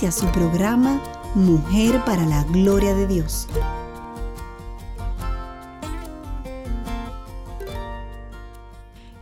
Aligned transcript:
Inicia 0.00 0.18
su 0.18 0.32
programa 0.32 0.98
Mujer 1.34 2.02
para 2.06 2.24
la 2.24 2.42
Gloria 2.44 2.94
de 2.94 3.06
Dios. 3.06 3.46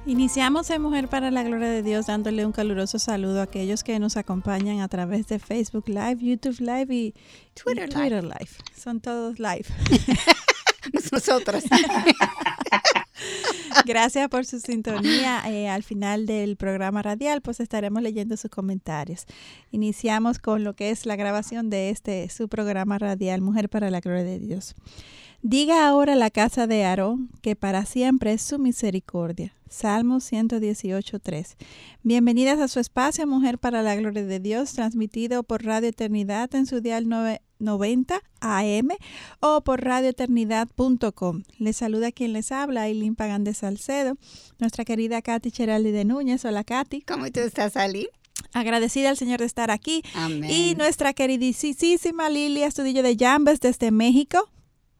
Iniciamos 0.06 0.70
en 0.70 0.80
Mujer 0.80 1.08
para 1.08 1.32
la 1.32 1.42
Gloria 1.42 1.68
de 1.68 1.82
Dios 1.82 2.06
dándole 2.06 2.46
un 2.46 2.52
caluroso 2.52 3.00
saludo 3.00 3.40
a 3.40 3.44
aquellos 3.44 3.82
que 3.82 3.98
nos 3.98 4.16
acompañan 4.16 4.78
a 4.78 4.86
través 4.86 5.26
de 5.26 5.40
Facebook 5.40 5.88
Live, 5.88 6.18
YouTube 6.20 6.60
Live 6.60 6.94
y 6.94 7.14
Twitter, 7.54 7.88
y 7.88 7.92
Twitter 7.92 8.22
Live. 8.22 8.50
Son 8.80 9.00
todos 9.00 9.40
live. 9.40 9.66
Nosotros. 11.10 11.64
Gracias 13.84 14.28
por 14.28 14.44
su 14.44 14.60
sintonía. 14.60 15.42
Eh, 15.46 15.68
al 15.68 15.82
final 15.82 16.26
del 16.26 16.56
programa 16.56 17.02
radial, 17.02 17.40
pues 17.40 17.60
estaremos 17.60 18.02
leyendo 18.02 18.36
sus 18.36 18.50
comentarios. 18.50 19.26
Iniciamos 19.70 20.38
con 20.38 20.64
lo 20.64 20.74
que 20.74 20.90
es 20.90 21.06
la 21.06 21.16
grabación 21.16 21.70
de 21.70 21.90
este 21.90 22.28
su 22.28 22.48
programa 22.48 22.98
radial, 22.98 23.40
Mujer 23.40 23.68
para 23.68 23.90
la 23.90 24.00
Gloria 24.00 24.24
de 24.24 24.38
Dios. 24.38 24.74
Diga 25.40 25.88
ahora 25.88 26.16
la 26.16 26.30
casa 26.30 26.66
de 26.66 26.84
Aarón 26.84 27.30
que 27.42 27.54
para 27.54 27.84
siempre 27.84 28.32
es 28.32 28.42
su 28.42 28.58
misericordia. 28.58 29.54
Salmo 29.68 30.16
118.3. 30.16 31.56
Bienvenidas 32.02 32.58
a 32.58 32.68
su 32.68 32.80
espacio 32.80 33.26
Mujer 33.26 33.58
para 33.58 33.82
la 33.82 33.94
Gloria 33.94 34.24
de 34.24 34.40
Dios, 34.40 34.72
transmitido 34.72 35.42
por 35.42 35.64
Radio 35.64 35.90
Eternidad 35.90 36.54
en 36.54 36.66
su 36.66 36.80
dial 36.80 37.06
90 37.58 38.22
AM 38.40 38.88
o 39.40 39.62
por 39.62 39.84
radioeternidad.com. 39.84 41.42
Les 41.58 41.76
saluda 41.76 42.12
quien 42.12 42.32
les 42.32 42.52
habla, 42.52 42.82
Aileen 42.82 43.14
Pagan 43.14 43.44
de 43.44 43.54
Salcedo, 43.54 44.16
nuestra 44.58 44.84
querida 44.84 45.22
Katy 45.22 45.50
Cheraldi 45.50 45.90
de 45.90 46.04
Núñez. 46.04 46.44
Hola, 46.44 46.64
Katy. 46.64 47.02
¿Cómo 47.02 47.30
tú 47.30 47.40
estás, 47.40 47.76
Ali? 47.76 48.08
Agradecida 48.52 49.10
al 49.10 49.16
Señor 49.16 49.40
de 49.40 49.46
estar 49.46 49.70
aquí. 49.70 50.02
Amén. 50.14 50.50
Y 50.50 50.74
nuestra 50.76 51.12
queridísima 51.12 52.30
Lili 52.30 52.62
Astudillo 52.62 53.02
de 53.02 53.16
Jambes 53.16 53.60
desde 53.60 53.90
México. 53.90 54.48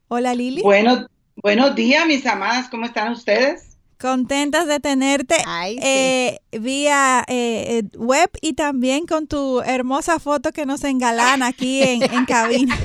Hola, 0.09 0.35
Lili. 0.35 0.63
Bueno, 0.63 1.07
buenos 1.37 1.75
días, 1.75 2.07
mis 2.07 2.27
amadas. 2.27 2.69
¿Cómo 2.69 2.87
están 2.87 3.13
ustedes? 3.13 3.68
Contentas 4.01 4.67
de 4.69 4.79
tenerte 4.79 5.35
Ay, 5.47 5.75
sí. 5.75 5.81
eh, 5.85 6.41
vía 6.53 7.25
eh, 7.27 7.83
eh, 7.93 7.97
web 7.99 8.31
y 8.41 8.53
también 8.53 9.07
con 9.07 9.27
tu 9.27 9.61
hermosa 9.63 10.21
foto 10.21 10.53
que 10.53 10.67
nos 10.67 10.85
engalana 10.85 11.49
aquí 11.49 11.83
en, 11.83 12.03
en 12.05 12.25
cabina. 12.27 12.79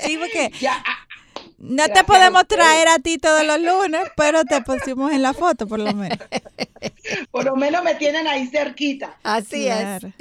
Sí, 0.00 0.16
porque 0.18 0.52
Ya, 0.60 0.82
no 1.62 1.84
te 1.84 1.90
Gracias 1.90 2.06
podemos 2.06 2.46
traer 2.46 2.88
a 2.88 2.98
ti 2.98 3.18
todos 3.18 3.46
los 3.46 3.60
lunes, 3.60 4.02
pero 4.16 4.44
te 4.44 4.60
pusimos 4.62 5.12
en 5.12 5.22
la 5.22 5.32
foto 5.32 5.66
por 5.66 5.78
lo 5.78 5.92
menos. 5.94 6.18
por 7.30 7.44
lo 7.44 7.56
menos 7.56 7.84
me 7.84 7.94
tienen 7.94 8.26
ahí 8.26 8.48
cerquita. 8.48 9.16
Así 9.22 9.64
Claro. 9.64 10.12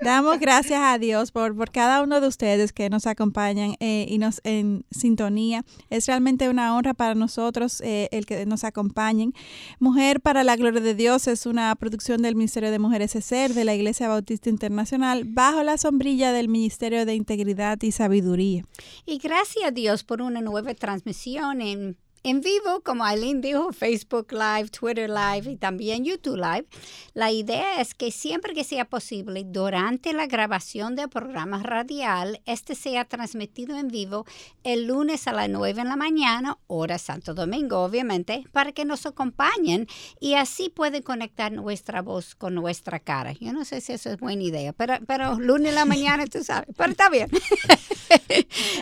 Damos 0.00 0.38
gracias 0.40 0.80
a 0.82 0.98
Dios 0.98 1.30
por, 1.30 1.54
por 1.56 1.70
cada 1.70 2.02
uno 2.02 2.20
de 2.20 2.28
ustedes 2.28 2.72
que 2.72 2.88
nos 2.88 3.06
acompañan 3.06 3.76
eh, 3.80 4.06
y 4.08 4.18
nos 4.18 4.40
en 4.44 4.84
sintonía. 4.90 5.64
Es 5.90 6.06
realmente 6.06 6.48
una 6.48 6.74
honra 6.74 6.94
para 6.94 7.14
nosotros 7.14 7.80
eh, 7.82 8.08
el 8.10 8.24
que 8.24 8.46
nos 8.46 8.64
acompañen. 8.64 9.34
Mujer 9.78 10.20
para 10.20 10.42
la 10.42 10.56
Gloria 10.56 10.80
de 10.80 10.94
Dios 10.94 11.28
es 11.28 11.46
una 11.46 11.74
producción 11.76 12.22
del 12.22 12.34
Ministerio 12.34 12.70
de 12.70 12.78
Mujeres 12.78 13.14
ESER 13.14 13.52
de 13.52 13.64
la 13.64 13.74
Iglesia 13.74 14.08
Bautista 14.08 14.48
Internacional 14.48 15.24
bajo 15.24 15.62
la 15.62 15.76
sombrilla 15.76 16.32
del 16.32 16.48
Ministerio 16.48 17.04
de 17.04 17.14
Integridad 17.14 17.78
y 17.82 17.92
Sabiduría. 17.92 18.38
es. 18.38 18.64
Y 19.06 19.18
gracias 19.18 19.64
a 19.66 19.70
Dios 19.70 20.04
por 20.04 20.22
una 20.22 20.40
nueva 20.40 20.70
transmisión 20.78 21.60
en, 21.60 21.96
en 22.24 22.40
vivo, 22.40 22.80
como 22.82 23.04
Aileen 23.04 23.40
dijo, 23.40 23.72
Facebook 23.72 24.32
Live, 24.32 24.68
Twitter 24.68 25.08
Live 25.08 25.50
y 25.50 25.56
también 25.56 26.04
YouTube 26.04 26.36
Live. 26.36 26.66
La 27.14 27.30
idea 27.30 27.80
es 27.80 27.94
que 27.94 28.10
siempre 28.10 28.54
que 28.54 28.64
sea 28.64 28.84
posible, 28.84 29.44
durante 29.46 30.12
la 30.12 30.26
grabación 30.26 30.96
del 30.96 31.08
programa 31.08 31.62
radial, 31.62 32.40
este 32.44 32.74
sea 32.74 33.04
transmitido 33.04 33.78
en 33.78 33.88
vivo 33.88 34.26
el 34.64 34.86
lunes 34.86 35.26
a 35.28 35.32
las 35.32 35.48
9 35.48 35.80
en 35.80 35.88
la 35.88 35.96
mañana, 35.96 36.58
hora 36.66 36.98
Santo 36.98 37.34
Domingo, 37.34 37.82
obviamente, 37.82 38.44
para 38.52 38.72
que 38.72 38.84
nos 38.84 39.06
acompañen 39.06 39.86
y 40.20 40.34
así 40.34 40.70
pueden 40.70 41.02
conectar 41.02 41.52
nuestra 41.52 42.02
voz 42.02 42.34
con 42.34 42.54
nuestra 42.54 42.98
cara. 42.98 43.32
Yo 43.32 43.52
no 43.52 43.64
sé 43.64 43.80
si 43.80 43.92
eso 43.92 44.10
es 44.10 44.18
buena 44.18 44.42
idea, 44.42 44.72
pero, 44.72 44.94
pero 45.06 45.38
lunes 45.38 45.70
en 45.70 45.74
la 45.76 45.84
mañana, 45.84 46.26
tú 46.26 46.42
sabes, 46.42 46.68
pero 46.76 46.90
está 46.90 47.08
bien. 47.08 47.30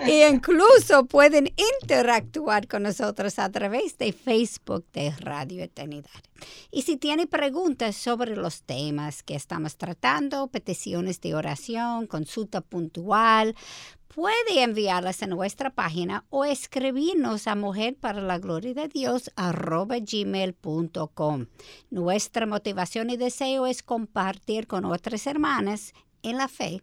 y 0.06 0.22
incluso 0.30 1.06
pueden 1.06 1.52
interactuar 1.80 2.68
con 2.68 2.84
nosotros 2.84 3.38
a 3.38 3.50
través 3.50 3.98
de 3.98 4.12
Facebook 4.12 4.84
de 4.92 5.10
Radio 5.18 5.62
Eternidad. 5.62 6.10
Y 6.70 6.82
si 6.82 6.96
tiene 6.96 7.26
preguntas 7.26 7.96
sobre 7.96 8.36
los 8.36 8.62
temas 8.62 9.22
que 9.22 9.34
estamos 9.34 9.76
tratando, 9.76 10.48
peticiones 10.48 11.20
de 11.20 11.34
oración, 11.34 12.06
consulta 12.06 12.60
puntual, 12.60 13.54
puede 14.08 14.62
enviarlas 14.62 15.22
a 15.22 15.26
nuestra 15.26 15.70
página 15.70 16.24
o 16.30 16.44
escribirnos 16.44 17.46
a 17.46 17.54
mujer 17.54 17.96
para 17.96 18.22
la 18.22 18.38
gloria 18.38 18.74
de 18.74 18.88
Dios 18.88 19.30
gmail.com. 19.36 21.46
Nuestra 21.90 22.46
motivación 22.46 23.10
y 23.10 23.18
deseo 23.18 23.66
es 23.66 23.82
compartir 23.82 24.66
con 24.66 24.86
otras 24.86 25.26
hermanas 25.26 25.92
en 26.22 26.38
la 26.38 26.48
fe 26.48 26.82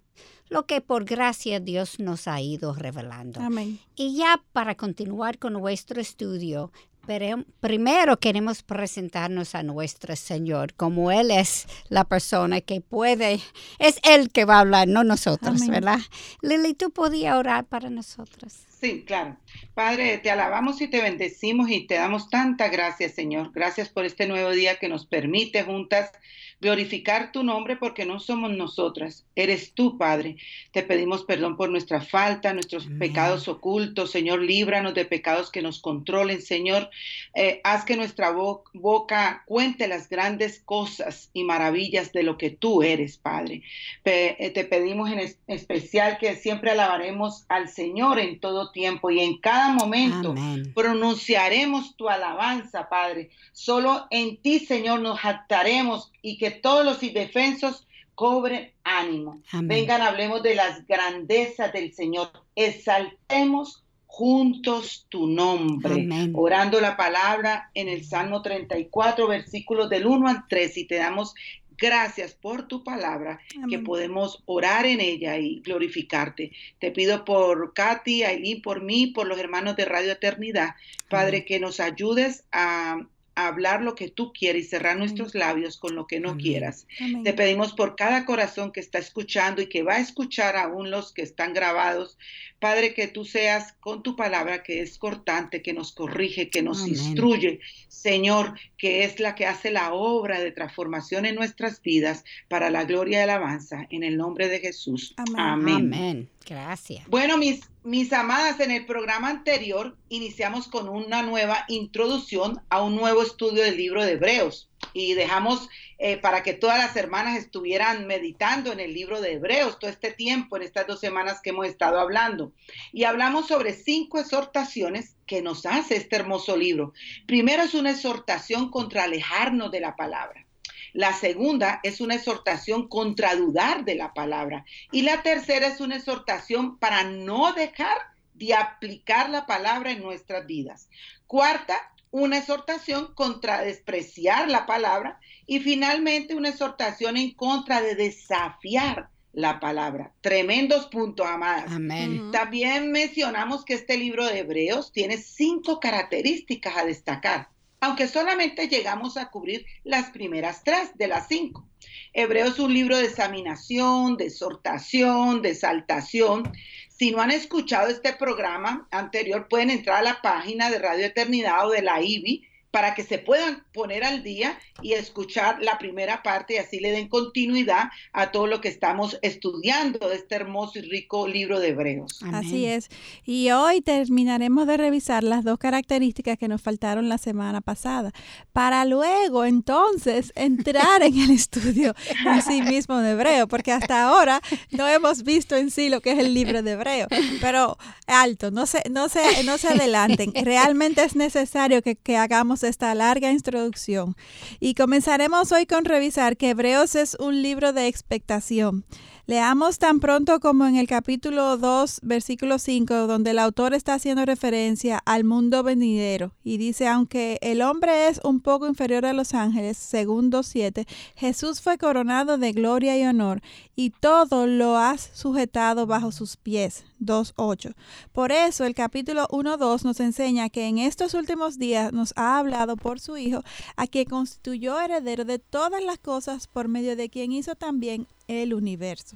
lo 0.50 0.66
que 0.66 0.82
por 0.82 1.06
gracia 1.06 1.60
Dios 1.60 2.00
nos 2.00 2.28
ha 2.28 2.42
ido 2.42 2.74
revelando. 2.74 3.42
Amén. 3.42 3.80
Y 3.96 4.16
ya 4.18 4.44
para 4.52 4.76
continuar 4.76 5.40
con 5.40 5.54
nuestro 5.54 6.00
estudio, 6.02 6.72
pero 7.06 7.44
primero 7.60 8.18
queremos 8.20 8.64
presentarnos 8.64 9.56
a 9.56 9.64
nuestro 9.64 10.16
Señor, 10.16 10.74
como 10.76 11.12
Él 11.12 11.32
es 11.32 11.68
la 11.90 12.06
persona 12.06 12.62
que 12.62 12.82
puede, 12.82 13.42
es 13.80 14.00
Él 14.04 14.32
que 14.32 14.46
va 14.46 14.58
a 14.58 14.60
hablar, 14.62 14.88
no 14.88 15.04
nosotros, 15.04 15.62
Amén. 15.62 15.72
¿verdad? 15.72 16.00
Lili, 16.42 16.74
¿tú 16.74 16.92
podías 16.92 17.36
orar 17.36 17.66
para 17.66 17.90
nosotros? 17.90 18.54
Sí, 18.84 19.06
claro. 19.06 19.38
Padre, 19.76 20.18
te 20.18 20.30
alabamos 20.30 20.82
y 20.82 20.90
te 20.90 21.02
bendecimos 21.02 21.70
y 21.70 21.88
te 21.88 21.96
damos 21.96 22.30
tanta 22.30 22.68
gracias, 22.68 23.14
Señor. 23.14 23.54
Gracias 23.54 23.88
por 23.88 24.04
este 24.04 24.28
nuevo 24.28 24.52
día 24.52 24.78
que 24.78 24.90
nos 24.90 25.06
permite 25.06 25.64
juntas 25.64 26.12
glorificar 26.60 27.34
tu 27.34 27.44
nombre 27.44 27.76
porque 27.76 28.06
no 28.06 28.22
somos 28.22 28.52
nosotras, 28.52 29.26
eres 29.36 29.74
tú, 29.74 29.98
Padre. 29.98 30.38
Te 30.72 30.82
pedimos 30.82 31.26
perdón 31.26 31.58
por 31.58 31.70
nuestra 31.70 32.00
falta, 32.00 32.54
nuestros 32.54 32.88
pecados 33.00 33.50
ocultos, 33.50 34.12
Señor, 34.12 34.42
líbranos 34.42 34.94
de 34.94 35.04
pecados 35.04 35.52
que 35.52 35.62
nos 35.62 35.82
controlen, 35.82 36.42
Señor. 36.42 36.90
Eh, 37.36 37.60
haz 37.66 37.84
que 37.84 37.98
nuestra 37.98 38.32
bo- 38.32 38.64
boca 38.74 39.44
cuente 39.46 39.90
las 39.90 40.08
grandes 40.08 40.62
cosas 40.64 41.30
y 41.34 41.44
maravillas 41.44 42.14
de 42.14 42.24
lo 42.24 42.38
que 42.38 42.50
tú 42.52 42.82
eres, 42.82 43.18
Padre. 43.18 43.64
Pe- 44.04 44.38
eh, 44.46 44.50
te 44.52 44.64
pedimos 44.64 45.12
en 45.12 45.20
es- 45.20 45.40
especial 45.48 46.18
que 46.18 46.36
siempre 46.36 46.72
alabaremos 46.72 47.46
al 47.50 47.68
Señor 47.68 48.20
en 48.20 48.40
todo 48.40 48.72
tiempo 48.74 49.10
y 49.10 49.22
en 49.22 49.38
cada 49.38 49.72
momento 49.72 50.32
Amén. 50.32 50.74
pronunciaremos 50.76 51.96
tu 51.96 52.10
alabanza, 52.10 52.90
Padre. 52.90 53.30
Solo 53.54 54.08
en 54.10 54.36
ti, 54.36 54.60
Señor, 54.60 55.00
nos 55.00 55.20
jactaremos 55.20 56.12
y 56.22 56.38
que 56.38 56.52
todos 56.52 56.84
los 56.84 57.02
indefensos 57.02 57.88
cobren 58.16 58.72
ánimo. 58.84 59.42
Amén. 59.54 59.68
Vengan, 59.70 60.02
hablemos 60.02 60.44
de 60.44 60.56
las 60.56 60.86
grandezas 60.86 61.72
del 61.72 61.94
Señor. 61.94 62.30
Exaltemos 62.56 63.84
juntos 64.14 65.08
tu 65.10 65.26
nombre. 65.26 65.94
Amén. 65.94 66.34
Orando 66.36 66.80
la 66.80 66.96
palabra 66.96 67.72
en 67.74 67.88
el 67.88 68.06
Salmo 68.06 68.44
34, 68.44 69.28
versículos 69.28 69.90
del 69.90 70.06
1 70.06 70.28
al 70.28 70.48
3 70.48 70.78
y 70.78 70.86
te 70.86 70.96
damos 70.98 71.34
gracias 71.78 72.34
por 72.34 72.68
tu 72.68 72.84
palabra 72.84 73.40
que 73.70 73.80
podemos 73.80 74.44
orar 74.46 74.86
en 74.86 75.02
ella 75.02 75.38
y 75.38 75.62
glorificarte. 75.62 76.52
Te 76.80 76.92
pido 76.92 77.26
por 77.26 77.74
Katy, 77.74 78.24
Aileen, 78.24 78.62
por 78.62 78.82
mí, 78.82 79.08
por 79.08 79.28
los 79.28 79.40
hermanos 79.40 79.76
de 79.76 79.86
Radio 79.86 80.12
Eternidad, 80.12 80.76
Padre, 81.10 81.46
que 81.46 81.60
nos 81.60 81.80
ayudes 81.80 82.46
a, 82.52 82.98
a 83.36 83.48
hablar 83.48 83.82
lo 83.82 83.96
que 83.96 84.10
tú 84.10 84.32
quieres 84.34 84.66
y 84.66 84.70
cerrar 84.70 84.98
nuestros 84.98 85.34
labios 85.36 85.78
con 85.78 85.96
lo 85.96 86.08
que 86.08 86.20
no 86.20 86.32
Amén. 86.32 86.44
quieras. 86.44 86.88
Amén. 87.00 87.24
Te 87.24 87.34
pedimos 87.34 87.74
por 87.74 87.96
cada 87.96 88.26
corazón 88.26 88.72
que 88.72 88.80
está 88.80 89.00
escuchando 89.00 89.62
y 89.62 89.68
que 89.68 89.84
va 89.84 89.96
a 89.96 90.00
escuchar 90.00 90.56
aún 90.56 90.92
los 90.92 91.14
que 91.14 91.22
están 91.22 91.54
grabados, 91.54 92.18
Padre, 92.64 92.94
que 92.94 93.10
tú 93.10 93.26
seas 93.26 93.74
con 93.82 94.04
tu 94.04 94.16
palabra 94.16 94.64
que 94.64 94.82
es 94.82 94.98
cortante, 94.98 95.62
que 95.62 95.74
nos 95.74 95.92
corrige, 95.92 96.50
que 96.50 96.62
nos 96.62 96.88
instruye, 96.88 97.60
Señor, 97.90 98.58
que 98.78 99.04
es 99.04 99.20
la 99.20 99.36
que 99.36 99.46
hace 99.46 99.70
la 99.70 99.92
obra 99.92 100.40
de 100.40 100.54
transformación 100.54 101.26
en 101.26 101.36
nuestras 101.36 101.82
vidas 101.82 102.24
para 102.48 102.70
la 102.70 102.86
gloria 102.86 103.20
y 103.20 103.24
alabanza, 103.24 103.86
en 103.90 104.04
el 104.04 104.16
nombre 104.16 104.48
de 104.48 104.62
Jesús. 104.62 105.14
Amén. 105.18 105.76
Amén. 105.76 106.30
Gracias. 106.46 107.06
Bueno, 107.10 107.38
mis, 107.38 107.70
mis 107.84 108.14
amadas, 108.14 108.62
en 108.62 108.72
el 108.72 108.86
programa 108.86 109.30
anterior 109.30 109.98
iniciamos 110.08 110.70
con 110.70 110.88
una 110.88 111.22
nueva 111.22 111.66
introducción 111.68 112.62
a 112.70 112.82
un 112.82 112.96
nuevo 112.96 113.24
estudio 113.24 113.62
del 113.62 113.76
libro 113.76 114.06
de 114.06 114.14
Hebreos 114.14 114.70
y 114.94 115.16
dejamos 115.16 115.68
eh, 116.06 116.18
para 116.18 116.44
que 116.44 116.52
todas 116.52 116.78
las 116.78 116.98
hermanas 116.98 117.38
estuvieran 117.38 118.08
meditando 118.08 118.74
en 118.74 118.82
el 118.82 118.94
libro 118.94 119.22
de 119.22 119.36
Hebreos 119.36 119.80
todo 119.80 119.90
este 119.90 120.12
tiempo, 120.12 120.58
en 120.58 120.64
estas 120.64 120.86
dos 120.86 121.00
semanas 121.00 121.40
que 121.42 121.52
hemos 121.52 121.66
estado 121.66 121.98
hablando. 121.98 122.52
Y 122.92 123.06
hablamos 123.06 123.48
sobre 123.48 123.72
cinco 123.72 124.20
exhortaciones 124.20 125.16
que 125.26 125.42
nos 125.42 125.66
hace 125.66 125.96
este 125.96 126.18
hermoso 126.18 126.58
libro. 126.58 126.92
Primero 127.26 127.64
es 127.64 127.74
una 127.74 127.92
exhortación 127.92 128.70
contra 128.70 129.06
alejarnos 129.06 129.72
de 129.72 129.80
la 129.80 129.96
palabra. 129.96 130.46
La 130.92 131.14
segunda 131.14 131.80
es 131.84 132.02
una 132.02 132.16
exhortación 132.16 132.90
contra 132.90 133.38
dudar 133.38 133.86
de 133.86 133.96
la 133.96 134.14
palabra. 134.14 134.66
Y 134.92 135.04
la 135.04 135.24
tercera 135.24 135.68
es 135.68 135.80
una 135.80 135.96
exhortación 135.96 136.80
para 136.80 137.06
no 137.06 137.54
dejar 137.54 137.98
de 138.34 138.54
aplicar 138.54 139.30
la 139.30 139.46
palabra 139.46 139.92
en 139.92 140.02
nuestras 140.02 140.46
vidas. 140.46 140.90
Cuarta, 141.28 141.93
una 142.14 142.38
exhortación 142.38 143.12
contra 143.16 143.64
despreciar 143.64 144.48
la 144.48 144.68
palabra. 144.68 145.20
Y 145.48 145.60
finalmente, 145.60 146.36
una 146.36 146.50
exhortación 146.50 147.18
en 147.18 147.32
contra 147.32 147.82
de 147.82 147.96
desafiar 147.96 149.10
la 149.34 149.60
palabra. 149.60 150.14
Tremendos 150.22 150.86
puntos, 150.86 151.26
amadas. 151.26 151.72
Amén. 151.72 152.30
También 152.32 152.92
mencionamos 152.92 153.66
que 153.66 153.74
este 153.74 153.98
libro 153.98 154.26
de 154.28 154.40
Hebreos 154.40 154.92
tiene 154.94 155.18
cinco 155.18 155.80
características 155.80 156.78
a 156.78 156.86
destacar 156.86 157.50
aunque 157.84 158.08
solamente 158.08 158.70
llegamos 158.70 159.18
a 159.18 159.30
cubrir 159.30 159.66
las 159.84 160.12
primeras 160.12 160.64
tres 160.64 160.96
de 160.96 161.08
las 161.08 161.28
cinco. 161.28 161.68
Hebreo 162.14 162.46
es 162.46 162.58
un 162.58 162.74
libro 162.74 162.98
de 162.98 163.08
examinación, 163.08 164.16
de 164.16 164.28
exhortación, 164.28 165.42
de 165.42 165.50
exaltación. 165.50 166.50
Si 166.96 167.12
no 167.12 167.22
han 167.22 167.32
escuchado 167.32 167.90
este 167.90 168.14
programa 168.14 168.88
anterior, 168.92 169.48
pueden 169.50 169.72
entrar 169.72 169.98
a 169.98 170.04
la 170.04 170.22
página 170.22 170.70
de 170.70 170.78
Radio 170.78 171.08
Eternidad 171.08 171.68
o 171.68 171.72
de 171.72 171.82
la 171.82 172.02
IBI 172.02 172.48
para 172.74 172.96
que 172.96 173.04
se 173.04 173.20
puedan 173.20 173.64
poner 173.72 174.04
al 174.04 174.24
día 174.24 174.58
y 174.82 174.94
escuchar 174.94 175.62
la 175.62 175.78
primera 175.78 176.24
parte 176.24 176.56
y 176.56 176.58
así 176.58 176.80
le 176.80 176.92
den 176.92 177.08
continuidad 177.08 177.92
a 178.14 178.32
todo 178.32 178.48
lo 178.48 178.62
que 178.62 178.68
estamos 178.68 179.20
estudiando 179.22 180.10
de 180.10 180.16
este 180.16 180.34
hermoso 180.34 180.80
y 180.80 180.82
rico 180.82 181.28
libro 181.28 181.60
de 181.60 181.68
Hebreos. 181.68 182.20
Así 182.34 182.66
es. 182.66 182.90
Y 183.26 183.52
hoy 183.52 183.82
terminaremos 183.82 184.66
de 184.66 184.78
revisar 184.78 185.24
las 185.24 185.44
dos 185.44 185.60
características 185.60 186.40
que 186.40 186.48
nos 186.48 186.64
faltaron 186.64 187.10
la 187.10 187.20
semana 187.20 187.62
pasada, 187.62 188.12
para 188.54 188.86
luego 188.86 189.46
entonces 189.46 190.34
entrar 190.34 191.04
en 191.04 191.16
el 191.20 191.30
estudio 191.30 191.94
en 192.26 192.42
sí 192.42 192.64
mismo 192.64 192.98
de 192.98 193.12
Hebreo, 193.12 193.48
porque 193.48 193.72
hasta 193.72 194.08
ahora 194.08 194.42
no 194.72 194.88
hemos 194.88 195.22
visto 195.22 195.56
en 195.56 195.70
sí 195.70 195.90
lo 195.90 196.02
que 196.02 196.14
es 196.14 196.18
el 196.18 196.34
libro 196.34 196.64
de 196.64 196.72
Hebreo. 196.72 197.08
Pero 197.40 197.78
alto, 198.08 198.50
no 198.50 198.66
se, 198.66 198.82
no 198.90 199.10
se, 199.10 199.44
no 199.44 199.60
se 199.60 199.68
adelanten. 199.68 200.34
Realmente 200.34 201.04
es 201.04 201.16
necesario 201.16 201.84
que, 201.84 201.96
que 201.96 202.18
hagamos 202.18 202.63
esta 202.68 202.94
larga 202.96 203.32
introducción 203.32 204.16
y 204.60 204.74
comenzaremos 204.74 205.52
hoy 205.52 205.66
con 205.66 205.86
revisar 205.86 206.38
que 206.38 206.52
Hebreos 206.52 206.96
es 206.96 207.16
un 207.20 207.42
libro 207.42 207.74
de 207.74 207.88
expectación. 207.88 208.86
Leamos 209.26 209.80
tan 209.80 210.02
pronto 210.02 210.42
como 210.42 210.66
en 210.66 210.76
el 210.76 210.86
capítulo 210.86 211.56
2, 211.56 212.02
versículo 212.04 212.60
5, 212.60 213.08
donde 213.08 213.32
el 213.32 213.40
autor 213.40 213.74
está 213.74 213.94
haciendo 213.94 214.26
referencia 214.26 215.02
al 215.06 215.24
mundo 215.24 215.64
venidero 215.64 216.34
y 216.44 216.58
dice, 216.58 216.90
aunque 216.90 217.38
el 217.42 217.62
hombre 217.62 218.10
es 218.10 218.20
un 218.26 218.42
poco 218.42 218.68
inferior 218.68 219.06
a 219.06 219.14
los 219.14 219.34
ángeles, 219.34 219.78
según 219.78 220.30
2.7, 220.30 220.86
Jesús 221.16 221.62
fue 221.62 221.78
coronado 221.78 222.38
de 222.38 222.52
gloria 222.52 222.98
y 222.98 223.06
honor 223.06 223.42
y 223.78 223.92
todo 223.92 224.46
lo 224.46 224.76
has 224.76 225.10
sujetado 225.14 225.88
bajo 225.88 226.12
sus 226.12 226.36
pies. 226.36 226.84
2.8. 227.00 227.76
Por 228.12 228.32
eso 228.32 228.66
el 228.66 228.76
capítulo 228.76 229.28
1.2 229.30 229.84
nos 229.84 230.00
enseña 230.00 230.50
que 230.50 230.68
en 230.68 230.78
estos 230.78 231.14
últimos 231.14 231.58
días 231.58 231.92
nos 231.94 232.14
ha 232.16 232.40
hablado 232.40 232.78
por 232.78 233.00
su 233.00 233.18
Hijo, 233.18 233.44
a 233.76 233.88
quien 233.88 234.06
constituyó 234.06 234.80
heredero 234.80 235.26
de 235.26 235.40
todas 235.40 235.84
las 235.84 235.98
cosas 236.00 236.48
por 236.48 236.68
medio 236.68 236.96
de 236.96 237.10
quien 237.10 237.32
hizo 237.32 237.56
también 237.56 238.08
el 238.28 238.54
universo. 238.54 239.16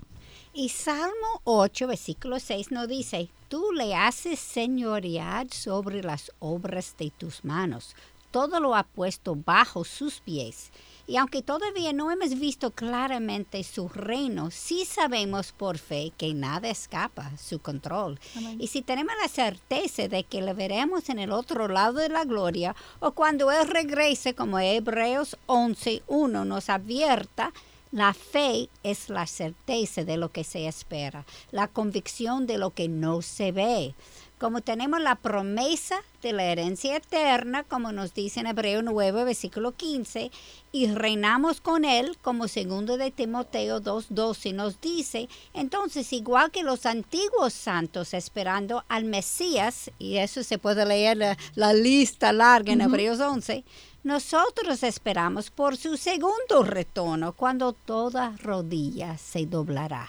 Y 0.54 0.70
Salmo 0.70 1.42
8, 1.44 1.88
versículo 1.88 2.40
6 2.40 2.72
nos 2.72 2.88
dice, 2.88 3.30
tú 3.48 3.72
le 3.72 3.96
haces 3.96 4.40
señorear 4.40 5.52
sobre 5.52 6.02
las 6.02 6.32
obras 6.40 6.96
de 6.98 7.12
tus 7.12 7.46
manos, 7.46 7.96
todo 8.32 8.60
lo 8.60 8.76
ha 8.76 8.84
puesto 8.84 9.36
bajo 9.36 9.84
sus 9.84 10.20
pies. 10.20 10.72
Y 11.08 11.16
aunque 11.16 11.42
todavía 11.42 11.94
no 11.94 12.12
hemos 12.12 12.38
visto 12.38 12.72
claramente 12.72 13.64
su 13.64 13.88
reino, 13.88 14.52
sí 14.52 14.84
sabemos 14.84 15.54
por 15.54 15.78
fe 15.78 16.12
que 16.18 16.34
nada 16.34 16.68
escapa 16.70 17.32
su 17.38 17.60
control. 17.60 18.20
Y 18.60 18.68
si 18.68 18.82
tenemos 18.82 19.14
la 19.22 19.30
certeza 19.30 20.10
de 20.10 20.26
que 20.26 20.42
le 20.42 20.54
veremos 20.54 21.08
en 21.08 21.20
el 21.20 21.32
otro 21.32 21.70
lado 21.70 22.00
de 22.00 22.10
la 22.10 22.26
gloria 22.26 22.76
o 23.00 23.12
cuando 23.12 23.52
Él 23.54 23.70
regrese, 23.70 24.36
como 24.36 24.60
Hebreos 24.60 25.38
11.1 25.48 26.46
nos 26.46 26.70
advierta, 26.70 27.54
la 27.92 28.14
fe 28.14 28.70
es 28.84 29.10
la 29.10 29.28
certeza 29.28 30.04
de 30.04 30.18
lo 30.18 30.32
que 30.32 30.44
se 30.44 30.68
espera, 30.68 31.26
la 31.52 31.68
convicción 31.68 32.48
de 32.48 32.58
lo 32.58 32.72
que 32.72 32.88
no 32.88 33.22
se 33.22 33.52
ve. 33.52 33.96
Como 34.40 34.62
tenemos 34.62 35.02
la 35.02 35.16
promesa 35.16 36.00
de 36.22 36.32
la 36.32 36.44
herencia 36.44 36.96
eterna, 36.96 37.64
como 37.64 37.92
nos 37.92 38.14
dice 38.14 38.40
en 38.40 38.46
Hebreo 38.46 38.84
9, 38.84 39.24
versículo 39.24 39.72
15, 39.72 40.30
y 40.72 40.88
reinamos 40.92 41.60
con 41.60 41.86
él, 41.86 42.16
como 42.22 42.48
segundo 42.48 42.98
de 42.98 43.10
Timoteo 43.10 43.82
2.12 43.82 44.54
nos 44.54 44.80
dice, 44.80 45.28
entonces 45.56 46.14
igual 46.14 46.52
que 46.52 46.62
los 46.62 46.86
antiguos 46.86 47.52
santos 47.54 48.14
esperando 48.14 48.84
al 48.90 49.06
Mesías, 49.06 49.90
y 49.98 50.18
eso 50.18 50.44
se 50.44 50.60
puede 50.60 50.86
leer 50.86 51.36
la, 51.56 51.74
lista 51.74 52.32
larga 52.32 52.74
en 52.74 52.82
Hebreos 52.82 53.20
11, 53.20 53.64
nosotros 54.08 54.84
esperamos 54.84 55.52
por 55.52 55.76
su 55.76 55.98
segundo 55.98 56.64
retorno, 56.64 57.34
cuando 57.34 57.74
toda 57.74 58.38
rodilla 58.42 59.18
se 59.18 59.46
doblará 59.46 60.08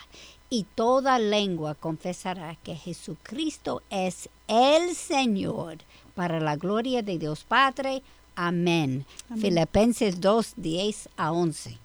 y 0.48 0.64
toda 0.76 1.18
lengua 1.18 1.74
confesará 1.74 2.54
que 2.62 2.76
Jesucristo 2.76 3.82
es 3.90 4.28
el 4.46 4.94
Señor, 4.94 5.78
para 6.14 6.38
la 6.38 6.54
gloria 6.54 7.02
de 7.02 7.18
Dios 7.18 7.42
Padre. 7.42 8.02
Amén. 8.36 9.04
Filipenses 9.36 10.20
2, 10.20 10.54
10 10.56 11.08
a 11.16 11.32
11. 11.32 11.76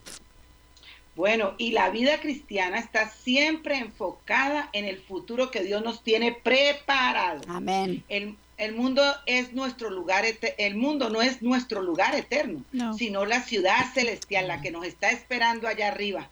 Bueno, 1.16 1.56
y 1.58 1.72
la 1.72 1.90
vida 1.90 2.22
cristiana 2.22 2.78
está 2.78 3.10
siempre 3.10 3.80
enfocada 3.80 4.70
en 4.74 4.86
el 4.86 5.00
futuro 5.00 5.50
que 5.50 5.64
Dios 5.64 5.84
nos 5.84 6.04
tiene 6.04 6.32
preparado. 6.32 7.42
Amén. 7.48 8.04
El, 8.08 8.36
el 8.58 8.74
mundo 8.76 9.04
es 9.26 9.54
nuestro 9.54 9.90
lugar, 9.90 10.26
el 10.58 10.76
mundo 10.76 11.10
no 11.10 11.22
es 11.22 11.42
nuestro 11.42 11.82
lugar 11.82 12.16
eterno, 12.16 12.64
sino 12.98 13.26
la 13.26 13.42
ciudad 13.42 13.94
celestial, 13.94 14.48
la 14.48 14.62
que 14.62 14.72
nos 14.72 14.86
está 14.86 15.12
esperando 15.12 15.68
allá 15.68 15.88
arriba. 15.88 16.30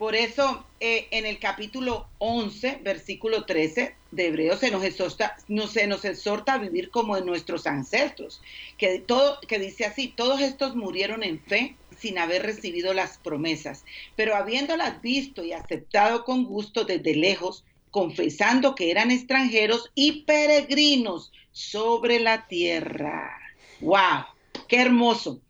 Por 0.00 0.14
eso 0.14 0.64
eh, 0.80 1.08
en 1.10 1.26
el 1.26 1.38
capítulo 1.38 2.08
11, 2.18 2.80
versículo 2.82 3.44
13 3.44 3.94
de 4.10 4.26
Hebreos 4.28 4.60
se 4.60 4.70
nos, 4.70 4.82
exhorta, 4.82 5.36
no, 5.46 5.66
se 5.66 5.86
nos 5.86 6.06
exhorta 6.06 6.54
a 6.54 6.58
vivir 6.58 6.90
como 6.90 7.18
en 7.18 7.26
nuestros 7.26 7.66
ancestros, 7.66 8.40
que, 8.78 8.98
todo, 9.00 9.38
que 9.46 9.58
dice 9.58 9.84
así, 9.84 10.08
todos 10.08 10.40
estos 10.40 10.74
murieron 10.74 11.22
en 11.22 11.38
fe 11.38 11.76
sin 11.98 12.16
haber 12.16 12.44
recibido 12.44 12.94
las 12.94 13.18
promesas, 13.18 13.84
pero 14.16 14.34
habiéndolas 14.34 15.02
visto 15.02 15.44
y 15.44 15.52
aceptado 15.52 16.24
con 16.24 16.46
gusto 16.46 16.84
desde 16.84 17.14
lejos, 17.14 17.64
confesando 17.90 18.74
que 18.74 18.90
eran 18.90 19.10
extranjeros 19.10 19.90
y 19.94 20.22
peregrinos 20.22 21.30
sobre 21.52 22.20
la 22.20 22.46
tierra. 22.46 23.30
¡Wow! 23.80 24.24
¡Qué 24.68 24.80
hermoso! 24.80 25.42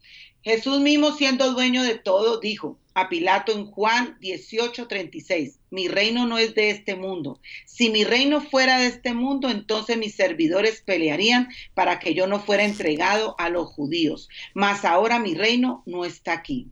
Jesús 0.42 0.80
mismo 0.80 1.12
siendo 1.12 1.52
dueño 1.52 1.82
de 1.82 1.98
todo, 1.98 2.40
dijo 2.40 2.78
a 2.94 3.08
Pilato 3.08 3.52
en 3.52 3.66
Juan 3.66 4.18
18:36, 4.20 5.58
mi 5.70 5.88
reino 5.88 6.26
no 6.26 6.38
es 6.38 6.54
de 6.54 6.70
este 6.70 6.96
mundo. 6.96 7.40
Si 7.66 7.90
mi 7.90 8.04
reino 8.04 8.40
fuera 8.40 8.78
de 8.78 8.86
este 8.86 9.14
mundo, 9.14 9.50
entonces 9.50 9.96
mis 9.96 10.14
servidores 10.14 10.82
pelearían 10.82 11.48
para 11.74 11.98
que 11.98 12.14
yo 12.14 12.26
no 12.26 12.40
fuera 12.40 12.64
entregado 12.64 13.34
a 13.38 13.48
los 13.48 13.68
judíos. 13.68 14.28
Mas 14.54 14.84
ahora 14.84 15.18
mi 15.18 15.34
reino 15.34 15.82
no 15.86 16.04
está 16.04 16.32
aquí. 16.32 16.68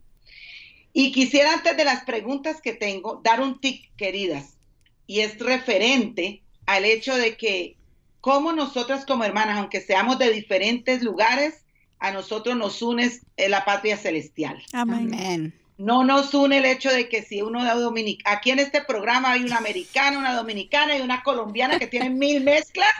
Y 0.91 1.11
quisiera 1.11 1.53
antes 1.53 1.77
de 1.77 1.85
las 1.85 2.03
preguntas 2.03 2.61
que 2.61 2.73
tengo, 2.73 3.21
dar 3.23 3.39
un 3.39 3.59
tic, 3.61 3.95
queridas 3.95 4.57
y 5.05 5.21
es 5.21 5.39
referente 5.39 6.43
al 6.65 6.85
hecho 6.85 7.15
de 7.15 7.37
que 7.37 7.78
como 8.21 8.53
nosotras 8.53 9.05
como 9.05 9.23
hermanas, 9.23 9.57
aunque 9.57 9.81
seamos 9.81 10.19
de 10.19 10.31
diferentes 10.31 11.03
lugares, 11.03 11.65
a 11.99 12.11
nosotros 12.11 12.55
nos 12.55 12.81
une 12.81 13.11
la 13.37 13.65
patria 13.65 13.97
celestial. 13.97 14.61
Amén. 14.73 15.53
no 15.77 16.03
nos 16.03 16.33
une 16.33 16.57
el 16.57 16.65
hecho 16.65 16.91
de 16.91 17.07
que 17.07 17.23
si 17.23 17.41
uno 17.41 17.63
da 17.63 17.73
dominicano, 17.73 18.35
aquí 18.35 18.51
en 18.51 18.59
este 18.59 18.81
programa 18.81 19.31
hay 19.31 19.43
una 19.43 19.57
americana, 19.57 20.19
una 20.19 20.33
dominicana 20.33 20.97
y 20.97 21.01
una 21.01 21.23
colombiana 21.23 21.79
que 21.79 21.87
tienen 21.87 22.19
mil 22.19 22.43
mezclas, 22.43 22.91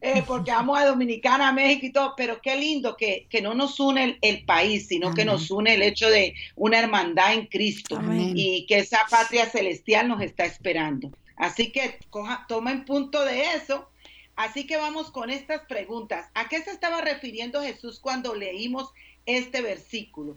eh, 0.00 0.22
porque 0.26 0.50
vamos 0.50 0.78
a 0.78 0.86
Dominicana, 0.86 1.48
a 1.48 1.52
México 1.52 1.86
y 1.86 1.92
todo, 1.92 2.14
pero 2.16 2.40
qué 2.40 2.56
lindo 2.56 2.96
que, 2.96 3.26
que 3.28 3.42
no 3.42 3.52
nos 3.52 3.78
une 3.78 4.16
el, 4.22 4.44
país, 4.46 4.86
sino 4.86 5.12
que 5.12 5.26
nos 5.26 5.50
une 5.50 5.74
el 5.74 5.82
hecho 5.82 6.08
de 6.08 6.34
una 6.56 6.78
hermandad 6.78 7.34
en 7.34 7.46
Cristo 7.46 8.00
y 8.34 8.64
que 8.66 8.78
esa 8.78 9.00
patria 9.10 9.46
celestial 9.46 10.08
nos 10.08 10.22
está 10.22 10.46
esperando. 10.46 11.10
Así 11.36 11.70
que 11.70 11.98
coja, 12.08 12.46
tomen 12.48 12.86
punto 12.86 13.22
de 13.24 13.42
eso. 13.54 13.89
Así 14.40 14.66
que 14.66 14.78
vamos 14.78 15.10
con 15.10 15.28
estas 15.28 15.66
preguntas. 15.66 16.30
¿A 16.32 16.48
qué 16.48 16.62
se 16.62 16.70
estaba 16.70 17.02
refiriendo 17.02 17.60
Jesús 17.60 18.00
cuando 18.00 18.34
leímos 18.34 18.90
este 19.26 19.60
versículo? 19.60 20.34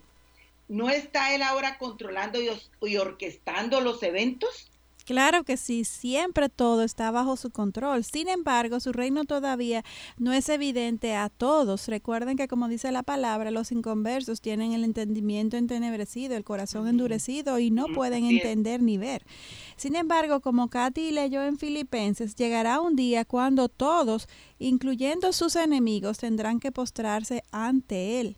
¿No 0.68 0.90
está 0.90 1.34
Él 1.34 1.42
ahora 1.42 1.78
controlando 1.78 2.38
y, 2.82 2.98
orquestando 2.98 3.80
los 3.80 4.04
eventos? 4.04 4.73
Claro 5.06 5.44
que 5.44 5.58
sí, 5.58 5.84
siempre 5.84 6.48
todo 6.48 6.82
está 6.84 7.12
bajo 7.12 7.36
su 7.36 7.50
control. 7.50 8.06
Sin 8.06 8.30
embargo, 8.30 8.80
su 8.80 8.94
reino 8.94 9.26
todavía 9.26 9.84
no 10.18 10.32
es 10.32 10.48
evidente 10.48 11.14
a 11.14 11.28
todos. 11.28 11.90
Recuerden 11.90 12.38
que, 12.38 12.48
como 12.48 12.70
dice 12.70 12.90
la 12.94 13.04
palabra, 13.04 13.52
los 13.52 13.74
inconversos 13.74 14.40
tienen 14.40 14.72
el 14.72 14.86
entendimiento 14.86 15.58
entenebrecido, 15.58 16.38
el 16.38 16.46
corazón 16.46 16.88
endurecido 16.88 17.60
y 17.60 17.70
no 17.70 17.88
pueden 17.88 18.24
entender 18.24 18.82
ni 18.82 18.98
ver. 18.98 19.26
Sin 19.76 19.98
embargo, 19.98 20.40
como 20.40 20.70
Katy 20.70 21.12
leyó 21.12 21.44
en 21.44 21.58
Filipenses, 21.58 22.36
llegará 22.36 22.80
un 22.80 22.96
día 22.96 23.26
cuando 23.26 23.68
todos, 23.68 24.30
incluyendo 24.58 25.34
sus 25.34 25.58
enemigos, 25.58 26.18
tendrán 26.20 26.62
que 26.62 26.72
postrarse 26.72 27.44
ante 27.52 28.22
Él. 28.22 28.38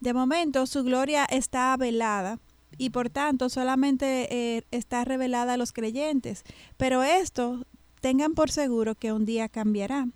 De 0.00 0.12
momento, 0.12 0.66
su 0.66 0.82
gloria 0.82 1.24
está 1.26 1.76
velada 1.76 2.40
y 2.78 2.90
por 2.90 3.10
tanto 3.10 3.48
solamente 3.48 4.28
eh, 4.30 4.62
está 4.70 5.04
revelada 5.04 5.54
a 5.54 5.56
los 5.56 5.72
creyentes. 5.72 6.44
Pero 6.76 7.02
esto 7.02 7.64
tengan 8.00 8.34
por 8.34 8.50
seguro 8.50 8.94
que 8.94 9.12
un 9.12 9.24
día 9.24 9.48
cambiará. 9.48 10.08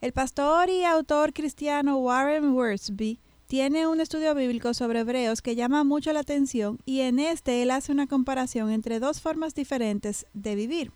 El 0.00 0.12
pastor 0.12 0.68
y 0.68 0.84
autor 0.84 1.32
cristiano 1.32 1.96
Warren 1.98 2.52
Worsby 2.54 3.20
tiene 3.46 3.86
un 3.86 4.00
estudio 4.00 4.34
bíblico 4.34 4.74
sobre 4.74 5.00
hebreos 5.00 5.42
que 5.42 5.54
llama 5.54 5.84
mucho 5.84 6.12
la 6.12 6.20
atención 6.20 6.78
y 6.86 7.02
en 7.02 7.18
este 7.18 7.62
él 7.62 7.70
hace 7.70 7.92
una 7.92 8.06
comparación 8.06 8.70
entre 8.70 8.98
dos 8.98 9.20
formas 9.20 9.54
diferentes 9.54 10.26
de 10.32 10.54
vivir, 10.54 10.90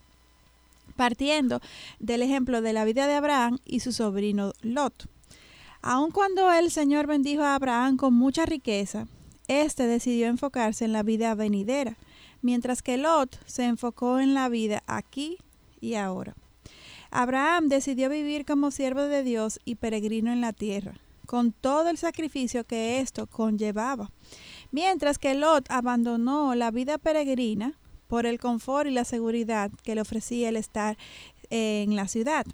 partiendo 0.96 1.60
del 2.00 2.22
ejemplo 2.22 2.62
de 2.62 2.72
la 2.72 2.84
vida 2.84 3.06
de 3.06 3.14
Abraham 3.14 3.58
y 3.64 3.80
su 3.80 3.92
sobrino 3.92 4.52
Lot. 4.62 5.06
Aun 5.82 6.10
cuando 6.10 6.50
el 6.50 6.70
Señor 6.70 7.06
bendijo 7.06 7.42
a 7.42 7.54
Abraham 7.54 7.96
con 7.96 8.14
mucha 8.14 8.46
riqueza, 8.46 9.06
éste 9.48 9.86
decidió 9.86 10.26
enfocarse 10.26 10.84
en 10.84 10.92
la 10.92 11.02
vida 11.02 11.34
venidera, 11.34 11.96
mientras 12.42 12.82
que 12.82 12.96
Lot 12.96 13.38
se 13.46 13.64
enfocó 13.64 14.20
en 14.20 14.34
la 14.34 14.48
vida 14.48 14.82
aquí 14.86 15.38
y 15.80 15.94
ahora. 15.94 16.34
Abraham 17.10 17.68
decidió 17.68 18.08
vivir 18.08 18.44
como 18.44 18.70
siervo 18.70 19.02
de 19.02 19.22
Dios 19.22 19.60
y 19.64 19.76
peregrino 19.76 20.32
en 20.32 20.40
la 20.40 20.52
tierra, 20.52 20.94
con 21.26 21.52
todo 21.52 21.88
el 21.88 21.96
sacrificio 21.96 22.64
que 22.64 23.00
esto 23.00 23.26
conllevaba, 23.26 24.10
mientras 24.70 25.18
que 25.18 25.34
Lot 25.34 25.70
abandonó 25.70 26.54
la 26.54 26.70
vida 26.70 26.98
peregrina 26.98 27.78
por 28.08 28.26
el 28.26 28.38
confort 28.38 28.88
y 28.88 28.92
la 28.92 29.04
seguridad 29.04 29.70
que 29.82 29.94
le 29.94 30.00
ofrecía 30.00 30.48
el 30.48 30.56
estar 30.56 30.96
en 31.50 31.96
la 31.96 32.08
ciudad. 32.08 32.46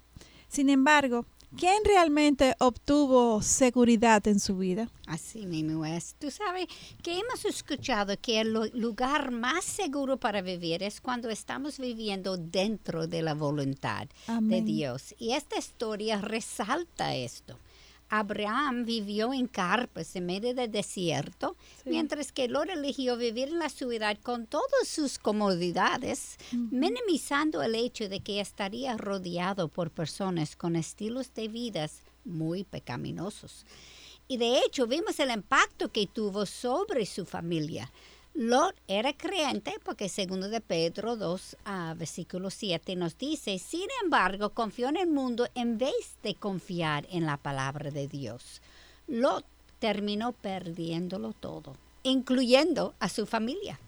Sin 0.47 0.69
embargo, 0.69 1.25
¿Quién 1.57 1.83
realmente 1.85 2.55
obtuvo 2.59 3.41
seguridad 3.41 4.27
en 4.27 4.39
su 4.39 4.57
vida? 4.57 4.89
Así 5.05 5.45
mismo 5.45 5.85
es. 5.85 6.15
Tú 6.19 6.31
sabes 6.31 6.67
que 7.01 7.19
hemos 7.19 7.45
escuchado 7.45 8.15
que 8.19 8.41
el 8.41 8.53
lugar 8.73 9.31
más 9.31 9.63
seguro 9.63 10.17
para 10.17 10.41
vivir 10.41 10.81
es 10.81 10.99
cuando 10.99 11.29
estamos 11.29 11.77
viviendo 11.77 12.37
dentro 12.37 13.07
de 13.07 13.21
la 13.21 13.33
voluntad 13.35 14.07
de 14.41 14.61
Dios. 14.61 15.13
Y 15.19 15.33
esta 15.33 15.57
historia 15.57 16.19
resalta 16.19 17.15
esto. 17.15 17.57
Abraham 18.15 18.85
vivió 18.85 19.33
en 19.33 19.47
carpas 19.47 20.15
en 20.15 20.27
medio 20.27 20.53
del 20.53 20.71
desierto, 20.71 21.57
mientras 21.83 22.31
que 22.31 22.47
Lot 22.47 22.69
eligió 22.69 23.17
vivir 23.17 23.47
en 23.47 23.57
la 23.57 23.69
ciudad 23.69 24.19
con 24.21 24.45
todas 24.45 24.87
sus 24.87 25.17
comodidades, 25.17 26.37
minimizando 26.51 27.63
el 27.63 27.73
hecho 27.73 28.09
de 28.09 28.19
que 28.19 28.39
estaría 28.39 28.97
rodeado 28.97 29.67
por 29.67 29.89
personas 29.89 30.55
con 30.55 30.75
estilos 30.75 31.33
de 31.33 31.47
vida 31.47 31.89
muy 32.23 32.63
pecaminosos. 32.63 33.65
Y 34.27 34.37
de 34.37 34.59
hecho 34.59 34.85
vimos 34.85 35.19
el 35.19 35.31
impacto 35.31 35.91
que 35.91 36.05
tuvo 36.05 36.45
sobre 36.45 37.07
su 37.07 37.25
familia. 37.25 37.91
Lot 38.35 38.75
era 38.87 39.13
creyente 39.13 39.75
porque 39.83 40.09
segundo 40.09 40.49
de 40.49 40.59
Pedro 40.59 41.15
2, 41.15 41.57
versículo 41.95 42.49
7 42.49 42.95
nos 42.95 43.15
dice, 43.17 43.59
sin 43.59 43.87
embargo, 44.03 44.49
confió 44.49 44.89
en 44.89 44.97
el 44.97 45.07
mundo 45.07 45.47
en 45.53 45.77
vez 45.77 46.17
de 46.23 46.33
confiar 46.33 47.05
en 47.11 47.27
la 47.27 47.37
palabra 47.37 47.91
de 47.91 48.07
Dios. 48.07 48.61
Lot 49.07 49.45
terminó 49.77 50.31
perdiéndolo 50.31 51.33
todo, 51.33 51.75
incluyendo 52.01 52.95
a 52.99 53.07
su 53.07 53.27
familia 53.27 53.79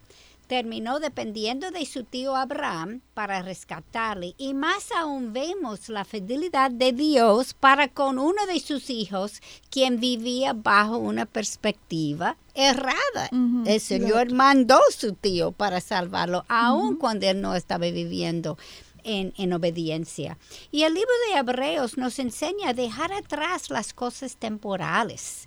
terminó 0.46 1.00
dependiendo 1.00 1.70
de 1.70 1.84
su 1.86 2.04
tío 2.04 2.36
Abraham 2.36 3.00
para 3.14 3.42
rescatarle 3.42 4.34
y 4.38 4.54
más 4.54 4.90
aún 4.92 5.32
vemos 5.32 5.88
la 5.88 6.04
fidelidad 6.04 6.70
de 6.70 6.92
Dios 6.92 7.54
para 7.54 7.88
con 7.88 8.18
uno 8.18 8.46
de 8.46 8.60
sus 8.60 8.90
hijos 8.90 9.40
quien 9.70 10.00
vivía 10.00 10.52
bajo 10.52 10.98
una 10.98 11.26
perspectiva 11.26 12.36
errada. 12.54 13.30
El 13.66 13.80
Señor 13.80 14.32
mandó 14.32 14.76
a 14.76 14.92
su 14.92 15.12
tío 15.12 15.52
para 15.52 15.80
salvarlo, 15.80 16.44
aun 16.48 16.96
cuando 16.96 17.26
él 17.26 17.40
no 17.40 17.54
estaba 17.54 17.86
viviendo 17.90 18.56
en, 19.04 19.34
en, 19.36 19.52
obediencia. 19.52 20.38
Y 20.72 20.82
el 20.82 20.94
libro 20.94 21.12
de 21.28 21.38
Hebreos 21.38 21.96
nos 21.96 22.18
enseña 22.18 22.70
a 22.70 22.74
dejar 22.74 23.12
atrás 23.12 23.70
las 23.70 23.92
cosas 23.92 24.36
temporales 24.36 25.46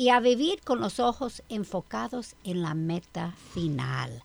y 0.00 0.08
a 0.08 0.18
vivir 0.18 0.62
con 0.62 0.80
los 0.80 0.98
ojos 0.98 1.42
enfocados 1.50 2.34
en 2.42 2.62
la 2.62 2.72
meta 2.72 3.34
final. 3.52 4.22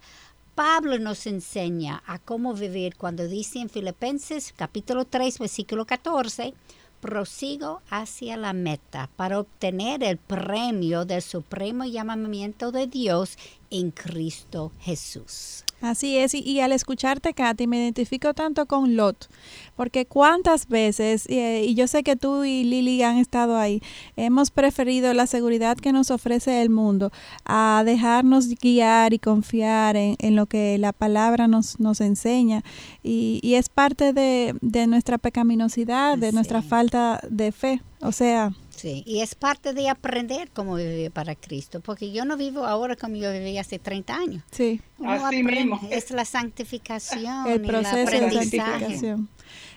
Pablo 0.55 0.97
nos 0.99 1.27
enseña 1.27 2.01
a 2.07 2.17
cómo 2.17 2.53
vivir 2.53 2.95
cuando 2.95 3.27
dice 3.27 3.59
en 3.59 3.69
Filipenses 3.69 4.53
capítulo 4.55 5.03
3 5.03 5.37
versículo 5.37 5.83
14, 5.83 6.53
prosigo 7.01 7.81
hacia 7.89 8.37
la 8.37 8.53
meta 8.53 9.09
para 9.17 9.37
obtener 9.37 10.01
el 10.01 10.15
premio 10.15 11.03
del 11.03 11.21
supremo 11.21 11.83
llamamiento 11.83 12.71
de 12.71 12.87
Dios 12.87 13.37
en 13.69 13.91
Cristo 13.91 14.71
Jesús. 14.79 15.65
Así 15.81 16.17
es, 16.17 16.33
y, 16.33 16.59
al 16.61 16.71
escucharte, 16.71 17.33
Katy, 17.33 17.67
me 17.67 17.77
identifico 17.77 18.33
tanto 18.33 18.65
con 18.65 18.95
Lot, 18.95 19.29
porque 19.75 20.05
cuántas 20.05 20.67
veces, 20.67 21.25
eh, 21.27 21.65
y 21.67 21.75
yo 21.75 21.85
sé 21.87 22.01
que 22.01 22.15
tú 22.15 22.43
y 22.43 22.63
Lili 22.63 23.03
han 23.03 23.17
estado 23.17 23.57
ahí, 23.57 23.81
hemos 24.15 24.51
preferido 24.51 25.13
la 25.13 25.27
seguridad 25.27 25.77
que 25.77 25.91
nos 25.91 26.11
ofrece 26.11 26.61
el 26.61 26.69
mundo 26.69 27.11
a 27.43 27.83
dejarnos 27.85 28.47
guiar 28.49 29.13
y 29.13 29.19
confiar 29.19 29.95
en, 29.97 30.35
lo 30.35 30.45
que 30.47 30.77
la 30.77 30.93
palabra 30.93 31.47
nos, 31.47 31.79
nos 31.79 32.01
enseña, 32.01 32.63
y, 33.03 33.39
y 33.43 33.55
es 33.55 33.69
parte 33.69 34.13
de, 34.13 34.55
de 34.61 34.87
nuestra 34.87 35.17
pecaminosidad, 35.17 36.17
de 36.17 36.31
nuestra 36.31 36.61
falta 36.61 37.19
de 37.29 37.51
fe, 37.51 37.81
o 38.01 38.11
sea, 38.11 38.53
Sí, 38.85 39.01
y 39.03 39.21
es 39.21 39.33
parte 39.33 39.73
de 39.73 39.89
aprender 39.89 40.51
cómo 40.51 40.75
vivir 40.75 41.09
para 41.09 41.33
Cristo, 41.33 41.81
porque 41.81 42.11
yo 42.11 42.23
no 42.23 42.37
vivo 42.37 42.67
ahora 42.67 42.95
como 42.95 43.15
yo 43.15 43.31
viví 43.31 43.57
hace 43.57 43.79
30 43.79 44.15
años. 44.15 44.43
Sí, 44.51 44.79
así 45.03 45.41
mismo. 45.41 45.81
Es 45.89 46.11
la 46.11 46.23
santificación, 46.23 47.47
el 47.47 47.61
proceso 47.63 48.11
de 48.11 48.29
santificación. 48.29 49.27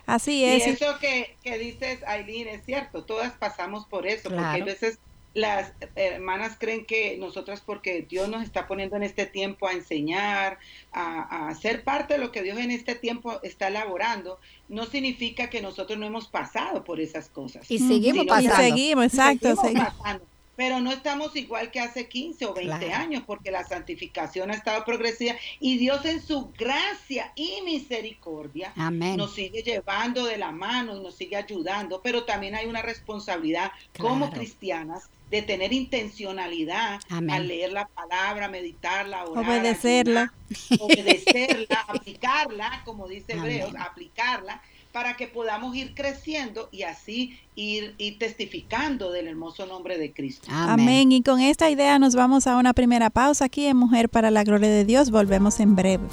Así 0.04 0.44
es. 0.44 0.66
Y 0.66 0.70
eso 0.72 0.98
que, 1.00 1.36
que 1.42 1.56
dices, 1.56 2.02
Aileen, 2.06 2.48
es 2.48 2.66
cierto, 2.66 3.04
todas 3.04 3.32
pasamos 3.32 3.86
por 3.86 4.06
eso, 4.06 4.28
porque 4.28 4.44
a 4.44 4.62
veces 4.62 4.98
las 5.34 5.72
hermanas 5.94 6.56
creen 6.58 6.84
que 6.84 7.16
nosotras, 7.18 7.62
porque 7.64 8.06
Dios 8.08 8.28
nos 8.28 8.42
está 8.42 8.66
poniendo 8.66 8.96
en 8.96 9.02
este 9.02 9.26
tiempo 9.26 9.66
a 9.66 9.72
enseñar, 9.72 10.58
a, 10.92 11.48
a, 11.48 11.54
ser 11.54 11.84
parte 11.84 12.14
de 12.14 12.20
lo 12.20 12.32
que 12.32 12.42
Dios 12.42 12.58
en 12.58 12.70
este 12.70 12.94
tiempo 12.94 13.40
está 13.42 13.68
elaborando, 13.68 14.38
no 14.68 14.86
significa 14.86 15.50
que 15.50 15.60
nosotros 15.60 15.98
no 15.98 16.06
hemos 16.06 16.28
pasado 16.28 16.84
por 16.84 17.00
esas 17.00 17.28
cosas. 17.28 17.70
Y 17.70 17.78
seguimos 17.78 18.26
pasando. 18.26 18.62
Y 18.62 18.70
seguimos, 18.70 19.04
exacto. 19.06 19.56
seguimos 19.56 19.94
pasando 19.94 20.37
pero 20.58 20.80
no 20.80 20.90
estamos 20.90 21.36
igual 21.36 21.70
que 21.70 21.78
hace 21.78 22.08
15 22.08 22.46
o 22.46 22.52
20 22.52 22.92
años, 22.92 23.22
porque 23.24 23.52
la 23.52 23.62
santificación 23.62 24.50
ha 24.50 24.54
estado 24.54 24.84
progresiva 24.84 25.36
y 25.60 25.78
Dios 25.78 26.04
en 26.04 26.20
su 26.20 26.50
gracia 26.50 27.30
y 27.36 27.62
misericordia 27.64 28.72
nos 28.74 29.34
sigue 29.34 29.62
llevando 29.62 30.24
de 30.24 30.36
la 30.36 30.50
mano 30.50 30.96
y 30.96 31.00
nos 31.00 31.14
sigue 31.14 31.36
ayudando, 31.36 32.00
pero 32.02 32.24
también 32.24 32.56
hay 32.56 32.66
una 32.66 32.82
responsabilidad 32.82 33.70
como 33.96 34.32
cristianas 34.32 35.08
de 35.30 35.42
tener 35.42 35.72
intencionalidad 35.72 36.98
al 37.08 37.46
leer 37.46 37.72
la 37.72 37.86
palabra, 37.86 38.48
meditarla, 38.48 39.26
orar, 39.26 39.44
obedecerla, 39.44 40.34
obedecerla, 40.80 41.84
aplicarla, 41.86 42.82
como 42.84 43.06
dice 43.06 43.34
Hebreos, 43.34 43.74
aplicarla 43.78 44.60
para 44.98 45.14
que 45.14 45.28
podamos 45.28 45.76
ir 45.76 45.94
creciendo 45.94 46.68
y 46.72 46.82
así 46.82 47.38
ir, 47.54 47.94
ir 47.98 48.18
testificando 48.18 49.12
del 49.12 49.28
hermoso 49.28 49.64
nombre 49.64 49.96
de 49.96 50.12
Cristo. 50.12 50.48
Amén. 50.50 51.12
Y 51.12 51.22
con 51.22 51.38
esta 51.38 51.70
idea 51.70 52.00
nos 52.00 52.16
vamos 52.16 52.48
a 52.48 52.56
una 52.56 52.72
primera 52.72 53.08
pausa 53.08 53.44
aquí 53.44 53.66
en 53.66 53.76
Mujer 53.76 54.08
para 54.08 54.32
la 54.32 54.42
Gloria 54.42 54.68
de 54.68 54.84
Dios. 54.84 55.12
Volvemos 55.12 55.60
en 55.60 55.76
breve. 55.76 56.08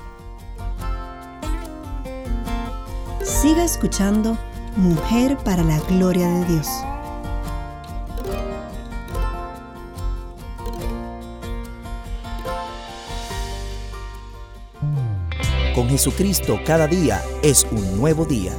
Siga 3.24 3.64
escuchando 3.64 4.38
Mujer 4.76 5.36
para 5.38 5.64
la 5.64 5.80
Gloria 5.90 6.28
de 6.28 6.46
Dios. 6.46 6.68
Con 15.74 15.90
Jesucristo 15.90 16.60
cada 16.64 16.86
día 16.86 17.20
es 17.42 17.66
un 17.72 17.98
nuevo 17.98 18.26
día. 18.26 18.54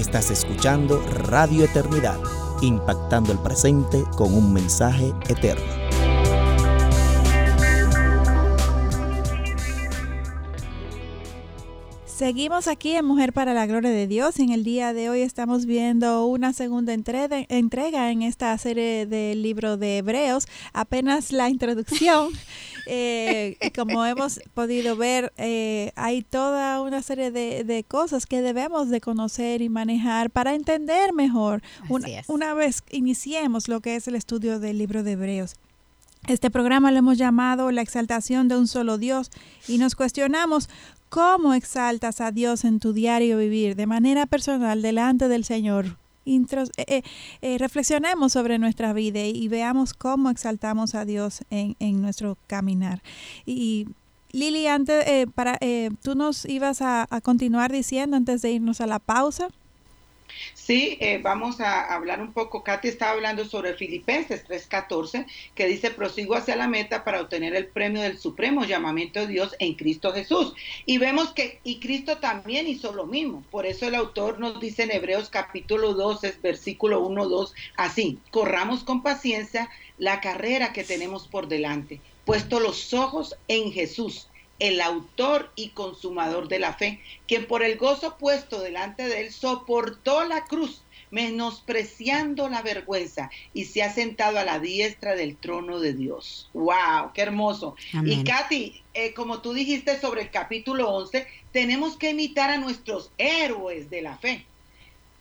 Estás 0.00 0.30
escuchando 0.30 0.98
Radio 1.28 1.62
Eternidad, 1.62 2.18
impactando 2.62 3.32
el 3.32 3.38
presente 3.38 4.02
con 4.16 4.32
un 4.32 4.50
mensaje 4.50 5.12
eterno. 5.28 5.62
Seguimos 12.06 12.66
aquí 12.66 12.96
en 12.96 13.04
Mujer 13.04 13.34
para 13.34 13.52
la 13.52 13.66
Gloria 13.66 13.90
de 13.90 14.06
Dios. 14.06 14.38
En 14.40 14.52
el 14.52 14.64
día 14.64 14.94
de 14.94 15.10
hoy 15.10 15.20
estamos 15.20 15.66
viendo 15.66 16.24
una 16.26 16.54
segunda 16.54 16.94
entrega, 16.94 17.44
entrega 17.48 18.10
en 18.10 18.22
esta 18.22 18.56
serie 18.56 19.04
del 19.04 19.42
libro 19.42 19.76
de 19.76 19.98
Hebreos. 19.98 20.46
Apenas 20.72 21.30
la 21.30 21.50
introducción. 21.50 22.30
Eh, 22.86 23.56
como 23.74 24.04
hemos 24.04 24.40
podido 24.54 24.96
ver, 24.96 25.32
eh, 25.36 25.92
hay 25.96 26.22
toda 26.22 26.80
una 26.80 27.02
serie 27.02 27.30
de, 27.30 27.84
cosas 27.88 28.26
que 28.26 28.42
debemos 28.42 28.90
de 28.90 29.00
conocer 29.00 29.62
y 29.62 29.68
manejar 29.68 30.30
para 30.30 30.54
entender 30.54 31.12
mejor. 31.12 31.62
Una, 31.88 32.08
una 32.28 32.54
vez 32.54 32.82
iniciemos 32.90 33.68
lo 33.68 33.80
que 33.80 33.96
es 33.96 34.08
el 34.08 34.14
estudio 34.14 34.60
del 34.60 34.78
libro 34.78 35.02
de 35.02 35.12
Hebreos. 35.12 35.54
Este 36.26 36.50
programa 36.50 36.90
lo 36.92 36.98
hemos 36.98 37.16
llamado 37.16 37.70
La 37.70 37.80
exaltación 37.80 38.48
de 38.48 38.56
un 38.56 38.68
solo 38.68 38.98
Dios 38.98 39.30
y 39.66 39.78
nos 39.78 39.94
cuestionamos 39.94 40.68
cómo 41.08 41.54
exaltas 41.54 42.20
a 42.20 42.30
Dios 42.30 42.64
en 42.64 42.78
tu 42.78 42.92
diario 42.92 43.38
vivir 43.38 43.74
de 43.74 43.86
manera 43.86 44.26
personal 44.26 44.82
delante 44.82 45.28
del 45.28 45.44
Señor 45.44 45.96
eh, 46.26 46.72
eh, 46.76 47.02
eh, 47.42 47.58
reflexionemos 47.58 48.32
sobre 48.32 48.58
nuestra 48.58 48.92
vida 48.92 49.24
y 49.24 49.48
veamos 49.48 49.94
cómo 49.94 50.30
exaltamos 50.30 50.94
a 50.94 51.04
Dios 51.04 51.42
en, 51.50 51.76
en 51.78 52.00
nuestro 52.00 52.36
caminar. 52.46 53.02
Y, 53.46 53.88
Lili, 54.32 54.68
antes, 54.68 55.26
para, 55.34 55.58
tú 56.02 56.14
nos 56.14 56.44
ibas 56.44 56.82
a, 56.82 57.08
a 57.10 57.20
continuar 57.20 57.72
diciendo 57.72 58.16
antes 58.16 58.42
de 58.42 58.52
irnos 58.52 58.80
a 58.80 58.86
la 58.86 59.00
pausa. 59.00 59.48
Sí, 60.54 60.96
eh, 61.00 61.18
vamos 61.22 61.60
a 61.60 61.92
hablar 61.92 62.20
un 62.20 62.32
poco. 62.32 62.62
Katy 62.62 62.88
estaba 62.88 63.12
hablando 63.12 63.44
sobre 63.44 63.74
Filipenses 63.74 64.44
3:14, 64.46 65.26
que 65.54 65.66
dice, 65.66 65.90
prosigo 65.90 66.34
hacia 66.34 66.56
la 66.56 66.68
meta 66.68 67.04
para 67.04 67.20
obtener 67.20 67.54
el 67.54 67.66
premio 67.66 68.02
del 68.02 68.18
supremo 68.18 68.64
llamamiento 68.64 69.20
de 69.20 69.26
Dios 69.26 69.54
en 69.58 69.74
Cristo 69.74 70.12
Jesús. 70.12 70.54
Y 70.86 70.98
vemos 70.98 71.32
que, 71.32 71.60
y 71.64 71.80
Cristo 71.80 72.18
también 72.18 72.66
hizo 72.68 72.92
lo 72.92 73.06
mismo. 73.06 73.42
Por 73.50 73.66
eso 73.66 73.86
el 73.86 73.94
autor 73.94 74.38
nos 74.38 74.60
dice 74.60 74.84
en 74.84 74.92
Hebreos 74.92 75.28
capítulo 75.28 75.94
12, 75.94 76.38
versículo 76.42 77.00
1, 77.00 77.28
2, 77.28 77.54
así, 77.76 78.18
corramos 78.30 78.84
con 78.84 79.02
paciencia 79.02 79.68
la 79.98 80.20
carrera 80.20 80.72
que 80.72 80.84
tenemos 80.84 81.28
por 81.28 81.48
delante, 81.48 82.00
puesto 82.24 82.58
los 82.60 82.94
ojos 82.94 83.36
en 83.48 83.70
Jesús 83.72 84.29
el 84.60 84.80
autor 84.80 85.50
y 85.56 85.70
consumador 85.70 86.48
de 86.48 86.58
la 86.58 86.74
fe, 86.74 87.00
quien 87.26 87.46
por 87.46 87.62
el 87.64 87.76
gozo 87.76 88.16
puesto 88.18 88.60
delante 88.60 89.08
de 89.08 89.22
él 89.22 89.32
soportó 89.32 90.24
la 90.24 90.44
cruz, 90.44 90.82
menospreciando 91.10 92.48
la 92.48 92.62
vergüenza, 92.62 93.30
y 93.52 93.64
se 93.64 93.82
ha 93.82 93.92
sentado 93.92 94.38
a 94.38 94.44
la 94.44 94.60
diestra 94.60 95.16
del 95.16 95.36
trono 95.36 95.80
de 95.80 95.94
Dios. 95.94 96.48
¡Wow! 96.52 97.12
¡Qué 97.14 97.22
hermoso! 97.22 97.74
Y 98.04 98.22
Katy, 98.22 98.82
eh, 98.94 99.12
como 99.14 99.40
tú 99.40 99.52
dijiste 99.52 99.98
sobre 99.98 100.22
el 100.22 100.30
capítulo 100.30 100.90
11, 100.90 101.26
tenemos 101.52 101.96
que 101.96 102.10
imitar 102.10 102.50
a 102.50 102.58
nuestros 102.58 103.10
héroes 103.18 103.90
de 103.90 104.02
la 104.02 104.16
fe 104.18 104.46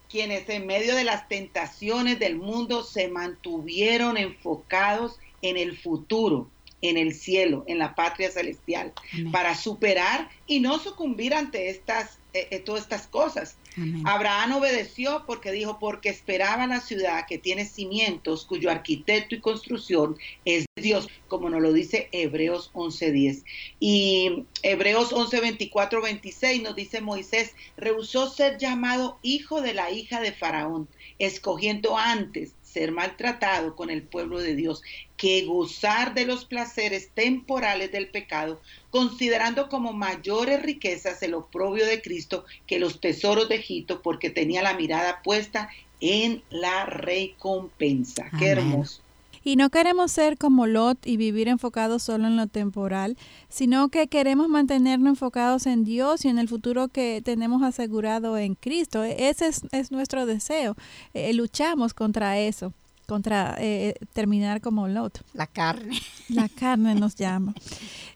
quienes 0.10 0.50
en 0.50 0.66
medio 0.66 0.96
de 0.96 1.04
las 1.04 1.28
tentaciones 1.30 2.18
del 2.18 2.36
mundo 2.36 2.84
se 2.84 3.08
mantuvieron 3.10 4.18
enfocados 4.18 5.20
en 5.42 5.56
el 5.56 5.78
futuro, 5.78 6.50
en 6.82 6.98
el 6.98 7.14
cielo, 7.14 7.64
en 7.68 7.78
la 7.78 7.96
patria 7.96 8.32
celestial, 8.32 8.94
para 9.32 9.56
superar 9.56 10.30
y 10.48 10.60
no 10.60 10.80
sucumbir 10.80 11.34
ante 11.34 11.70
estas, 11.70 12.20
eh, 12.34 12.48
eh, 12.52 12.60
todas 12.60 12.84
estas 12.84 13.08
cosas. 13.08 13.58
Abraham 14.04 14.58
obedeció 14.58 15.24
porque 15.26 15.52
dijo, 15.52 15.80
porque 15.80 16.10
esperaba 16.10 16.68
la 16.68 16.82
ciudad 16.82 17.26
que 17.28 17.38
tiene 17.38 17.66
cimientos, 17.66 18.46
cuyo 18.46 18.70
arquitecto 18.70 19.36
y 19.36 19.40
construcción 19.40 20.18
es 20.44 20.66
Dios, 20.76 21.08
como 21.30 21.50
nos 21.50 21.62
lo 21.62 21.72
dice 21.72 22.10
Hebreos 22.12 22.72
11.10. 22.74 23.44
Y 23.80 24.44
Hebreos 24.64 25.14
11, 25.14 25.40
24, 25.40 26.02
26 26.02 26.62
nos 26.62 26.76
dice 26.76 27.00
Moisés, 27.00 27.56
rehusó 27.78 28.30
ser 28.30 28.58
llamado 28.58 29.18
hijo 29.22 29.62
de 29.62 29.74
la 29.74 29.92
hija 29.92 30.20
de 30.20 30.34
Faraón, 30.34 30.90
escogiendo 31.20 31.98
antes 31.98 32.54
ser 32.72 32.92
maltratado 32.92 33.76
con 33.76 33.90
el 33.90 34.04
pueblo 34.04 34.40
de 34.40 34.56
Dios 34.56 34.82
que 35.18 35.46
gozar 35.46 36.14
de 36.14 36.26
los 36.26 36.46
placeres 36.46 37.10
temporales 37.14 37.92
del 37.92 38.10
pecado, 38.10 38.62
considerando 38.90 39.70
como 39.70 39.94
mayores 39.94 40.62
riquezas 40.62 41.22
el 41.24 41.34
oprobio 41.34 41.86
de 41.86 42.02
Cristo 42.02 42.46
que 42.68 42.80
los 42.80 43.02
tesoros 43.02 43.50
de 43.50 43.56
Egipto, 43.56 44.02
porque 44.02 44.30
tenía 44.30 44.62
la 44.62 44.76
mirada 44.76 45.22
puesta 45.24 45.70
en 46.00 46.44
la 46.50 46.86
recompensa. 46.86 48.30
Qué 48.38 48.48
hermoso. 48.48 49.02
Y 49.50 49.56
no 49.56 49.72
queremos 49.72 50.12
ser 50.12 50.38
como 50.38 50.68
Lot 50.68 51.08
y 51.08 51.18
vivir 51.18 51.48
enfocados 51.48 52.04
solo 52.04 52.28
en 52.28 52.38
lo 52.38 52.46
temporal, 52.46 53.18
sino 53.48 53.90
que 53.90 54.08
queremos 54.08 54.48
mantenernos 54.48 55.10
enfocados 55.10 55.66
en 55.66 55.84
Dios 55.84 56.24
y 56.24 56.28
en 56.28 56.38
el 56.38 56.48
futuro 56.48 56.90
que 56.90 57.24
tenemos 57.26 57.64
asegurado 57.64 58.38
en 58.38 58.54
Cristo. 58.54 59.04
Ese 59.04 59.50
es, 59.72 59.92
nuestro 59.92 60.28
deseo. 60.28 60.76
Eh, 61.16 61.34
luchamos 61.34 61.96
contra 61.96 62.38
eso 62.38 62.74
contra 63.10 63.58
eh, 63.60 63.96
terminar 64.14 64.62
como 64.62 64.88
Lot. 64.88 65.22
La 65.34 65.48
carne. 65.48 66.00
La 66.30 66.48
carne 66.48 66.96
nos 66.96 67.16
llama. 67.16 67.54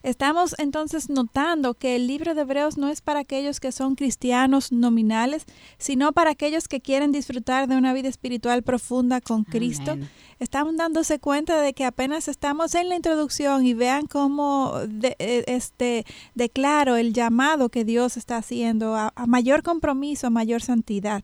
Estamos 0.02 0.54
entonces 0.58 1.10
notando 1.10 1.74
que 1.74 1.96
el 1.96 2.06
libro 2.06 2.34
de 2.34 2.42
Hebreos 2.42 2.78
no 2.78 2.88
es 2.88 3.00
para 3.02 3.20
aquellos 3.20 3.58
que 3.58 3.72
son 3.72 3.96
cristianos 3.96 4.70
nominales, 4.70 5.44
sino 5.78 6.12
para 6.12 6.30
aquellos 6.30 6.68
que 6.68 6.80
quieren 6.80 7.10
disfrutar 7.10 7.68
de 7.68 7.76
una 7.76 7.92
vida 7.92 8.08
espiritual 8.08 8.62
profunda 8.62 9.20
con 9.20 9.44
Cristo 9.44 9.98
estamos 10.38 10.76
dándose 10.76 11.18
cuenta 11.18 11.60
de 11.60 11.72
que 11.72 11.84
apenas 11.84 12.28
estamos 12.28 12.74
en 12.74 12.88
la 12.88 12.96
introducción 12.96 13.66
y 13.66 13.74
vean 13.74 14.06
cómo 14.06 14.74
de, 14.86 15.16
e, 15.18 15.44
este, 15.46 16.04
declaro 16.34 16.96
el 16.96 17.12
llamado 17.12 17.68
que 17.68 17.84
Dios 17.84 18.16
está 18.16 18.36
haciendo 18.36 18.94
a, 18.94 19.12
mayor 19.26 19.62
compromiso, 19.62 20.26
a 20.26 20.30
mayor 20.30 20.62
santidad. 20.62 21.22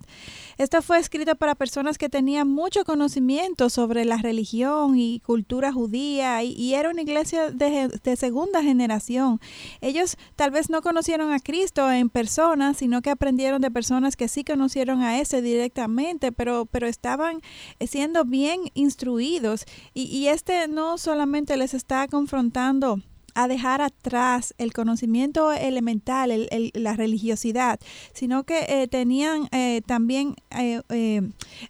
Esto 0.60 0.82
fue 0.82 0.98
escrito 0.98 1.36
para 1.36 1.54
personas 1.54 1.96
que 1.96 2.10
tenían 2.10 2.46
mucho 2.46 2.84
conocimiento 2.84 3.70
sobre 3.70 4.04
la 4.04 4.18
religión 4.18 4.98
y 4.98 5.20
cultura 5.20 5.72
judía 5.72 6.42
y, 6.42 6.74
era 6.74 6.90
una 6.90 7.00
iglesia 7.00 7.50
de, 7.50 7.88
segunda 8.14 8.62
generación. 8.62 9.40
Ellos 9.80 10.18
tal 10.36 10.50
vez 10.50 10.68
no 10.68 10.82
conocieron 10.82 11.32
a 11.32 11.40
Cristo 11.40 11.90
en 11.90 12.10
persona, 12.10 12.74
sino 12.74 13.00
que 13.00 13.08
aprendieron 13.08 13.62
de 13.62 13.70
personas 13.70 14.16
que 14.16 14.28
sí 14.28 14.44
conocieron 14.44 15.00
a 15.00 15.18
ese 15.18 15.40
directamente, 15.40 16.30
pero, 16.30 16.66
pero 16.66 16.86
estaban 16.86 17.40
siendo 17.80 18.26
bien 18.26 18.60
instruidos 18.74 19.64
y, 19.94 20.26
este 20.26 20.68
no 20.68 20.98
solamente 20.98 21.56
les 21.56 21.72
está 21.72 22.06
confrontando 22.06 23.00
a 23.34 23.48
dejar 23.48 23.80
atrás 23.80 24.54
el 24.58 24.72
conocimiento 24.72 25.52
elemental, 25.52 26.48
la 26.74 26.94
religiosidad, 26.94 27.80
sino 28.12 28.44
que 28.44 28.64
eh, 28.68 28.88
tenían 28.88 29.48
eh, 29.52 29.82
también, 29.86 30.36
eh, 30.50 31.22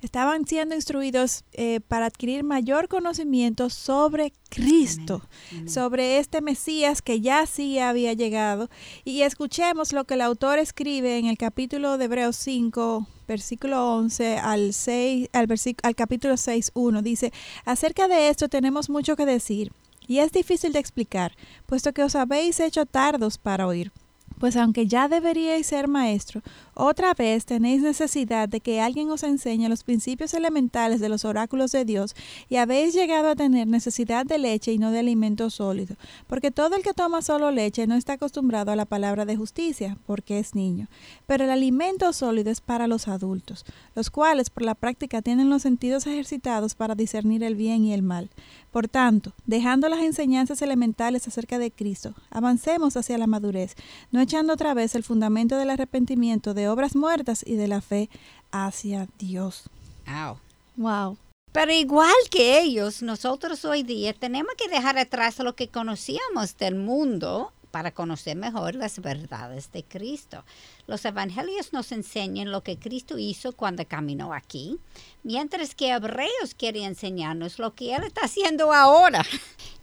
estaban 0.03 0.46
siendo 0.46 0.75
instruidos 0.75 1.44
para 1.88 2.07
adquirir 2.07 2.44
mayor 2.44 2.88
conocimiento 2.88 3.70
sobre 3.70 4.33
Cristo, 4.49 5.23
sobre 5.66 6.18
este 6.18 6.40
Mesías 6.40 7.03
que 7.03 7.20
ya 7.20 7.46
sí 7.46 7.79
había 7.79 8.12
llegado. 8.12 8.68
Y 9.05 9.23
escuchemos 9.23 9.92
lo 9.92 10.05
que 10.05 10.14
el 10.14 10.23
autor 10.23 10.59
escribe 10.59 11.18
en 11.18 11.27
el 11.27 11.38
capítulo 11.38 11.99
de 11.99 12.07
Hebreos 12.07 12.37
5, 12.37 13.07
versículo 13.29 13.94
11 13.96 14.38
al, 14.38 14.73
6, 14.73 15.29
al, 15.33 15.46
al 15.83 15.94
capítulo 15.94 16.37
6, 16.37 16.73
1, 16.75 17.03
dice, 17.03 17.33
acerca 17.64 18.09
de 18.09 18.29
esto 18.29 18.49
tenemos 18.49 18.90
mucho 18.90 19.14
que 19.14 19.25
decir, 19.25 19.73
y 20.11 20.18
es 20.18 20.33
difícil 20.33 20.73
de 20.73 20.81
explicar, 20.81 21.37
puesto 21.66 21.92
que 21.92 22.03
os 22.03 22.16
habéis 22.16 22.59
hecho 22.59 22.85
tardos 22.85 23.38
para 23.38 23.68
oír. 23.68 23.92
Pues 24.40 24.57
aunque 24.57 24.88
ya 24.88 25.07
deberíais 25.07 25.68
ser 25.68 25.87
maestro, 25.87 26.42
Otra 26.74 27.14
vez 27.14 27.44
tenéis 27.44 27.83
necesidad 27.83 28.48
de 28.48 28.61
que 28.61 28.80
alguien 28.80 29.11
os 29.11 29.22
enseñe 29.22 29.68
los 29.68 29.85
principios 29.85 30.35
elementales 30.35 31.00
de 31.00 31.09
los 31.09 31.24
oráculos 31.24 31.72
de 31.72 31.85
Dios 31.85 32.14
y 32.48 32.56
habéis 32.56 32.94
llegado 32.94 33.28
a 33.28 33.37
tener 33.37 33.66
necesidad 33.66 34.24
de 34.24 34.38
leche 34.38 34.72
y 34.72 34.78
no 34.78 34.90
de 34.90 35.00
alimento 35.00 35.50
sólido, 35.50 35.96
porque 36.26 36.50
todo 36.50 36.76
el 36.76 36.83
que 36.83 36.94
toma 36.94 37.22
solo 37.22 37.50
leche 37.50 37.87
no 37.87 37.96
está 37.96 38.14
acostumbrado 38.14 38.70
a 38.70 38.76
la 38.76 38.85
palabra 38.85 39.24
de 39.24 39.37
justicia, 39.37 39.98
porque 40.06 40.38
es 40.38 40.54
niño. 40.54 40.88
Pero 41.26 41.44
el 41.44 41.50
alimento 41.50 42.12
sólido 42.12 42.50
es 42.50 42.61
para 42.61 42.87
los 42.87 43.09
adultos, 43.09 43.64
los 43.94 44.11
cuales 44.11 44.50
por 44.50 44.62
la 44.62 44.74
práctica 44.74 45.22
tienen 45.22 45.50
los 45.50 45.62
sentidos 45.62 46.06
ejercitados 46.06 46.74
para 46.74 46.94
discernir 46.94 47.42
el 47.42 47.56
bien 47.56 47.85
y 47.85 47.92
el 47.92 48.02
mal. 48.02 48.30
Por 48.70 48.87
tanto, 48.87 49.33
dejando 49.46 49.88
las 49.88 50.00
enseñanzas 50.00 50.62
elementales 50.62 51.26
acerca 51.26 51.59
de 51.59 51.72
Cristo, 51.72 52.14
avancemos 52.30 52.96
hacia 52.96 53.18
la 53.18 53.26
madurez, 53.26 53.74
no 54.12 54.20
echando 54.20 54.52
otra 54.52 54.74
vez 54.74 54.94
el 54.94 55.02
fundamento 55.02 55.56
del 55.56 55.70
arrepentimiento 55.70 56.54
de 56.54 56.68
obras 56.72 56.96
muertas 56.96 57.44
y 57.46 57.56
de 57.56 57.68
la 57.68 57.80
fe 57.80 58.09
hacia 58.50 59.09
Dios. 59.18 59.64
Wow. 60.06 60.38
Wow. 60.76 61.18
Pero 61.52 61.72
igual 61.72 62.14
que 62.30 62.61
ellos, 62.61 63.02
nosotros 63.02 63.64
hoy 63.64 63.83
día 63.83 64.12
tenemos 64.12 64.54
que 64.54 64.68
dejar 64.68 64.98
atrás 64.98 65.38
lo 65.40 65.56
que 65.56 65.68
conocíamos 65.68 66.56
del 66.56 66.76
mundo 66.76 67.52
para 67.70 67.92
conocer 67.92 68.37
mejor 68.37 68.74
las 68.74 69.00
verdades 69.00 69.70
de 69.72 69.85
Cristo. 69.85 70.44
Los 70.87 71.04
evangelios 71.04 71.72
nos 71.72 71.92
enseñan 71.92 72.50
lo 72.50 72.62
que 72.62 72.78
Cristo 72.78 73.18
hizo 73.18 73.52
cuando 73.52 73.87
caminó 73.87 74.33
aquí, 74.33 74.78
mientras 75.22 75.74
que 75.74 75.90
Hebreos 75.90 76.54
quiere 76.56 76.85
enseñarnos 76.85 77.59
lo 77.59 77.74
que 77.74 77.94
Él 77.94 78.04
está 78.04 78.22
haciendo 78.22 78.72
ahora. 78.72 79.24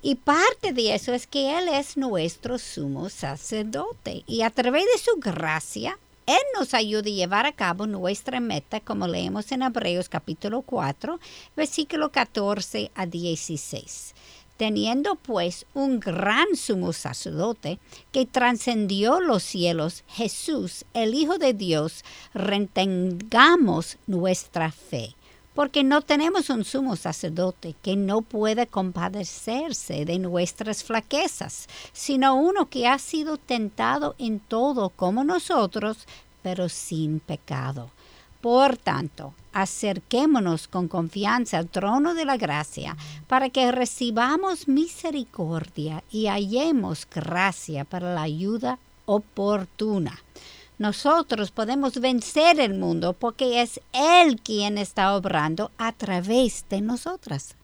Y 0.02 0.16
parte 0.16 0.74
de 0.74 0.94
eso 0.94 1.14
es 1.14 1.28
que 1.28 1.58
Él 1.58 1.68
es 1.70 1.98
nuestro 1.98 2.60
sumo 2.60 3.10
sacerdote 3.10 4.24
y 4.28 4.44
a 4.44 4.52
través 4.52 4.86
de 4.86 5.00
su 5.00 5.20
gracia 5.20 5.98
él 6.28 6.42
nos 6.60 6.74
ayuda 6.74 7.10
a 7.10 7.14
llevar 7.14 7.46
a 7.46 7.54
cabo 7.54 7.88
nuestra 7.88 8.42
meta, 8.42 8.82
como 8.82 9.08
leemos 9.08 9.50
en 9.54 9.62
Hebreos 9.62 10.10
capítulo 10.10 10.62
4, 10.62 11.22
versículo 11.56 12.12
14 12.12 12.92
a 12.94 13.06
16. 13.06 14.14
Teniendo 14.58 15.16
pues 15.16 15.66
un 15.74 16.02
gran 16.02 16.58
sumo 16.58 16.92
sacerdote 16.92 17.80
que 18.12 18.26
trascendió 18.26 19.22
los 19.22 19.42
cielos, 19.42 20.04
Jesús, 20.10 20.84
el 20.94 21.16
Hijo 21.16 21.38
de 21.38 21.54
Dios, 21.54 22.04
retengamos 22.34 23.98
nuestra 24.06 24.72
fe 24.72 25.17
porque 25.58 25.84
no 25.84 26.04
tenemos 26.04 26.52
un 26.52 26.64
sumo 26.64 26.96
sacerdote 26.96 27.74
que 27.82 27.96
no 27.96 28.22
puede 28.22 28.68
compadecerse 28.68 30.06
de 30.06 30.20
nuestras 30.20 30.84
flaquezas, 30.84 31.66
sino 31.94 32.36
uno 32.36 32.70
que 32.70 32.88
ha 32.88 33.00
sido 33.00 33.38
tentado 33.38 34.14
en 34.20 34.40
todo 34.40 34.90
como 34.90 35.24
nosotros, 35.24 36.06
pero 36.44 36.70
sin 36.70 37.20
pecado. 37.20 37.90
Por 38.40 38.78
tanto, 38.78 39.34
acerquémonos 39.52 40.68
con 40.68 40.88
confianza 40.88 41.58
al 41.58 41.70
trono 41.70 42.14
de 42.14 42.26
la 42.26 42.38
gracia 42.38 42.96
para 43.26 43.50
que 43.50 43.72
recibamos 43.72 44.68
misericordia 44.68 46.04
y 46.12 46.28
hallemos 46.28 47.08
gracia 47.10 47.84
para 47.84 48.14
la 48.14 48.22
ayuda 48.22 48.78
oportuna. 49.08 50.20
Nosotros 50.78 51.52
podemos 51.52 52.00
vencer 52.00 52.60
el 52.60 52.76
mundo 52.76 53.14
porque 53.14 53.62
es 53.62 53.82
Él 53.94 54.40
quien 54.42 54.78
está 54.78 55.16
obrando 55.16 55.72
a 55.78 55.92
través 55.92 56.66
de 56.70 56.82
nosotras. 56.82 57.56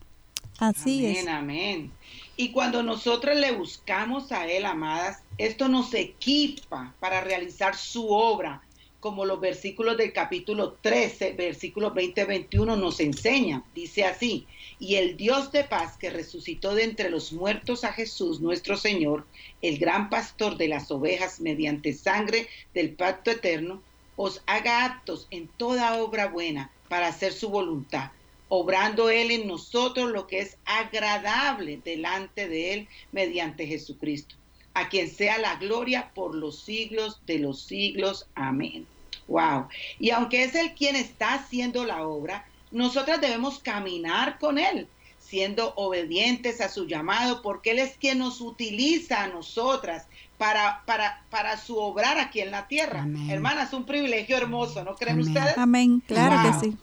Así 0.58 1.06
amén, 1.06 1.17
es. 1.17 1.28
Amén. 1.28 1.91
Y 2.36 2.52
cuando 2.52 2.82
nosotros 2.82 3.36
le 3.36 3.52
buscamos 3.52 4.32
a 4.32 4.47
Él, 4.47 4.65
amadas, 4.65 5.21
esto 5.38 5.67
nos 5.67 5.93
equipa 5.93 6.93
para 6.99 7.21
realizar 7.21 7.76
su 7.76 8.10
obra, 8.10 8.62
como 9.03 9.25
los 9.25 9.41
versículos 9.41 9.97
del 9.97 10.13
capítulo 10.13 10.77
13, 10.79 11.33
versículos 11.33 11.91
20-21 11.91 12.79
nos 12.79 13.01
enseñan. 13.01 13.65
Dice 13.75 14.05
así, 14.05 14.47
y 14.79 14.95
el 14.95 15.17
Dios 15.17 15.51
de 15.51 15.65
paz 15.65 15.97
que 15.97 16.09
resucitó 16.09 16.73
de 16.73 16.85
entre 16.85 17.09
los 17.09 17.33
muertos 17.33 17.83
a 17.83 17.91
Jesús 17.91 18.39
nuestro 18.39 18.77
Señor, 18.77 19.27
el 19.61 19.77
gran 19.77 20.09
pastor 20.09 20.55
de 20.55 20.69
las 20.69 20.89
ovejas 20.89 21.41
mediante 21.41 21.91
sangre 21.91 22.47
del 22.73 22.91
pacto 22.91 23.31
eterno, 23.31 23.81
os 24.15 24.41
haga 24.45 24.85
aptos 24.85 25.27
en 25.31 25.49
toda 25.49 26.01
obra 26.01 26.29
buena 26.29 26.71
para 26.87 27.07
hacer 27.07 27.33
su 27.33 27.49
voluntad, 27.49 28.11
obrando 28.47 29.09
Él 29.09 29.31
en 29.31 29.49
nosotros 29.49 30.11
lo 30.11 30.27
que 30.27 30.39
es 30.39 30.55
agradable 30.63 31.81
delante 31.83 32.47
de 32.47 32.73
Él 32.73 32.87
mediante 33.11 33.67
Jesucristo, 33.67 34.35
a 34.73 34.87
quien 34.87 35.09
sea 35.09 35.39
la 35.39 35.57
gloria 35.57 36.09
por 36.15 36.33
los 36.33 36.57
siglos 36.57 37.19
de 37.25 37.39
los 37.39 37.63
siglos. 37.63 38.27
Amén. 38.33 38.87
Wow. 39.27 39.67
Y 39.99 40.09
aunque 40.12 40.43
es 40.43 40.55
Él 40.55 40.73
quien 40.75 40.95
está 40.95 41.36
haciendo 41.36 41.86
la 41.86 42.05
obra, 42.05 42.45
nosotras 42.71 43.21
debemos 43.21 43.59
caminar 43.59 44.38
con 44.39 44.57
Él, 44.57 44.88
siendo 45.19 45.73
obedientes 45.75 46.59
a 46.62 46.69
su 46.69 46.88
llamado, 46.88 47.41
porque 47.41 47.71
Él 47.71 47.79
es 47.79 47.97
quien 47.97 48.19
nos 48.19 48.41
utiliza 48.41 49.23
a 49.23 49.27
nosotras 49.27 50.05
para, 50.38 50.83
para, 50.86 51.21
para 51.29 51.57
su 51.57 51.77
obrar 51.77 52.17
aquí 52.19 52.41
en 52.41 52.51
la 52.51 52.67
tierra. 52.67 53.03
Amén. 53.03 53.29
Hermanas, 53.29 53.73
un 53.73 53.86
privilegio 53.86 54.36
hermoso, 54.36 54.83
¿no 54.83 54.95
creen 54.95 55.19
Amén. 55.19 55.27
ustedes? 55.27 55.57
Amén. 55.57 56.03
Claro 56.07 56.41
Wow. 56.41 56.59
que 56.59 56.65
sí. 56.65 56.77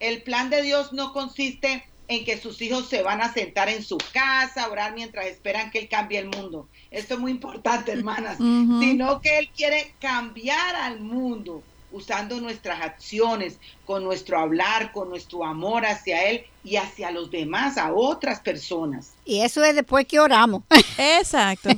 El 0.00 0.22
plan 0.22 0.50
de 0.50 0.62
Dios 0.62 0.92
no 0.92 1.12
consiste 1.12 1.84
en 2.08 2.24
que 2.24 2.38
sus 2.38 2.60
hijos 2.60 2.88
se 2.88 3.02
van 3.02 3.20
a 3.20 3.32
sentar 3.32 3.68
en 3.68 3.82
su 3.82 3.98
casa 4.12 4.64
a 4.64 4.70
orar 4.70 4.94
mientras 4.94 5.26
esperan 5.26 5.70
que 5.70 5.80
Él 5.80 5.88
cambie 5.88 6.18
el 6.18 6.28
mundo. 6.28 6.68
Esto 6.90 7.14
es 7.14 7.20
muy 7.20 7.30
importante, 7.30 7.92
hermanas. 7.92 8.36
Sino 8.38 9.20
que 9.20 9.38
Él 9.38 9.50
quiere 9.56 9.94
cambiar 10.00 10.76
al 10.76 11.00
mundo 11.00 11.62
usando 11.94 12.40
nuestras 12.40 12.82
acciones, 12.82 13.58
con 13.86 14.02
nuestro 14.02 14.38
hablar, 14.38 14.90
con 14.92 15.08
nuestro 15.08 15.44
amor 15.44 15.86
hacia 15.86 16.28
Él 16.28 16.44
y 16.64 16.76
hacia 16.76 17.10
los 17.12 17.30
demás, 17.30 17.78
a 17.78 17.92
otras 17.94 18.40
personas. 18.40 19.12
Y 19.24 19.40
eso 19.40 19.64
es 19.64 19.74
después 19.74 20.04
que 20.06 20.18
oramos. 20.18 20.62
Exacto. 20.98 21.70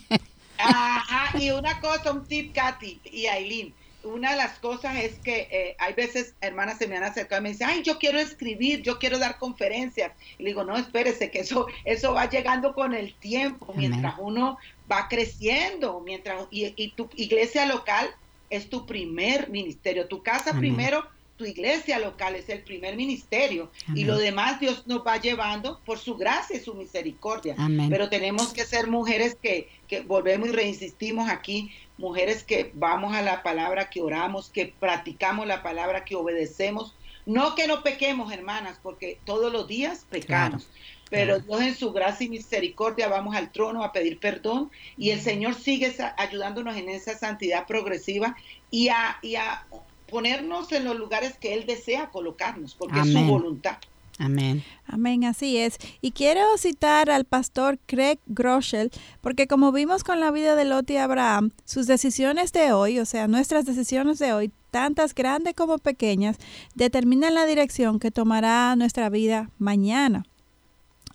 Ajá, 0.58 1.38
y 1.38 1.50
una 1.50 1.78
cosa, 1.80 2.12
un 2.12 2.24
tip, 2.24 2.54
Katy 2.54 3.00
y 3.04 3.26
Aileen. 3.26 3.74
Una 4.06 4.30
de 4.30 4.36
las 4.36 4.58
cosas 4.58 4.96
es 4.96 5.18
que 5.18 5.48
eh, 5.50 5.76
hay 5.78 5.94
veces 5.94 6.34
hermanas 6.40 6.78
se 6.78 6.86
me 6.86 6.96
han 6.96 7.04
acercado 7.04 7.40
y 7.40 7.42
me 7.42 7.48
dicen, 7.50 7.68
ay, 7.68 7.82
yo 7.82 7.98
quiero 7.98 8.18
escribir, 8.18 8.82
yo 8.82 8.98
quiero 8.98 9.18
dar 9.18 9.38
conferencias. 9.38 10.12
Y 10.38 10.44
le 10.44 10.50
digo, 10.50 10.64
no, 10.64 10.76
espérese, 10.76 11.30
que 11.30 11.40
eso, 11.40 11.66
eso 11.84 12.14
va 12.14 12.28
llegando 12.28 12.74
con 12.74 12.94
el 12.94 13.14
tiempo, 13.14 13.72
Amén. 13.72 13.90
mientras 13.90 14.14
uno 14.18 14.58
va 14.90 15.08
creciendo, 15.08 16.00
mientras, 16.00 16.46
y, 16.50 16.72
y 16.76 16.92
tu 16.92 17.08
iglesia 17.16 17.66
local 17.66 18.08
es 18.50 18.70
tu 18.70 18.86
primer 18.86 19.50
ministerio, 19.50 20.06
tu 20.06 20.22
casa 20.22 20.50
Amén. 20.50 20.60
primero, 20.60 21.04
tu 21.36 21.44
iglesia 21.44 21.98
local 21.98 22.34
es 22.34 22.48
el 22.48 22.62
primer 22.62 22.96
ministerio, 22.96 23.70
y 23.94 24.04
lo 24.04 24.18
demás 24.18 24.58
Dios 24.58 24.86
nos 24.86 25.06
va 25.06 25.18
llevando 25.18 25.80
por 25.84 25.98
su 25.98 26.16
gracia 26.16 26.56
y 26.56 26.60
su 26.60 26.74
misericordia. 26.74 27.54
Amén. 27.58 27.90
Pero 27.90 28.08
tenemos 28.08 28.52
que 28.52 28.64
ser 28.64 28.88
mujeres 28.88 29.36
que, 29.40 29.68
que 29.86 30.00
volvemos 30.00 30.48
y 30.48 30.52
reinsistimos 30.52 31.28
aquí, 31.28 31.70
mujeres 31.98 32.42
que 32.42 32.70
vamos 32.74 33.14
a 33.14 33.22
la 33.22 33.42
palabra, 33.42 33.90
que 33.90 34.00
oramos, 34.00 34.50
que 34.50 34.72
practicamos 34.78 35.46
la 35.46 35.62
palabra, 35.62 36.04
que 36.04 36.16
obedecemos. 36.16 36.94
No 37.26 37.56
que 37.56 37.66
no 37.66 37.82
pequemos, 37.82 38.32
hermanas, 38.32 38.78
porque 38.80 39.18
todos 39.24 39.52
los 39.52 39.66
días 39.66 40.06
pecamos. 40.08 40.68
Pero 41.10 41.40
Dios 41.40 41.60
en 41.60 41.74
su 41.74 41.92
gracia 41.92 42.26
y 42.26 42.30
misericordia 42.30 43.08
vamos 43.08 43.36
al 43.36 43.52
trono 43.52 43.84
a 43.84 43.92
pedir 43.92 44.18
perdón 44.18 44.70
y 44.96 45.10
el 45.10 45.20
Señor 45.20 45.54
sigue 45.54 45.94
ayudándonos 46.16 46.76
en 46.76 46.88
esa 46.88 47.16
santidad 47.16 47.66
progresiva 47.66 48.36
y 48.70 48.88
a, 48.88 49.18
y 49.22 49.36
a 49.36 49.66
ponernos 50.08 50.72
en 50.72 50.84
los 50.84 50.96
lugares 50.96 51.36
que 51.38 51.54
Él 51.54 51.66
desea 51.66 52.10
colocarnos, 52.10 52.74
porque 52.74 53.00
es 53.00 53.06
su 53.10 53.18
Amén. 53.18 53.28
voluntad. 53.28 53.78
Amén. 54.18 54.64
Amén, 54.86 55.24
así 55.24 55.58
es. 55.58 55.76
Y 56.00 56.12
quiero 56.12 56.40
citar 56.56 57.10
al 57.10 57.24
pastor 57.24 57.78
Craig 57.86 58.18
Groeschel, 58.26 58.90
porque 59.20 59.46
como 59.46 59.72
vimos 59.72 60.04
con 60.04 60.20
la 60.20 60.30
vida 60.30 60.54
de 60.54 60.64
Lot 60.64 60.88
y 60.90 60.96
Abraham, 60.96 61.50
sus 61.64 61.86
decisiones 61.86 62.52
de 62.52 62.72
hoy, 62.72 62.98
o 62.98 63.04
sea, 63.04 63.28
nuestras 63.28 63.66
decisiones 63.66 64.18
de 64.18 64.32
hoy, 64.32 64.52
tantas 64.70 65.14
grandes 65.14 65.54
como 65.54 65.78
pequeñas, 65.78 66.38
determinan 66.74 67.34
la 67.34 67.46
dirección 67.46 67.98
que 67.98 68.10
tomará 68.10 68.74
nuestra 68.76 69.10
vida 69.10 69.50
mañana. 69.58 70.24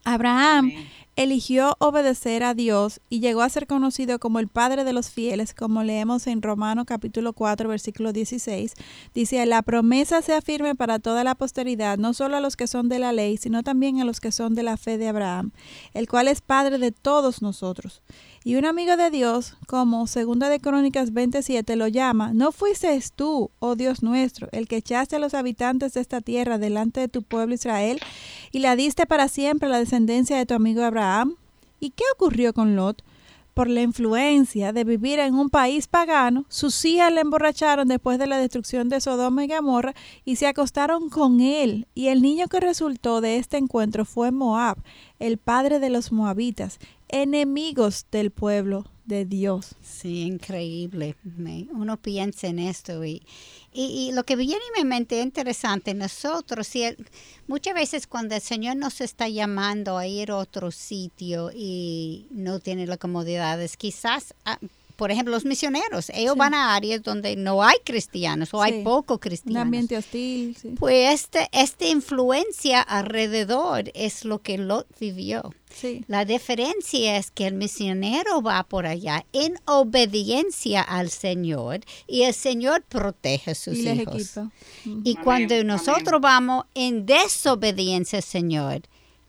Abraham 0.04 0.72
Amén. 0.72 0.88
eligió 1.16 1.76
obedecer 1.80 2.44
a 2.44 2.54
Dios 2.54 3.00
y 3.10 3.20
llegó 3.20 3.42
a 3.42 3.50
ser 3.50 3.68
conocido 3.68 4.20
como 4.20 4.40
el 4.40 4.48
Padre 4.48 4.84
de 4.84 4.94
los 4.94 5.10
fieles, 5.10 5.54
como 5.54 5.84
leemos 5.84 6.28
en 6.28 6.42
Romano 6.42 6.86
capítulo 6.86 7.34
4, 7.34 7.70
versículo 7.70 8.14
16. 8.14 8.74
Dice, 9.14 9.46
la 9.46 9.62
promesa 9.62 10.22
sea 10.22 10.42
firme 10.42 10.76
para 10.76 11.00
toda 11.00 11.24
la 11.24 11.36
posteridad, 11.36 11.98
no 11.98 12.14
solo 12.14 12.38
a 12.38 12.42
los 12.42 12.56
que 12.56 12.68
son 12.68 12.90
de 12.90 13.00
la 13.00 13.12
ley, 13.12 13.38
sino 13.38 13.64
también 13.64 14.02
a 14.02 14.06
los 14.06 14.20
que 14.20 14.32
son 14.32 14.56
de 14.56 14.64
la 14.64 14.78
fe 14.78 14.98
de 14.98 15.08
Abraham, 15.08 15.52
el 15.94 16.08
cual 16.08 16.28
es 16.28 16.42
Padre 16.42 16.78
de 16.78 16.92
todos 16.92 17.42
nosotros. 17.42 18.02
Y 18.44 18.56
un 18.56 18.66
amigo 18.66 18.98
de 18.98 19.12
Dios, 19.12 19.56
como 19.68 20.08
segunda 20.08 20.50
de 20.50 20.60
Crónicas 20.60 21.14
27 21.14 21.76
lo 21.76 21.88
llama, 21.88 22.34
¿no 22.34 22.52
fuiste 22.52 23.00
tú, 23.16 23.52
oh 23.60 23.76
Dios 23.76 24.02
nuestro, 24.02 24.50
el 24.52 24.68
que 24.68 24.78
echaste 24.78 25.18
a 25.18 25.20
los 25.20 25.36
habitantes 25.36 25.94
de 25.94 26.02
esta 26.02 26.22
tierra 26.22 26.58
delante 26.58 27.02
de 27.02 27.08
tu 27.08 27.22
pueblo 27.22 27.54
Israel 27.54 28.00
y 28.52 28.58
la 28.58 28.76
diste 28.76 29.06
para 29.06 29.28
siempre 29.28 29.68
a 29.68 29.72
la 29.72 29.78
descendencia 29.78 30.38
de 30.38 30.48
tu 30.48 30.56
amigo 30.56 30.84
Abraham? 30.84 31.36
¿Y 31.80 31.92
qué 31.92 32.04
ocurrió 32.16 32.52
con 32.52 32.76
Lot? 32.76 33.04
por 33.54 33.70
la 33.70 33.82
influencia 33.82 34.72
de 34.72 34.84
vivir 34.84 35.20
en 35.20 35.36
un 35.36 35.50
país 35.50 35.88
pagano, 35.88 36.46
sus 36.48 36.86
hijas 36.86 37.12
le 37.12 37.22
emborracharon 37.22 37.88
después 37.88 38.18
de 38.18 38.28
la 38.28 38.38
destrucción 38.38 38.90
de 38.90 39.02
Sodoma 39.02 39.44
y 39.44 39.48
Gomorra 39.48 39.94
y 40.24 40.38
se 40.38 40.48
acostaron 40.48 41.10
con 41.10 41.42
él. 41.42 41.88
Y 41.94 42.08
el 42.08 42.22
niño 42.22 42.48
que 42.48 42.60
resultó 42.60 43.22
de 43.22 43.38
este 43.38 43.58
encuentro 43.58 44.06
fue 44.06 44.32
Moab, 44.32 44.78
el 45.20 45.38
padre 45.38 45.80
de 45.80 45.90
los 45.90 46.12
moabitas, 46.12 46.80
enemigos 47.12 48.06
del 48.12 48.32
pueblo 48.32 48.86
de 49.06 49.26
Dios. 49.26 49.76
Sí, 49.82 50.22
increíble. 50.22 51.16
uno 51.72 51.98
piensa 51.98 52.48
en 52.48 52.60
esto 52.60 53.04
y, 53.04 53.22
y, 53.74 54.12
lo 54.14 54.24
que 54.24 54.36
viene 54.36 54.62
en 54.76 54.84
mi 54.84 54.90
mente 54.90 55.20
es 55.20 55.26
interesante. 55.26 55.94
Nosotros, 55.94 56.68
si 56.68 56.84
muchas 57.48 57.74
veces 57.74 58.08
cuando 58.08 58.36
el 58.36 58.42
Señor 58.42 58.78
nos 58.78 59.02
está 59.02 59.28
llamando 59.28 59.98
a 59.98 60.08
ir 60.08 60.32
a 60.32 60.38
otro 60.38 60.72
sitio 60.72 61.52
y 61.54 62.28
no 62.32 62.60
tiene 62.60 62.88
las 62.88 63.00
comodidades, 63.00 63.76
quizás 63.76 64.34
ah, 64.46 64.60
por 65.02 65.10
ejemplo, 65.10 65.34
los 65.34 65.46
misioneros, 65.46 66.12
ellos 66.14 66.36
van 66.36 66.54
a 66.54 66.76
áreas 66.76 67.02
donde 67.02 67.36
no 67.36 67.64
hay 67.64 67.78
cristianos 67.84 68.54
o 68.54 68.62
hay 68.62 68.84
poco 68.84 69.20
cristianos. 69.20 69.62
Un 69.62 69.66
ambiente 69.66 69.98
hostil. 69.98 70.56
Pues 70.78 71.12
este, 71.16 71.50
esta 71.52 71.88
influencia 71.88 72.82
alrededor 72.82 73.86
es 73.96 74.26
lo 74.26 74.44
que 74.44 74.60
Lot 74.60 74.86
vivió. 75.00 75.56
La 76.06 76.24
diferencia 76.24 77.18
es 77.18 77.32
que 77.32 77.48
el 77.48 77.56
misionero 77.56 78.44
va 78.44 78.62
por 78.62 78.86
allá 78.86 79.26
en 79.34 79.56
obediencia 79.66 80.84
al 80.84 81.10
Señor 81.10 81.80
y 82.06 82.22
el 82.22 82.36
Señor 82.36 82.84
protege 82.84 83.50
a 83.50 83.56
sus 83.56 83.80
hijos. 83.80 84.40
Y 85.04 85.16
cuando 85.16 85.64
nosotros 85.64 86.22
vamos 86.22 86.66
en 86.76 87.08
desobediencia 87.08 88.20
al 88.20 88.24
Señor, 88.24 88.82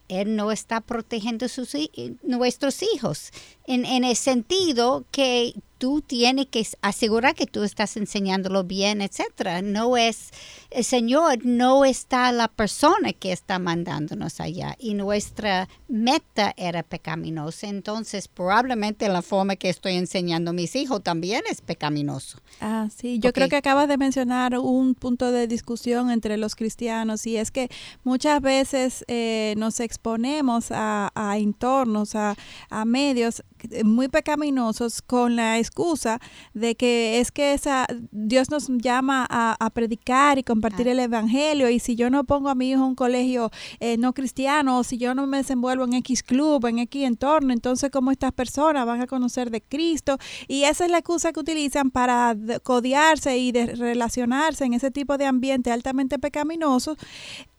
él 0.07 0.35
no 0.35 0.51
está 0.51 0.81
protegiendo 0.81 1.47
sus, 1.47 1.75
nuestros 2.23 2.83
hijos, 2.83 3.31
en, 3.65 3.85
en 3.85 4.03
el 4.03 4.15
sentido 4.15 5.05
que 5.11 5.53
tú 5.83 5.99
tienes 5.99 6.45
que 6.45 6.65
asegurar 6.81 7.35
que 7.35 7.45
tú 7.45 7.63
estás 7.63 7.97
enseñándolo 7.97 8.63
bien, 8.63 9.01
etcétera. 9.01 9.61
No 9.61 9.97
es 9.97 10.29
el 10.71 10.85
Señor, 10.85 11.45
no 11.45 11.83
está 11.83 12.31
la 12.31 12.47
persona 12.47 13.11
que 13.11 13.33
está 13.33 13.59
mandándonos 13.59 14.39
allá 14.39 14.77
y 14.79 14.93
nuestra 14.93 15.67
meta 15.89 16.53
era 16.55 16.83
pecaminosa. 16.83 17.67
Entonces, 17.67 18.29
probablemente 18.29 19.09
la 19.09 19.21
forma 19.21 19.57
que 19.57 19.67
estoy 19.67 19.95
enseñando 19.95 20.51
a 20.51 20.53
mis 20.53 20.73
hijos 20.77 21.03
también 21.03 21.41
es 21.51 21.59
pecaminoso. 21.59 22.37
Ah, 22.61 22.87
sí, 22.95 23.19
yo 23.19 23.33
creo 23.33 23.49
que 23.49 23.57
acabas 23.57 23.89
de 23.89 23.97
mencionar 23.97 24.57
un 24.57 24.95
punto 24.95 25.33
de 25.33 25.47
discusión 25.47 26.11
entre 26.11 26.37
los 26.37 26.55
cristianos 26.55 27.27
y 27.27 27.35
es 27.35 27.51
que 27.51 27.69
muchas 28.05 28.41
veces 28.41 29.03
eh, 29.09 29.53
nos 29.57 29.81
exponemos 29.81 30.71
a, 30.71 31.11
a 31.13 31.37
entornos, 31.37 32.15
a, 32.15 32.37
a 32.69 32.85
medios 32.85 33.43
muy 33.83 34.07
pecaminosos 34.07 35.01
con 35.01 35.35
la 35.35 35.59
excusa 35.59 36.19
de 36.53 36.75
que 36.75 37.19
es 37.19 37.31
que 37.31 37.53
esa, 37.53 37.87
Dios 38.11 38.49
nos 38.49 38.67
llama 38.69 39.25
a, 39.29 39.69
predicar 39.73 40.37
y 40.37 40.43
compartir 40.43 40.87
el 40.87 40.99
evangelio. 40.99 41.69
Y 41.69 41.79
si 41.79 41.95
yo 41.95 42.09
no 42.09 42.23
pongo 42.25 42.49
a 42.49 42.55
mi 42.55 42.69
hijo 42.69 42.81
en 42.81 42.89
un 42.89 42.95
colegio 42.95 43.49
eh, 43.79 43.97
no 43.97 44.13
cristiano 44.13 44.79
o 44.79 44.83
si 44.83 44.97
yo 44.97 45.15
no 45.15 45.25
me 45.25 45.37
desenvuelvo 45.37 45.85
en 45.85 45.93
X 45.93 46.21
club, 46.23 46.65
en 46.65 46.79
X 46.79 47.05
entorno, 47.05 47.53
entonces 47.53 47.89
cómo 47.91 48.11
estas 48.11 48.33
personas 48.33 48.85
van 48.85 49.01
a 49.01 49.07
conocer 49.07 49.49
de 49.49 49.61
Cristo 49.61 50.17
y 50.47 50.63
esa 50.63 50.85
es 50.85 50.91
la 50.91 50.99
excusa 50.99 51.33
que 51.33 51.39
utilizan 51.39 51.91
para 51.91 52.35
codiarse 52.63 53.37
y 53.37 53.51
de 53.51 53.67
relacionarse 53.67 54.65
en 54.65 54.73
ese 54.73 54.91
tipo 54.91 55.17
de 55.17 55.25
ambiente 55.25 55.71
altamente 55.71 56.19
pecaminoso 56.19 56.97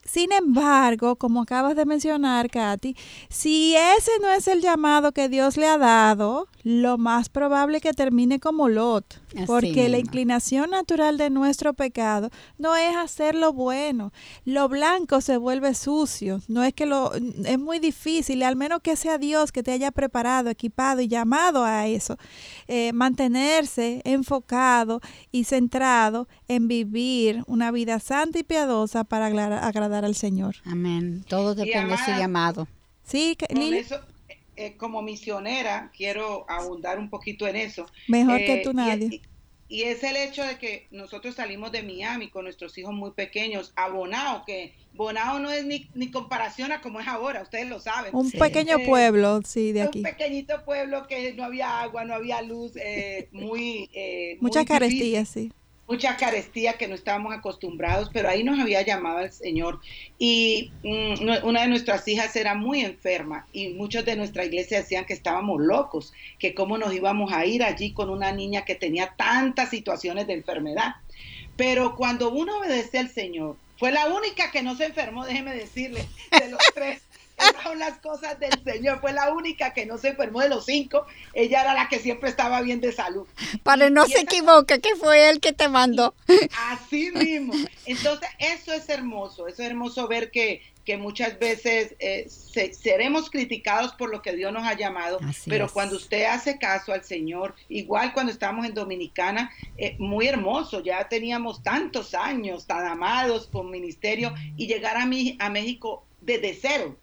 sin 0.05 0.31
embargo, 0.31 1.15
como 1.15 1.41
acabas 1.41 1.75
de 1.75 1.85
mencionar, 1.85 2.49
Katy, 2.49 2.95
si 3.27 3.75
ese 3.75 4.11
no 4.21 4.29
es 4.29 4.47
el 4.47 4.61
llamado 4.61 5.11
que 5.11 5.29
Dios 5.29 5.57
le 5.57 5.67
ha 5.67 5.77
dado, 5.77 6.47
lo 6.63 6.97
más 6.97 7.27
probable 7.29 7.77
es 7.77 7.83
que 7.83 7.93
termine 7.93 8.39
como 8.39 8.69
Lot, 8.69 9.19
porque 9.45 9.89
la 9.89 9.97
inclinación 9.97 10.71
natural 10.71 11.17
de 11.17 11.29
nuestro 11.29 11.73
pecado 11.73 12.29
no 12.57 12.75
es 12.75 12.95
hacer 12.95 13.35
lo 13.35 13.53
bueno. 13.53 14.11
Lo 14.45 14.69
blanco 14.69 15.21
se 15.21 15.37
vuelve 15.37 15.73
sucio, 15.73 16.41
no 16.47 16.63
es 16.63 16.73
que 16.73 16.85
lo 16.85 17.13
es 17.13 17.59
muy 17.59 17.79
difícil, 17.79 18.43
al 18.43 18.55
menos 18.55 18.81
que 18.81 18.95
sea 18.95 19.17
Dios 19.17 19.51
que 19.51 19.63
te 19.63 19.71
haya 19.71 19.91
preparado, 19.91 20.49
equipado 20.49 21.01
y 21.01 21.07
llamado 21.07 21.63
a 21.63 21.87
eso, 21.87 22.17
eh, 22.67 22.91
mantenerse 22.93 24.01
enfocado 24.05 25.01
y 25.31 25.43
centrado 25.45 26.27
en 26.47 26.67
vivir 26.67 27.43
una 27.47 27.71
vida 27.71 27.99
santa 27.99 28.39
y 28.39 28.43
piadosa 28.43 29.03
para 29.03 29.27
agradar 29.27 30.05
al 30.05 30.15
Señor. 30.15 30.55
Amén. 30.65 31.23
Todo 31.27 31.55
depende 31.55 31.91
de 31.91 31.97
su 31.97 32.11
llamado. 32.11 32.67
Sí, 33.03 33.37
Lili. 33.49 33.85
Eh, 34.57 34.75
como 34.77 35.01
misionera, 35.01 35.91
quiero 35.95 36.45
abundar 36.49 36.97
un 36.97 37.09
poquito 37.09 37.45
en 37.47 37.57
eso. 37.57 37.85
Mejor 38.07 38.37
que 38.37 38.61
eh, 38.61 38.61
tú 38.63 38.73
nadie. 38.73 39.21
Y, 39.67 39.81
es 39.83 40.03
el 40.03 40.15
hecho 40.15 40.43
de 40.43 40.57
que 40.57 40.87
nosotros 40.91 41.35
salimos 41.35 41.71
de 41.71 41.83
Miami 41.83 42.29
con 42.29 42.45
nuestros 42.45 42.77
hijos 42.77 42.93
muy 42.93 43.11
pequeños 43.11 43.73
a 43.75 43.89
Bonao, 43.89 44.45
que 44.45 44.73
Bonao 44.93 45.39
no 45.39 45.51
es 45.51 45.65
ni, 45.65 45.89
ni 45.95 46.11
comparación 46.11 46.71
a 46.71 46.81
como 46.81 46.99
es 46.99 47.07
ahora, 47.07 47.41
ustedes 47.41 47.67
lo 47.67 47.79
saben. 47.79 48.15
Un 48.15 48.31
pequeño 48.31 48.77
eh, 48.77 48.85
pueblo, 48.85 49.41
sí, 49.43 49.71
de 49.71 49.81
aquí. 49.81 49.99
Un 49.99 50.03
pequeñito 50.05 50.63
pueblo 50.63 51.07
que 51.07 51.33
no 51.33 51.43
había 51.43 51.81
agua, 51.81 52.05
no 52.05 52.13
había 52.13 52.41
luz, 52.41 52.73
muy... 53.31 53.89
Muchas 54.39 54.65
carestías, 54.65 55.27
sí 55.27 55.51
mucha 55.87 56.17
carestía 56.17 56.73
que 56.73 56.87
no 56.87 56.95
estábamos 56.95 57.33
acostumbrados, 57.33 58.09
pero 58.11 58.29
ahí 58.29 58.43
nos 58.43 58.59
había 58.59 58.81
llamado 58.81 59.19
el 59.19 59.31
Señor. 59.31 59.79
Y 60.17 60.71
mm, 60.83 61.45
una 61.45 61.61
de 61.61 61.67
nuestras 61.67 62.07
hijas 62.07 62.35
era 62.35 62.55
muy 62.55 62.81
enferma 62.81 63.47
y 63.53 63.69
muchos 63.69 64.05
de 64.05 64.15
nuestra 64.15 64.45
iglesia 64.45 64.79
decían 64.79 65.05
que 65.05 65.13
estábamos 65.13 65.61
locos, 65.61 66.13
que 66.39 66.53
cómo 66.53 66.77
nos 66.77 66.93
íbamos 66.93 67.31
a 67.31 67.45
ir 67.45 67.63
allí 67.63 67.93
con 67.93 68.09
una 68.09 68.31
niña 68.31 68.65
que 68.65 68.75
tenía 68.75 69.13
tantas 69.17 69.69
situaciones 69.69 70.27
de 70.27 70.33
enfermedad. 70.33 70.95
Pero 71.55 71.95
cuando 71.95 72.31
uno 72.31 72.57
obedece 72.57 72.99
al 72.99 73.09
Señor, 73.09 73.57
fue 73.77 73.91
la 73.91 74.07
única 74.07 74.51
que 74.51 74.63
no 74.63 74.75
se 74.75 74.85
enfermó, 74.85 75.25
déjeme 75.25 75.53
decirle, 75.55 76.05
de 76.31 76.49
los 76.49 76.59
tres. 76.73 77.01
Esas 77.37 77.63
son 77.63 77.79
las 77.79 77.97
cosas 77.99 78.39
del 78.39 78.63
Señor. 78.63 78.99
Fue 79.01 79.13
la 79.13 79.33
única 79.33 79.73
que 79.73 79.85
no 79.85 79.97
se 79.97 80.09
enfermó 80.09 80.41
de 80.41 80.49
los 80.49 80.65
cinco. 80.65 81.05
Ella 81.33 81.61
era 81.61 81.73
la 81.73 81.89
que 81.89 81.99
siempre 81.99 82.29
estaba 82.29 82.61
bien 82.61 82.81
de 82.81 82.91
salud. 82.91 83.27
Para 83.63 83.89
no 83.89 84.05
se 84.05 84.21
equivoque, 84.21 84.79
que 84.79 84.95
fue 84.95 85.29
él 85.29 85.39
que 85.39 85.53
te 85.53 85.67
mandó. 85.67 86.13
Así 86.71 87.11
mismo. 87.11 87.53
Entonces, 87.85 88.29
eso 88.39 88.73
es 88.73 88.87
hermoso. 88.89 89.47
Eso 89.47 89.63
es 89.63 89.69
hermoso 89.69 90.07
ver 90.07 90.31
que, 90.31 90.61
que 90.85 90.97
muchas 90.97 91.37
veces 91.39 91.95
eh, 91.99 92.27
seremos 92.29 93.29
criticados 93.29 93.93
por 93.93 94.09
lo 94.09 94.21
que 94.21 94.35
Dios 94.35 94.53
nos 94.53 94.65
ha 94.65 94.75
llamado, 94.75 95.19
pero 95.47 95.67
cuando 95.67 95.95
usted 95.95 96.25
hace 96.25 96.57
caso 96.59 96.93
al 96.93 97.03
Señor, 97.03 97.55
igual 97.69 98.13
cuando 98.13 98.31
estamos 98.31 98.65
en 98.65 98.73
Dominicana, 98.73 99.51
eh, 99.77 99.95
muy 99.97 100.27
hermoso, 100.27 100.81
ya 100.81 101.09
teníamos 101.09 101.63
tantos 101.63 102.13
años 102.13 102.67
tan 102.67 102.85
amados 102.85 103.47
con 103.51 103.71
ministerio 103.71 104.33
y 104.55 104.67
llegar 104.67 104.95
a, 104.97 105.05
mi, 105.05 105.35
a 105.39 105.49
México 105.49 106.05
desde 106.21 106.53
cero 106.53 106.95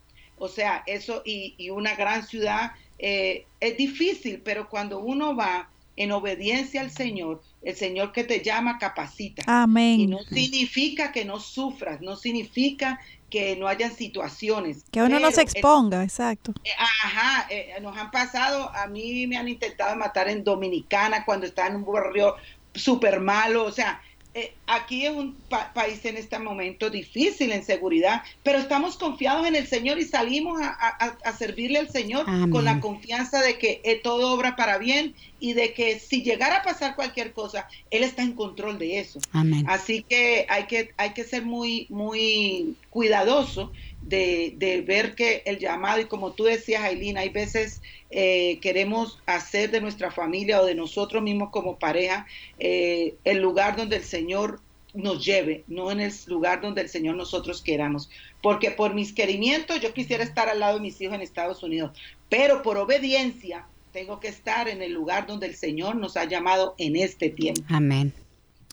o 0.43 0.49
sea, 0.49 0.83
eso 0.87 1.23
y, 1.25 1.71
una 1.71 1.95
gran 1.95 2.27
ciudad 2.27 2.73
eh, 2.99 3.47
es 3.61 3.77
difícil, 3.77 4.43
pero 4.45 4.69
cuando 4.69 4.99
uno 4.99 5.37
va 5.37 5.71
en 5.95 6.11
obediencia 6.11 6.81
al 6.81 6.91
Señor, 6.91 7.41
el 7.63 7.77
Señor 7.77 8.11
que 8.11 8.25
te 8.25 8.43
llama 8.43 8.77
capacita. 8.79 9.45
Amén. 9.47 10.01
Y 10.01 10.07
no 10.09 10.19
significa 10.25 11.13
que 11.13 11.25
no 11.25 11.39
sufras, 11.39 12.01
no 12.01 12.17
significa 12.17 12.99
que 13.31 13.55
no 13.55 13.69
hayan 13.69 13.95
situaciones. 13.95 14.85
Que 14.91 15.01
uno 15.01 15.21
no 15.21 15.31
se 15.31 15.43
exponga, 15.43 16.03
exacto. 16.03 16.53
Eh, 16.65 16.71
ajá, 16.77 17.47
eh, 17.49 17.75
nos 17.81 17.97
han 17.97 18.11
pasado, 18.11 18.69
a 18.75 18.89
mí 18.89 19.29
me 19.29 19.37
han 19.37 19.47
intentado 19.47 19.95
matar 19.95 20.29
en 20.29 20.43
Dominicana 20.43 21.25
cuando 21.25 21.47
está 21.47 21.69
en 21.69 21.77
un 21.77 21.85
barrio 21.85 22.35
súper 22.75 23.21
malo, 23.21 23.65
o 23.65 23.71
sea, 23.71 24.03
eh, 24.35 24.55
aquí 24.67 25.05
es 25.05 25.13
un 25.13 25.37
país 25.75 26.03
en 26.07 26.17
este 26.17 26.39
momento 26.39 26.89
difícil 26.89 27.53
en 27.53 27.65
seguridad, 27.65 28.23
pero 28.43 28.59
estamos 28.59 28.97
confiados 28.97 29.47
en 29.47 29.57
el 29.57 29.67
Señor 29.67 29.99
y 29.99 30.05
salimos 30.05 30.59
a, 30.63 31.33
servirle 31.37 31.79
al 31.79 31.91
Señor 31.91 32.25
con 32.51 32.65
la 32.65 32.81
confianza 32.81 33.43
de 33.43 33.59
que 33.59 33.83
eh, 33.85 34.01
todo 34.03 34.33
obra 34.33 34.57
para 34.57 34.79
bien 34.79 35.15
y 35.39 35.53
de 35.53 35.75
que 35.75 35.99
si 35.99 36.23
llegara 36.23 36.59
a 36.59 36.63
pasar 36.63 36.97
cualquier 36.97 37.33
cosa, 37.35 37.69
Él 37.91 38.05
está 38.05 38.23
en 38.23 38.33
control 38.33 38.79
de 38.79 39.01
eso. 39.01 39.21
Así 39.67 40.03
que 40.09 40.47
hay 40.49 40.65
que, 40.65 40.93
hay 40.97 41.11
que 41.11 41.25
ser 41.25 41.45
muy, 41.45 41.87
muy 41.91 42.77
cuidadoso 42.89 43.71
de, 44.03 44.85
ver 44.87 45.15
que 45.15 45.43
el 45.47 45.59
llamado, 45.59 46.01
y 46.01 46.07
como 46.07 46.33
tú 46.33 46.45
decías, 46.45 46.83
Aileen, 46.83 47.17
hay 47.17 47.29
veces 47.29 47.81
eh, 48.11 48.59
queremos 48.61 49.21
hacer 49.27 49.71
de 49.71 49.81
nuestra 49.81 50.11
familia 50.11 50.61
o 50.61 50.67
de 50.67 50.75
nosotros 50.75 51.23
mismos 51.23 51.51
como 51.51 51.79
pareja 51.79 52.27
eh, 52.59 53.15
el 53.25 53.39
lugar 53.39 53.77
donde 53.77 53.97
el 53.97 54.05
Señor 54.05 54.61
nos 54.95 55.25
lleve, 55.25 55.65
no 55.69 55.91
en 55.91 56.01
el 56.01 56.13
lugar 56.27 56.61
donde 56.61 56.83
el 56.83 56.89
Señor 56.89 57.17
nosotros 57.17 57.63
queramos. 57.63 58.11
Porque 58.43 58.71
por 58.71 58.95
mis 58.95 59.13
querimientos 59.13 59.81
yo 59.81 59.95
quisiera 59.95 60.25
estar 60.25 60.49
al 60.49 60.61
lado 60.61 60.75
de 60.75 60.83
mis 60.83 61.01
hijos 61.01 61.15
en 61.15 61.23
Estados 61.23 61.63
Unidos, 61.63 61.97
pero 62.29 62.63
por 62.63 62.77
obediencia 62.77 63.67
tengo 63.93 64.21
que 64.21 64.29
estar 64.29 64.69
en 64.69 64.83
el 64.83 64.93
lugar 64.93 65.27
donde 65.27 65.47
el 65.47 65.55
Señor 65.55 65.97
nos 65.97 66.17
ha 66.17 66.25
llamado 66.25 66.75
en 66.79 66.97
este 66.97 67.31
tiempo. 67.31 67.63
Amén. 67.69 68.13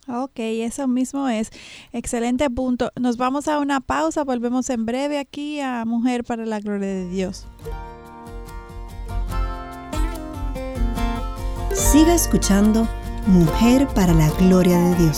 Ok, 0.10 0.40
eso 0.40 0.88
mismo 0.88 1.30
es. 1.30 1.52
Excelente 1.92 2.50
punto. 2.50 2.92
Nos 3.00 3.18
vamos 3.18 3.48
a 3.48 3.60
una 3.60 3.80
pausa, 3.80 4.24
volvemos 4.24 4.70
en 4.70 4.86
breve 4.86 5.20
aquí 5.20 5.60
a 5.60 5.86
Mujer 5.86 6.24
para 6.24 6.46
la 6.46 6.60
Gloria 6.60 6.88
de 6.88 7.10
Dios. 7.10 7.46
Siga 11.74 12.14
escuchando 12.14 12.88
Mujer 13.28 13.88
para 13.96 14.14
la 14.14 14.30
Gloria 14.32 14.78
de 14.78 14.96
Dios. 14.96 15.18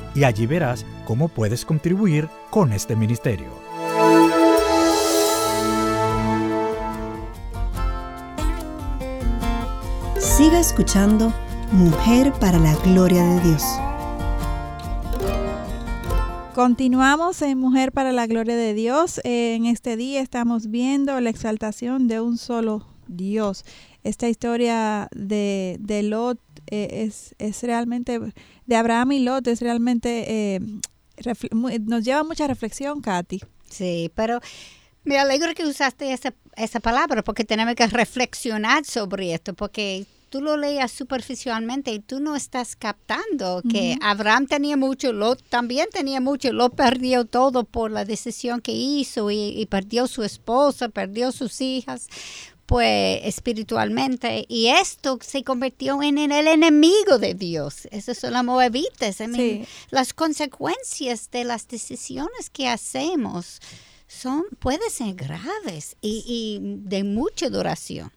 y 0.15 0.23
allí 0.23 0.45
verás 0.45 0.85
cómo 1.05 1.27
puedes 1.27 1.65
contribuir 1.65 2.29
con 2.49 2.73
este 2.73 2.95
ministerio. 2.95 3.49
Siga 10.19 10.59
escuchando 10.59 11.33
Mujer 11.71 12.33
para 12.33 12.57
la 12.59 12.75
Gloria 12.77 13.23
de 13.23 13.39
Dios. 13.41 13.63
Continuamos 16.53 17.41
en 17.41 17.57
Mujer 17.57 17.91
para 17.91 18.11
la 18.11 18.27
Gloria 18.27 18.55
de 18.55 18.73
Dios. 18.73 19.21
En 19.23 19.65
este 19.65 19.95
día 19.95 20.19
estamos 20.21 20.69
viendo 20.69 21.19
la 21.21 21.29
exaltación 21.29 22.07
de 22.07 22.19
un 22.19 22.37
solo 22.37 22.87
Dios. 23.07 23.63
Esta 24.03 24.27
historia 24.27 25.07
de, 25.11 25.77
de 25.79 26.03
Lot 26.03 26.39
eh, 26.71 27.03
es, 27.05 27.35
es, 27.37 27.61
realmente, 27.63 28.19
de 28.65 28.75
Abraham 28.75 29.11
y 29.11 29.19
Lot, 29.19 29.45
es 29.47 29.61
realmente, 29.61 30.55
eh, 30.55 30.59
nos 31.85 32.03
lleva 32.03 32.23
mucha 32.23 32.47
reflexión, 32.47 33.01
Katy. 33.01 33.41
Sí, 33.69 34.11
pero 34.15 34.39
me 35.03 35.19
alegro 35.19 35.53
que 35.53 35.65
usaste 35.65 36.13
esa, 36.13 36.33
esa 36.55 36.79
palabra 36.79 37.23
porque 37.23 37.43
tenemos 37.43 37.75
que 37.75 37.87
reflexionar 37.87 38.85
sobre 38.85 39.33
esto, 39.33 39.53
porque 39.53 40.05
tú 40.31 40.39
lo 40.39 40.55
leas 40.55 40.91
superficialmente 40.91 41.91
y 41.91 41.99
tú 41.99 42.21
no 42.21 42.37
estás 42.37 42.77
captando 42.77 43.61
que 43.69 43.97
Abraham 44.01 44.47
tenía 44.47 44.77
mucho, 44.77 45.11
Lot 45.11 45.43
también 45.49 45.89
tenía 45.91 46.21
mucho, 46.21 46.53
Lot 46.53 46.73
perdió 46.73 47.25
todo 47.25 47.65
por 47.65 47.91
la 47.91 48.05
decisión 48.05 48.61
que 48.61 48.71
hizo 48.71 49.29
y, 49.29 49.67
perdió 49.69 50.07
su 50.07 50.23
esposa, 50.23 50.87
perdió 50.87 51.33
sus 51.33 51.59
hijas 51.59 52.07
pues 52.71 53.19
espiritualmente 53.25 54.45
y 54.47 54.67
esto 54.67 55.19
se 55.21 55.43
convirtió 55.43 56.01
en, 56.01 56.17
el 56.17 56.47
enemigo 56.47 57.17
de 57.19 57.33
Dios. 57.33 57.85
Esos 57.91 58.17
son 58.17 58.31
las 58.31 58.45
moabitas. 58.45 59.17
Las 59.89 60.13
consecuencias 60.13 61.29
de 61.31 61.43
las 61.43 61.67
decisiones 61.67 62.49
que 62.49 62.69
hacemos 62.69 63.59
son 64.07 64.45
pueden 64.59 64.89
ser 64.89 65.15
graves 65.15 65.97
y, 66.01 66.59
de 66.61 67.03
mucha 67.03 67.49
duración. 67.49 68.09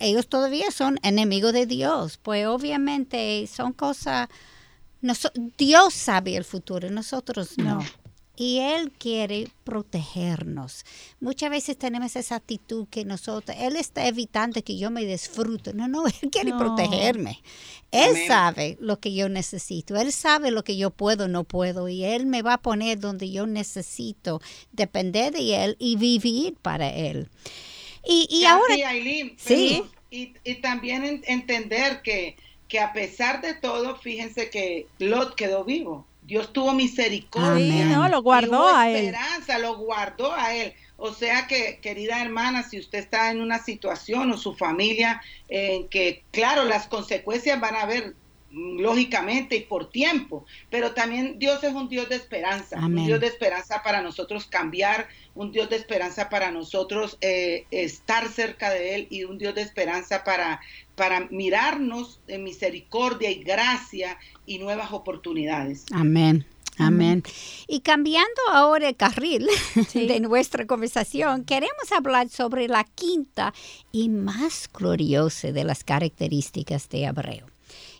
ellos 0.00 0.26
todavía 0.26 0.72
son 0.72 0.98
enemigos 1.04 1.52
de 1.52 1.66
Dios, 1.66 2.18
pues 2.20 2.48
obviamente 2.48 3.46
son 3.46 3.72
cosas, 3.72 4.28
Dios 5.56 5.94
sabe 5.94 6.34
el 6.36 6.44
futuro, 6.44 6.90
nosotros 6.90 7.56
no 7.58 7.78
y 8.38 8.60
Él 8.60 8.92
quiere 8.92 9.48
protegernos. 9.64 10.86
Muchas 11.18 11.50
veces 11.50 11.76
tenemos 11.76 12.14
esa 12.14 12.36
actitud 12.36 12.86
que 12.88 13.04
nosotros, 13.04 13.56
Él 13.60 13.74
está 13.74 14.06
evitando 14.06 14.62
que 14.62 14.78
yo 14.78 14.92
me 14.92 15.04
disfrute. 15.04 15.74
No, 15.74 15.88
no, 15.88 16.06
Él 16.22 16.30
quiere 16.30 16.52
protegerme. 16.52 17.42
Él 17.90 18.16
sabe 18.28 18.78
lo 18.80 19.00
que 19.00 19.12
yo 19.12 19.28
necesito. 19.28 19.96
Él 19.96 20.12
sabe 20.12 20.52
lo 20.52 20.62
que 20.62 20.76
yo 20.76 20.90
puedo, 20.90 21.26
no 21.26 21.42
puedo. 21.42 21.88
Y 21.88 22.04
Él 22.04 22.26
me 22.26 22.42
va 22.42 22.54
a 22.54 22.62
poner 22.62 23.00
donde 23.00 23.28
yo 23.28 23.48
necesito 23.48 24.40
depender 24.70 25.32
de 25.32 25.64
Él 25.64 25.76
y 25.80 25.96
vivir 25.96 26.54
para 26.62 26.90
Él. 26.90 27.28
Y, 28.06 28.28
y 28.30 28.44
ahora... 28.44 28.74
sí. 29.36 29.82
Y, 30.10 30.32
y 30.42 30.54
también 30.62 31.22
entender 31.26 32.02
que, 32.02 32.36
que 32.68 32.78
a 32.78 32.92
pesar 32.92 33.42
de 33.42 33.54
todo, 33.54 33.96
fíjense 33.96 34.48
que 34.48 34.86
Lot 35.00 35.34
quedó 35.34 35.64
vivo. 35.64 36.06
Dios 36.28 36.52
tuvo 36.52 36.74
misericordia. 36.74 37.86
no, 37.86 38.06
lo 38.10 38.20
guardó 38.20 38.68
a 38.68 38.90
él. 38.90 39.06
Esperanza, 39.06 39.58
lo 39.58 39.78
guardó 39.78 40.34
a 40.34 40.54
él. 40.54 40.74
O 40.98 41.14
sea 41.14 41.46
que, 41.46 41.78
querida 41.80 42.20
hermana, 42.20 42.62
si 42.64 42.78
usted 42.78 42.98
está 42.98 43.30
en 43.30 43.40
una 43.40 43.58
situación 43.58 44.30
o 44.30 44.36
su 44.36 44.54
familia 44.54 45.22
en 45.48 45.88
que, 45.88 46.24
claro, 46.30 46.64
las 46.64 46.86
consecuencias 46.86 47.58
van 47.58 47.76
a 47.76 47.82
haber 47.82 48.14
mm, 48.50 48.78
lógicamente 48.78 49.56
y 49.56 49.60
por 49.60 49.88
tiempo, 49.88 50.44
pero 50.68 50.92
también 50.92 51.38
Dios 51.38 51.64
es 51.64 51.72
un 51.72 51.88
Dios 51.88 52.10
de 52.10 52.16
esperanza, 52.16 52.76
un 52.76 53.06
Dios 53.06 53.20
de 53.20 53.28
esperanza 53.28 53.82
para 53.82 54.02
nosotros 54.02 54.44
cambiar, 54.46 55.08
un 55.34 55.50
Dios 55.50 55.70
de 55.70 55.76
esperanza 55.76 56.28
para 56.28 56.50
nosotros 56.50 57.16
eh, 57.22 57.64
estar 57.70 58.28
cerca 58.28 58.68
de 58.68 58.96
Él 58.96 59.06
y 59.08 59.24
un 59.24 59.38
Dios 59.38 59.54
de 59.54 59.62
esperanza 59.62 60.24
para, 60.24 60.60
para 60.98 61.28
mirarnos 61.30 62.20
en 62.26 62.44
misericordia 62.44 63.30
y 63.30 63.42
gracia 63.42 64.18
y 64.44 64.58
nuevas 64.58 64.92
oportunidades. 64.92 65.86
Amén. 65.92 66.44
Amén. 66.80 67.24
Y 67.66 67.80
cambiando 67.80 68.40
ahora 68.52 68.88
el 68.88 68.96
carril 68.96 69.48
de 69.94 70.20
nuestra 70.20 70.66
conversación, 70.66 71.44
queremos 71.44 71.90
hablar 71.90 72.28
sobre 72.28 72.68
la 72.68 72.84
quinta 72.84 73.52
y 73.90 74.08
más 74.08 74.70
gloriosa 74.72 75.50
de 75.50 75.64
las 75.64 75.82
características 75.82 76.88
de 76.88 77.04
Hebreo. 77.04 77.46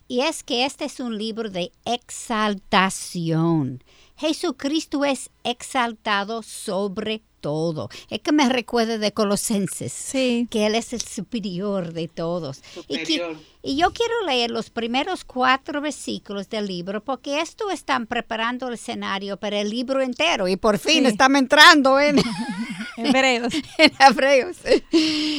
Y 0.07 0.21
es 0.21 0.43
que 0.43 0.65
este 0.65 0.85
es 0.85 1.01
un 1.01 1.19
libro 1.19 1.51
de 1.51 1.73
exaltación. 1.85 3.83
Jesucristo 4.17 5.05
es 5.05 5.31
exaltado 5.45 6.43
sobre 6.43 7.23
todo. 7.41 7.89
Es 8.11 8.21
que 8.21 8.33
me 8.33 8.49
recuerda 8.49 8.99
de 8.99 9.13
Colosenses, 9.13 10.11
que 10.13 10.67
Él 10.67 10.75
es 10.75 10.93
el 10.93 11.01
superior 11.01 11.93
de 11.93 12.09
todos. 12.09 12.63
Y, 12.89 13.77
yo 13.77 13.93
quiero 13.93 14.25
leer 14.25 14.51
los 14.51 14.71
primeros 14.71 15.25
cuatro 15.25 15.81
versículos 15.81 16.49
del 16.49 16.67
libro 16.67 17.05
porque 17.05 17.41
esto 17.41 17.71
están 17.71 18.07
preparando 18.07 18.69
el 18.69 18.75
escenario 18.75 19.37
para 19.37 19.61
el 19.61 19.69
libro 19.69 20.01
entero 20.01 20.49
y 20.49 20.57
por 20.57 20.79
fin 20.79 21.05
estamos 21.07 21.41
entrando 21.41 21.99
en 21.99 22.19
Hebreos. 22.97 23.53
en 23.79 23.93
Hebreos. 23.99 24.57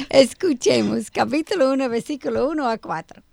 Escuchemos, 0.10 1.10
capítulo 1.10 1.72
1, 1.72 1.90
versículo 1.90 2.50
1 2.50 2.70
a 2.70 2.78
4. 2.78 3.24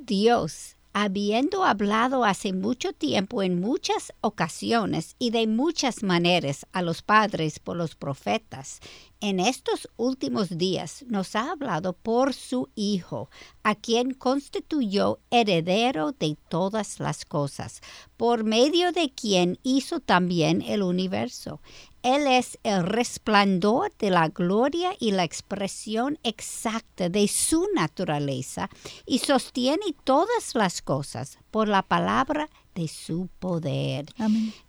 Dios 0.00 0.77
habiendo 1.02 1.64
hablado 1.64 2.24
hace 2.24 2.52
mucho 2.52 2.92
tiempo 2.92 3.42
en 3.42 3.60
muchas 3.60 4.12
ocasiones 4.20 5.14
y 5.18 5.30
de 5.30 5.46
muchas 5.46 6.02
maneras 6.02 6.66
a 6.72 6.82
los 6.82 7.02
padres 7.02 7.60
por 7.60 7.76
los 7.76 7.94
profetas, 7.94 8.80
en 9.20 9.40
estos 9.40 9.88
últimos 9.96 10.58
días 10.58 11.04
nos 11.08 11.34
ha 11.34 11.50
hablado 11.50 11.92
por 11.92 12.34
su 12.34 12.68
Hijo, 12.74 13.30
a 13.64 13.74
quien 13.74 14.14
constituyó 14.14 15.18
heredero 15.30 16.12
de 16.12 16.36
todas 16.48 17.00
las 17.00 17.24
cosas, 17.24 17.80
por 18.16 18.44
medio 18.44 18.92
de 18.92 19.12
quien 19.12 19.58
hizo 19.62 20.00
también 20.00 20.62
el 20.62 20.82
universo. 20.82 21.60
Él 22.02 22.26
es 22.26 22.58
el 22.62 22.84
resplandor 22.84 23.92
de 23.98 24.10
la 24.10 24.28
gloria 24.28 24.92
y 25.00 25.10
la 25.10 25.24
expresión 25.24 26.18
exacta 26.22 27.08
de 27.08 27.26
su 27.28 27.66
naturaleza 27.74 28.70
y 29.04 29.18
sostiene 29.18 29.94
todas 30.04 30.54
las 30.54 30.80
cosas 30.80 31.38
por 31.50 31.66
la 31.66 31.82
palabra 31.82 32.48
de 32.74 32.86
su 32.86 33.28
poder. 33.40 34.06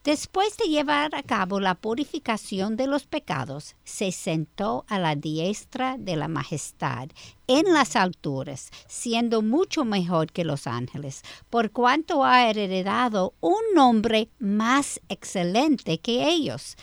Después 0.03 0.57
de 0.57 0.67
llevar 0.67 1.13
a 1.13 1.21
cabo 1.21 1.59
la 1.59 1.75
purificación 1.75 2.75
de 2.75 2.87
los 2.87 3.05
pecados, 3.05 3.75
se 3.83 4.11
sentó 4.11 4.83
a 4.87 4.97
la 4.97 5.15
diestra 5.15 5.97
de 5.99 6.15
la 6.15 6.27
majestad 6.27 7.09
en 7.45 7.71
las 7.71 7.95
alturas, 7.95 8.71
siendo 8.87 9.43
mucho 9.43 9.85
mejor 9.85 10.31
que 10.31 10.43
los 10.43 10.65
ángeles, 10.65 11.21
por 11.51 11.69
cuanto 11.69 12.23
ha 12.23 12.49
heredado 12.49 13.35
un 13.41 13.61
nombre 13.75 14.29
más 14.39 14.99
excelente 15.09 15.99
que 15.99 16.27
ellos 16.27 16.75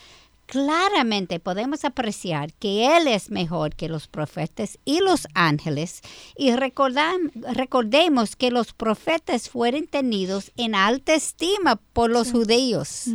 claramente 0.46 1.40
podemos 1.40 1.85
apreciar 1.85 2.52
que 2.54 2.96
Él 2.96 3.09
es 3.09 3.30
mejor 3.30 3.74
que 3.74 3.88
los 3.88 4.09
profetas 4.09 4.78
y 4.85 5.00
los 5.00 5.26
ángeles 5.35 6.00
y 6.37 6.52
recordemos 6.54 8.37
que 8.37 8.50
los 8.50 8.72
profetas 8.72 9.50
fueron 9.50 9.87
tenidos 9.87 10.52
en 10.56 10.74
alta 10.74 11.14
estima 11.14 11.76
por 11.92 12.11
los 12.11 12.32
judíos. 12.32 13.06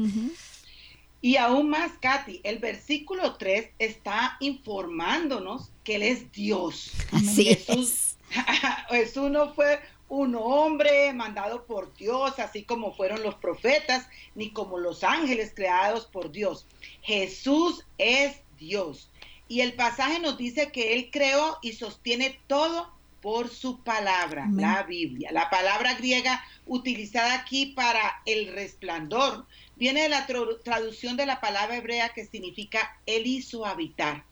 Y 1.22 1.38
aún 1.38 1.70
más, 1.70 1.91
Katy, 2.02 2.41
el 2.44 2.58
versículo 2.58 3.36
3 3.36 3.72
está 3.78 4.38
informándonos 4.39 5.72
que 5.84 5.96
Él 5.96 6.04
es 6.04 6.32
Dios. 6.32 6.91
Así 7.12 7.46
Jesús, 7.46 8.15
Jesús 8.89 9.30
no 9.30 9.54
fue 9.54 9.80
un 10.12 10.36
hombre 10.36 11.13
mandado 11.13 11.65
por 11.65 11.95
Dios, 11.95 12.38
así 12.39 12.63
como 12.63 12.93
fueron 12.93 13.24
los 13.24 13.36
profetas, 13.36 14.10
ni 14.36 14.52
como 14.52 14.78
los 14.78 15.06
ángeles 15.06 15.54
creados 15.56 16.06
por 16.06 16.34
Dios. 16.34 16.67
Jesús 17.02 17.86
es 17.98 18.36
Dios. 18.60 19.10
Y 19.48 19.62
el 19.62 19.73
pasaje 19.73 20.19
nos 20.19 20.38
dice 20.38 20.69
que 20.69 20.96
Él 20.96 21.12
creó 21.13 21.60
y 21.62 21.71
sostiene 21.71 22.38
todo 22.48 22.94
por 23.21 23.48
su 23.50 23.86
palabra, 23.86 24.50
la 24.54 24.83
Biblia. 24.83 25.31
La 25.31 25.50
palabra 25.50 25.94
griega 25.94 26.44
utilizada 26.65 27.33
aquí 27.33 27.67
para 27.67 28.21
el 28.25 28.52
resplandor 28.52 29.46
viene 29.77 30.02
de 30.02 30.10
la 30.10 30.27
traducción 30.27 31.15
de 31.15 31.25
la 31.25 31.40
palabra 31.40 31.77
hebrea 31.77 32.10
que 32.10 32.25
significa 32.25 33.00
Él 33.06 33.27
hizo 33.27 33.65
habitar. 33.65 34.25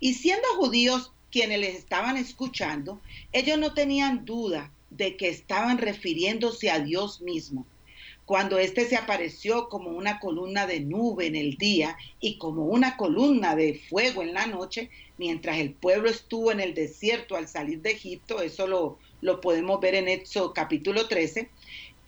Y 0.00 0.14
siendo 0.14 0.48
judíos 0.56 1.12
quienes 1.30 1.60
les 1.60 1.76
estaban 1.76 2.16
escuchando, 2.16 2.98
ellos 3.32 3.58
no 3.58 3.74
tenían 3.74 4.24
duda 4.24 4.72
de 4.90 5.16
que 5.16 5.28
estaban 5.28 5.78
refiriéndose 5.78 6.70
a 6.70 6.80
Dios 6.80 7.20
mismo. 7.20 7.66
Cuando 8.24 8.58
éste 8.58 8.84
se 8.84 8.96
apareció 8.96 9.70
como 9.70 9.88
una 9.88 10.20
columna 10.20 10.66
de 10.66 10.80
nube 10.80 11.26
en 11.26 11.34
el 11.34 11.56
día 11.56 11.96
y 12.20 12.36
como 12.36 12.66
una 12.66 12.98
columna 12.98 13.56
de 13.56 13.80
fuego 13.88 14.22
en 14.22 14.34
la 14.34 14.46
noche, 14.46 14.90
mientras 15.16 15.56
el 15.58 15.72
pueblo 15.72 16.10
estuvo 16.10 16.52
en 16.52 16.60
el 16.60 16.74
desierto 16.74 17.36
al 17.36 17.48
salir 17.48 17.80
de 17.80 17.92
Egipto, 17.92 18.42
eso 18.42 18.66
lo, 18.66 18.98
lo 19.22 19.40
podemos 19.40 19.80
ver 19.80 19.94
en 19.94 20.08
Éxodo 20.08 20.52
capítulo 20.52 21.08
13, 21.08 21.48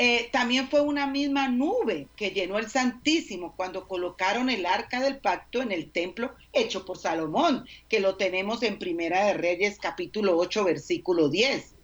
eh, 0.02 0.30
también 0.32 0.68
fue 0.68 0.80
una 0.80 1.06
misma 1.06 1.48
nube 1.48 2.06
que 2.16 2.30
llenó 2.30 2.58
el 2.58 2.70
Santísimo 2.70 3.52
cuando 3.54 3.86
colocaron 3.86 4.48
el 4.48 4.64
arca 4.64 5.00
del 5.00 5.18
pacto 5.18 5.60
en 5.60 5.72
el 5.72 5.90
templo 5.90 6.34
hecho 6.54 6.86
por 6.86 6.96
Salomón, 6.96 7.66
que 7.88 8.00
lo 8.00 8.16
tenemos 8.16 8.62
en 8.62 8.78
Primera 8.78 9.26
de 9.26 9.34
Reyes 9.34 9.78
capítulo 9.78 10.38
8 10.38 10.64
versículo 10.64 11.28
10. 11.28 11.74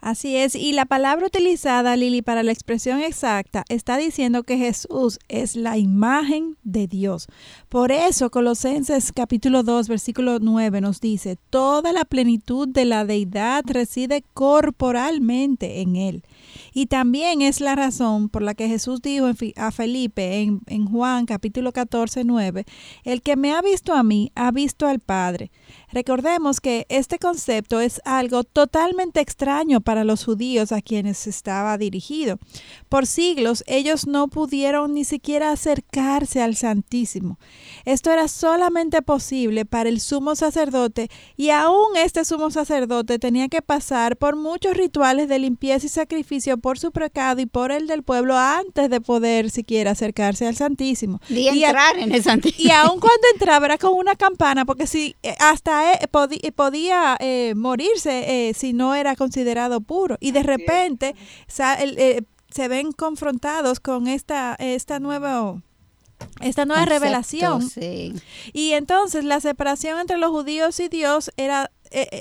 Así 0.00 0.36
es, 0.36 0.54
y 0.54 0.72
la 0.72 0.86
palabra 0.86 1.26
utilizada, 1.26 1.96
Lili, 1.96 2.22
para 2.22 2.42
la 2.42 2.52
expresión 2.52 3.00
exacta, 3.00 3.64
está 3.68 3.96
diciendo 3.96 4.42
que 4.42 4.58
Jesús 4.58 5.18
es 5.28 5.56
la 5.56 5.78
imagen 5.78 6.56
de 6.62 6.86
Dios. 6.86 7.26
Por 7.68 7.92
eso 7.92 8.30
Colosenses 8.30 9.12
capítulo 9.12 9.62
2, 9.62 9.88
versículo 9.88 10.38
9 10.38 10.80
nos 10.80 11.00
dice, 11.00 11.38
toda 11.50 11.92
la 11.92 12.04
plenitud 12.04 12.68
de 12.68 12.84
la 12.84 13.04
deidad 13.04 13.64
reside 13.66 14.24
corporalmente 14.34 15.80
en 15.80 15.96
Él. 15.96 16.22
Y 16.72 16.86
también 16.86 17.42
es 17.42 17.60
la 17.60 17.74
razón 17.74 18.28
por 18.28 18.42
la 18.42 18.54
que 18.54 18.68
Jesús 18.68 19.00
dijo 19.02 19.30
a 19.56 19.70
Felipe 19.70 20.40
en, 20.66 20.86
Juan 20.86 21.26
capítulo 21.26 21.72
14, 21.72 22.24
9, 22.24 22.64
el 23.04 23.22
que 23.22 23.36
me 23.36 23.54
ha 23.54 23.62
visto 23.62 23.94
a 23.94 24.02
mí, 24.02 24.30
ha 24.34 24.50
visto 24.50 24.86
al 24.86 25.00
Padre. 25.00 25.50
Recordemos 25.92 26.60
que 26.60 26.86
este 26.88 27.18
concepto 27.18 27.80
es 27.80 28.00
algo 28.04 28.44
totalmente 28.44 29.20
extraño 29.20 29.80
para 29.80 30.04
los 30.04 30.24
judíos 30.24 30.72
a 30.72 30.82
quienes 30.82 31.26
estaba 31.26 31.78
dirigido. 31.78 32.38
Por 32.88 33.06
siglos 33.06 33.64
ellos 33.66 34.06
no 34.06 34.28
pudieron 34.28 34.94
ni 34.94 35.04
siquiera 35.04 35.52
acercarse 35.52 36.42
al 36.42 36.56
Santísimo. 36.56 37.38
Esto 37.84 38.10
era 38.10 38.28
solamente 38.28 39.02
posible 39.02 39.64
para 39.64 39.88
el 39.88 40.00
sumo 40.00 40.36
sacerdote 40.36 41.08
y 41.36 41.50
aún 41.50 41.96
este 41.96 42.24
sumo 42.24 42.50
sacerdote 42.50 43.18
tenía 43.18 43.48
que 43.48 43.62
pasar 43.62 44.16
por 44.16 44.36
muchos 44.36 44.76
rituales 44.76 45.28
de 45.28 45.38
limpieza 45.38 45.86
y 45.86 45.88
sacrificio 45.88 46.45
por 46.56 46.78
su 46.78 46.92
pecado 46.92 47.40
y 47.40 47.46
por 47.46 47.72
el 47.72 47.88
del 47.88 48.04
pueblo 48.04 48.36
antes 48.36 48.88
de 48.88 49.00
poder 49.00 49.50
siquiera 49.50 49.90
acercarse 49.90 50.46
al 50.46 50.54
Santísimo. 50.54 51.20
Y, 51.28 51.48
entrar 51.48 51.98
en 51.98 52.12
el 52.12 52.22
Santísimo. 52.22 52.68
Y 52.68 52.70
aún 52.70 53.00
cuando 53.00 53.26
entraba 53.32 53.66
era 53.66 53.78
con 53.78 53.94
una 53.94 54.14
campana, 54.14 54.64
porque 54.64 54.86
si 54.86 55.16
eh, 55.22 55.34
hasta 55.40 55.94
eh, 55.94 56.08
podía 56.54 57.16
eh, 57.18 57.54
morirse 57.56 58.48
eh, 58.48 58.54
si 58.54 58.72
no 58.72 58.94
era 58.94 59.16
considerado 59.16 59.80
puro. 59.80 60.16
Y 60.20 60.30
de 60.30 60.44
repente 60.44 61.16
se 61.48 62.68
ven 62.68 62.92
confrontados 62.92 63.80
con 63.80 64.06
esta, 64.06 64.54
esta 64.58 65.00
nueva 65.00 65.60
esta 66.40 66.64
nueva 66.64 66.84
revelación. 66.84 67.68
Y 68.52 68.72
entonces 68.72 69.24
la 69.24 69.40
separación 69.40 70.00
entre 70.00 70.18
los 70.18 70.30
judíos 70.30 70.78
y 70.80 70.88
Dios 70.88 71.30
era 71.36 71.70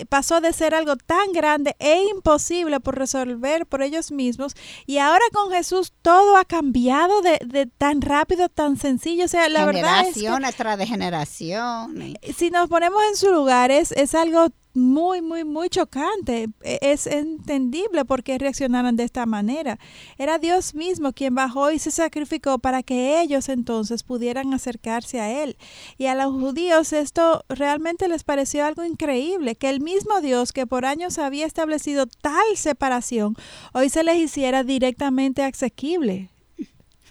pasó 0.10 0.42
de 0.42 0.54
ser 0.54 0.74
algo 0.74 0.96
tan 0.96 1.32
grande 1.34 1.76
e 1.80 2.04
imposible 2.10 2.80
por 2.80 2.98
resolver 2.98 3.66
por 3.66 3.82
ellos 3.82 4.12
mismos 4.12 4.54
y 4.86 4.98
ahora 4.98 5.24
con 5.34 5.52
Jesús 5.52 5.94
todo 6.02 6.38
ha 6.38 6.46
cambiado 6.46 7.22
de, 7.22 7.70
tan 7.78 8.02
rápido, 8.02 8.50
tan 8.50 8.78
sencillo. 8.78 9.26
O 9.26 9.28
sea, 9.28 9.50
la 9.50 9.66
verdad 9.66 10.08
es 10.08 10.16
que, 10.16 10.54
tras 10.56 10.78
generación. 10.86 12.18
Si 12.36 12.50
nos 12.50 12.70
ponemos 12.70 13.02
en 13.10 13.16
su 13.16 13.32
lugar 13.32 13.72
es, 13.72 13.92
es 13.92 14.16
algo 14.16 14.50
muy, 14.76 15.22
muy, 15.22 15.44
muy 15.46 15.70
chocante. 15.70 16.50
E, 16.62 16.80
es 16.82 17.08
entendible 17.08 18.06
por 18.06 18.24
qué 18.24 18.38
reaccionaron 18.38 18.96
de 18.96 19.04
esta 19.04 19.26
manera. 19.26 19.80
Era 20.18 20.38
Dios 20.38 20.76
mismo 20.76 21.14
quien 21.14 21.34
bajó 21.34 21.72
y 21.72 21.80
se 21.80 21.92
sacrificó 21.92 22.60
para 22.60 22.84
que 22.84 23.22
ellos 23.22 23.50
entonces 23.50 24.04
pudieran 24.04 24.54
acercarse 24.54 25.20
a 25.20 25.44
Él. 25.44 25.58
Y 25.98 26.08
a 26.08 26.16
los 26.16 26.34
judíos 26.34 26.94
esto 26.94 27.44
realmente 27.50 28.08
les 28.08 28.24
pareció 28.24 28.66
algo 28.66 28.84
increíble, 28.84 29.56
que 29.56 29.70
el 29.70 29.80
mismo 29.80 30.22
Dios 30.22 30.52
que 30.52 30.68
por 30.68 30.86
años 30.86 31.18
había 31.18 31.46
establecido 31.46 32.06
tal 32.06 32.46
separación, 32.56 33.36
hoy 33.74 33.90
se 33.90 34.04
les 34.04 34.18
hiciera 34.18 34.64
directamente 34.64 35.44
asequible. 35.44 36.30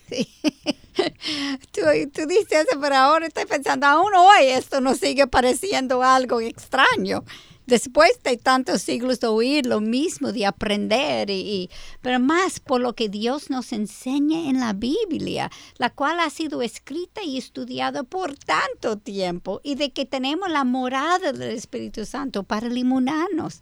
Sí. 0.08 0.28
Tú, 1.72 1.80
tú 2.12 2.26
dices 2.26 2.66
eso, 2.68 2.80
pero 2.80 2.94
ahora 2.94 3.26
estoy 3.26 3.46
pensando, 3.46 3.84
aún 3.84 4.14
hoy 4.14 4.44
esto 4.46 4.80
nos 4.80 4.98
sigue 4.98 5.26
pareciendo 5.26 6.04
algo 6.04 6.40
extraño 6.40 7.24
después 7.66 8.22
de 8.22 8.36
tantos 8.36 8.82
siglos 8.82 9.20
de 9.20 9.26
oír 9.26 9.66
lo 9.66 9.80
mismo, 9.80 10.32
de 10.32 10.46
aprender, 10.46 11.30
y, 11.30 11.70
pero 12.02 12.20
más 12.20 12.60
por 12.60 12.80
lo 12.80 12.94
que 12.94 13.08
Dios 13.08 13.50
nos 13.50 13.72
enseña 13.72 14.48
en 14.48 14.60
la 14.60 14.72
Biblia, 14.72 15.50
la 15.78 15.90
cual 15.90 16.20
ha 16.20 16.30
sido 16.30 16.62
escrita 16.62 17.22
y 17.22 17.38
estudiada 17.38 18.02
por 18.02 18.36
tanto 18.36 18.96
tiempo, 18.96 19.60
y 19.62 19.74
de 19.76 19.92
que 19.92 20.04
tenemos 20.04 20.50
la 20.50 20.64
morada 20.64 21.32
del 21.32 21.50
Espíritu 21.50 22.04
Santo 22.04 22.42
para 22.42 22.68
limonarnos 22.68 23.60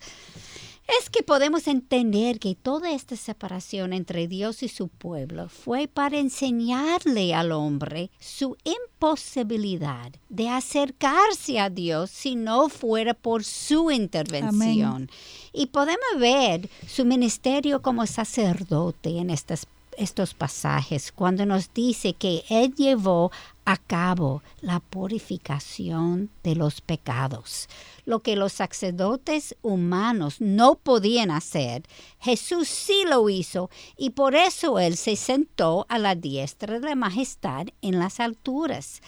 es 1.00 1.10
que 1.10 1.22
podemos 1.22 1.68
entender 1.68 2.38
que 2.38 2.54
toda 2.54 2.92
esta 2.92 3.16
separación 3.16 3.92
entre 3.92 4.28
Dios 4.28 4.62
y 4.62 4.68
su 4.68 4.88
pueblo 4.88 5.48
fue 5.48 5.88
para 5.88 6.18
enseñarle 6.18 7.34
al 7.34 7.52
hombre 7.52 8.10
su 8.18 8.56
imposibilidad 8.64 10.12
de 10.28 10.48
acercarse 10.48 11.60
a 11.60 11.70
Dios 11.70 12.10
si 12.10 12.34
no 12.34 12.68
fuera 12.68 13.14
por 13.14 13.44
su 13.44 13.90
intervención. 13.90 15.10
Y 15.52 15.66
podemos 15.66 16.18
ver 16.18 16.68
su 16.86 17.04
ministerio 17.04 17.82
como 17.82 18.06
sacerdote 18.06 19.18
en 19.18 19.30
estas 19.30 19.66
estos 19.96 20.34
pasajes 20.34 21.12
cuando 21.12 21.46
nos 21.46 21.72
dice 21.72 22.14
que 22.14 22.44
Él 22.48 22.74
llevó 22.74 23.30
a 23.64 23.76
cabo 23.76 24.42
la 24.60 24.80
purificación 24.80 26.30
de 26.42 26.56
los 26.56 26.80
pecados. 26.80 27.68
Lo 28.04 28.20
que 28.20 28.36
los 28.36 28.52
sacerdotes 28.52 29.56
humanos 29.62 30.40
no 30.40 30.74
podían 30.74 31.30
hacer, 31.30 31.82
Jesús 32.18 32.68
sí 32.68 33.04
lo 33.08 33.28
hizo 33.28 33.70
y 33.96 34.10
por 34.10 34.34
eso 34.34 34.78
Él 34.78 34.96
se 34.96 35.16
sentó 35.16 35.86
a 35.88 35.98
la 35.98 36.14
diestra 36.14 36.80
de 36.80 36.88
la 36.88 36.94
majestad 36.96 37.66
en 37.80 37.98
las 37.98 38.20
alturas. 38.20 39.00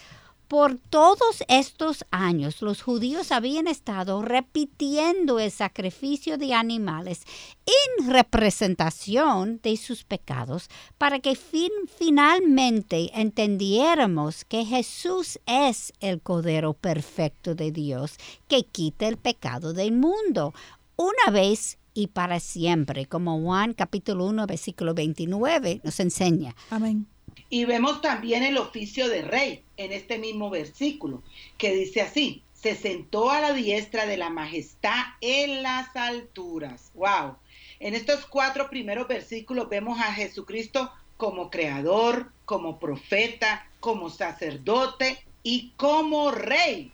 Por 0.47 0.77
todos 0.77 1.43
estos 1.47 2.05
años 2.11 2.61
los 2.61 2.83
judíos 2.83 3.31
habían 3.31 3.67
estado 3.67 4.21
repitiendo 4.21 5.39
el 5.39 5.49
sacrificio 5.49 6.37
de 6.37 6.53
animales 6.53 7.23
en 7.65 8.11
representación 8.11 9.59
de 9.63 9.75
sus 9.77 10.03
pecados 10.03 10.69
para 10.99 11.19
que 11.19 11.35
finalmente 11.35 13.09
entendiéramos 13.19 14.45
que 14.45 14.65
Jesús 14.65 15.39
es 15.47 15.93
el 15.99 16.21
Cordero 16.21 16.73
perfecto 16.73 17.55
de 17.55 17.71
Dios 17.71 18.17
que 18.47 18.65
quita 18.65 19.07
el 19.07 19.17
pecado 19.17 19.73
del 19.73 19.93
mundo 19.93 20.53
una 20.95 21.31
vez 21.31 21.79
y 21.95 22.07
para 22.07 22.39
siempre, 22.39 23.05
como 23.05 23.41
Juan 23.41 23.73
capítulo 23.73 24.25
1 24.25 24.45
versículo 24.45 24.93
29 24.93 25.81
nos 25.83 25.99
enseña. 25.99 26.55
Amén. 26.69 27.07
Y 27.49 27.65
vemos 27.65 28.01
también 28.01 28.43
el 28.43 28.57
oficio 28.57 29.07
de 29.07 29.21
rey 29.21 29.63
en 29.77 29.91
este 29.91 30.17
mismo 30.17 30.49
versículo, 30.49 31.21
que 31.57 31.73
dice 31.73 32.01
así, 32.01 32.41
se 32.53 32.75
sentó 32.75 33.29
a 33.29 33.39
la 33.39 33.53
diestra 33.53 34.05
de 34.05 34.17
la 34.17 34.29
majestad 34.29 35.03
en 35.21 35.61
las 35.61 35.95
alturas. 35.95 36.91
¡Wow! 36.95 37.35
En 37.79 37.93
estos 37.93 38.25
cuatro 38.25 38.69
primeros 38.69 39.07
versículos 39.07 39.69
vemos 39.69 39.99
a 39.99 40.13
Jesucristo 40.13 40.91
como 41.17 41.49
creador, 41.49 42.31
como 42.45 42.79
profeta, 42.79 43.67
como 43.79 44.09
sacerdote 44.09 45.23
y 45.43 45.71
como 45.77 46.31
rey. 46.31 46.91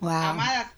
Wow. 0.00 0.10
Amadas, 0.10 0.72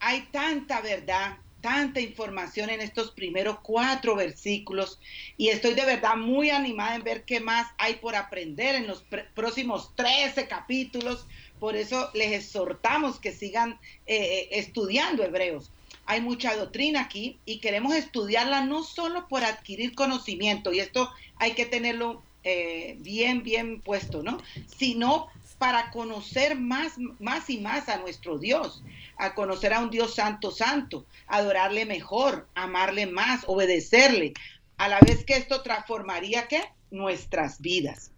hay 0.00 0.22
tanta 0.30 0.80
verdad 0.80 1.38
tanta 1.60 2.00
información 2.00 2.70
en 2.70 2.80
estos 2.80 3.10
primeros 3.10 3.58
cuatro 3.60 4.14
versículos 4.14 4.98
y 5.36 5.48
estoy 5.48 5.74
de 5.74 5.84
verdad 5.84 6.16
muy 6.16 6.50
animada 6.50 6.94
en 6.94 7.04
ver 7.04 7.24
qué 7.24 7.40
más 7.40 7.68
hay 7.78 7.94
por 7.94 8.14
aprender 8.14 8.74
en 8.74 8.86
los 8.86 9.04
próximos 9.34 9.94
13 9.96 10.46
capítulos. 10.46 11.26
Por 11.58 11.76
eso 11.76 12.10
les 12.14 12.32
exhortamos 12.32 13.18
que 13.18 13.32
sigan 13.32 13.72
eh, 14.06 14.16
eh, 14.16 14.48
estudiando 14.52 15.24
hebreos. 15.24 15.72
Hay 16.06 16.20
mucha 16.20 16.56
doctrina 16.56 17.02
aquí 17.02 17.38
y 17.44 17.58
queremos 17.58 17.94
estudiarla 17.94 18.64
no 18.64 18.82
solo 18.82 19.28
por 19.28 19.44
adquirir 19.44 19.94
conocimiento, 19.94 20.72
y 20.72 20.80
esto 20.80 21.10
hay 21.36 21.52
que 21.52 21.66
tenerlo 21.66 22.22
eh, 22.44 22.96
bien, 23.00 23.42
bien 23.42 23.80
puesto, 23.82 24.22
¿no? 24.22 24.38
Sino 24.78 25.28
para 25.58 25.90
conocer 25.90 26.58
más, 26.58 26.94
más 27.18 27.50
y 27.50 27.58
más 27.58 27.88
a 27.88 27.98
nuestro 27.98 28.38
Dios, 28.38 28.82
a 29.16 29.34
conocer 29.34 29.72
a 29.72 29.80
un 29.80 29.90
Dios 29.90 30.14
santo, 30.14 30.50
santo, 30.50 31.04
adorarle 31.26 31.84
mejor, 31.84 32.48
amarle 32.54 33.06
más, 33.06 33.42
obedecerle, 33.46 34.34
a 34.76 34.88
la 34.88 35.00
vez 35.00 35.24
que 35.24 35.36
esto 35.36 35.62
transformaría 35.62 36.46
¿qué? 36.46 36.62
nuestras 36.90 37.60
vidas. 37.60 38.12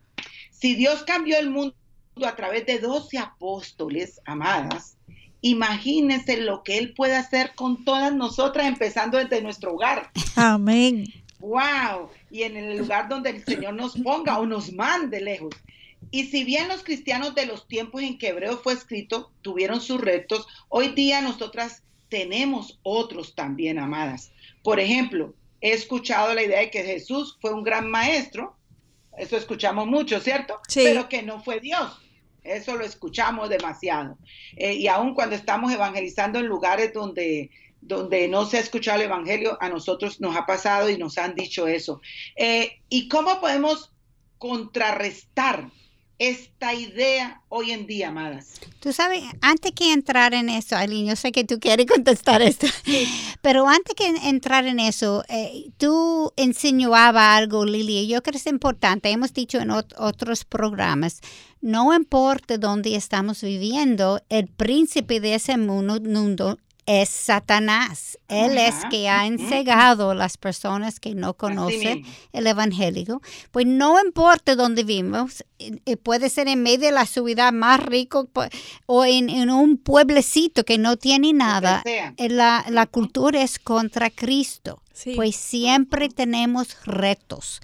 Si 0.51 0.75
Dios 0.75 1.03
cambió 1.05 1.39
el 1.39 1.51
mundo 1.51 1.75
a 2.25 2.37
través 2.37 2.67
de 2.67 2.79
doce 2.79 3.19
apóstoles, 3.19 4.21
amadas, 4.27 4.97
imagínense 5.41 6.37
lo 6.37 6.63
que 6.63 6.77
Él 6.77 6.93
puede 6.93 7.17
hacer 7.17 7.55
con 7.55 7.85
todas 7.85 8.13
nosotras, 8.13 8.67
empezando 8.67 9.17
desde 9.17 9.41
nuestro 9.41 9.73
hogar. 9.73 10.11
Amén. 10.37 11.07
¡Wow! 11.39 12.11
Y 12.31 12.43
en 12.43 12.59
el 12.59 12.77
lugar 12.77 13.09
donde 13.09 13.31
el 13.31 13.45
Señor 13.45 13.73
nos 13.73 13.97
ponga 13.97 14.39
o 14.39 14.45
nos 14.45 14.71
mande 14.73 15.21
lejos. 15.21 15.55
Y 16.11 16.25
si 16.27 16.45
bien 16.45 16.69
los 16.69 16.83
cristianos 16.83 17.35
de 17.35 17.47
los 17.47 17.69
tiempos 17.69 18.03
en 18.03 18.19
que 18.19 18.29
Hebreo 18.29 18.59
fue 18.59 18.73
escrito 18.73 19.33
tuvieron 19.43 19.81
sus 19.81 20.01
retos, 20.01 20.47
hoy 20.69 20.89
día 20.89 21.21
nosotras 21.21 21.83
tenemos 22.09 22.81
otros 22.83 23.35
también, 23.35 23.79
amadas. 23.79 24.33
Por 24.63 24.81
ejemplo, 24.81 25.35
he 25.61 25.73
escuchado 25.73 26.35
la 26.35 26.43
idea 26.43 26.61
de 26.61 26.71
que 26.71 26.83
Jesús 26.83 27.39
fue 27.41 27.53
un 27.53 27.63
gran 27.63 27.89
maestro, 27.91 28.57
eso 29.17 29.37
escuchamos 29.37 29.87
mucho, 29.87 30.21
¿cierto? 30.21 30.61
Sí. 30.69 30.81
Pero 30.85 31.09
que 31.09 31.23
no 31.23 31.43
fue 31.43 31.61
Dios. 31.61 32.01
Eso 32.43 32.77
lo 32.77 32.85
escuchamos 32.85 33.49
demasiado. 33.49 34.17
Eh, 34.57 34.75
y 34.75 34.89
aún 34.89 35.15
cuando 35.15 35.37
estamos 35.37 35.73
evangelizando 35.73 36.39
en 36.39 36.47
lugares 36.47 36.93
donde, 36.93 37.51
donde 37.81 38.29
no 38.29 38.47
se 38.47 38.57
ha 38.57 38.61
escuchado 38.61 38.99
el 38.99 39.07
Evangelio, 39.07 39.59
a 39.61 39.69
nosotros 39.69 40.21
nos 40.21 40.35
ha 40.37 40.47
pasado 40.47 40.89
y 40.89 40.97
nos 40.97 41.19
han 41.19 41.35
dicho 41.35 41.67
eso. 41.69 42.01
Eh, 42.37 42.81
¿Y 42.89 43.09
cómo 43.09 43.41
podemos 43.41 43.93
contrarrestar 44.39 45.71
esta 46.21 46.75
idea 46.75 47.41
hoy 47.49 47.71
en 47.73 47.87
día, 47.87 48.09
amadas? 48.09 48.61
Tú 48.79 48.93
sabes, 48.93 49.25
antes 49.41 49.73
que 49.73 49.93
entrar 49.93 50.35
en 50.35 50.51
eso, 50.51 50.77
Aileen, 50.77 51.07
yo 51.07 51.17
sé 51.17 51.33
que 51.33 51.45
tú 51.45 51.59
quieres 51.59 51.87
contestar 51.87 52.43
esto, 52.43 52.67
pero 53.43 53.67
antes 53.67 53.95
que 53.95 54.07
entrar 54.29 54.67
en 54.67 54.81
eso, 54.81 55.25
eh, 55.31 55.71
tú 55.79 56.31
insinuabas 56.37 57.39
algo, 57.39 57.65
Lili, 57.65 58.07
yo 58.07 58.23
creo 58.23 58.33
que 58.33 58.39
es 58.39 58.47
importante, 58.47 59.09
hemos 59.11 59.33
dicho 59.33 59.59
en 59.59 59.71
ot- 59.71 59.95
otros 59.97 60.45
programas, 60.45 61.21
no 61.63 61.95
importa 61.95 62.59
dónde 62.59 62.95
estamos 62.97 63.41
viviendo, 63.43 64.21
el 64.29 64.47
príncipe 64.47 65.21
de 65.21 65.35
ese 65.37 65.57
mundo, 65.57 66.01
mundo 66.03 66.59
es 66.87 67.09
Satanás. 67.09 68.19
Él 68.29 68.59
es 68.59 68.75
que 68.91 69.09
ha 69.09 69.27
encegado 69.27 70.11
a 70.11 70.15
las 70.15 70.37
personas 70.37 71.01
que 71.01 71.15
no 71.15 71.35
conocen 71.35 72.05
el 72.33 72.47
evangelio. 72.47 73.21
Pues 73.51 73.67
no 73.67 74.01
importa 74.05 74.57
dónde 74.57 74.85
vivimos, 74.85 75.45
eh, 75.59 75.79
eh, 75.87 75.97
puede 75.97 76.29
ser 76.31 76.49
en 76.49 76.63
medio 76.63 76.87
de 76.87 76.93
la 76.93 77.07
ciudad 77.07 77.53
más 77.53 77.81
rico 77.81 78.29
o 78.87 79.05
en, 79.05 79.29
en 79.31 79.51
un 79.51 79.77
pueblecito 79.77 80.65
que 80.65 80.79
no 80.79 80.97
tiene 80.97 81.33
nada. 81.33 81.83
eh, 82.17 82.29
La, 82.29 82.65
la 82.69 82.87
cultura 82.87 83.43
es 83.43 83.59
contra 83.59 84.11
Cristo. 84.11 84.83
Sí. 84.93 85.15
Pues 85.17 85.37
siempre 85.37 86.09
tenemos 86.09 86.77
retos. 86.85 87.61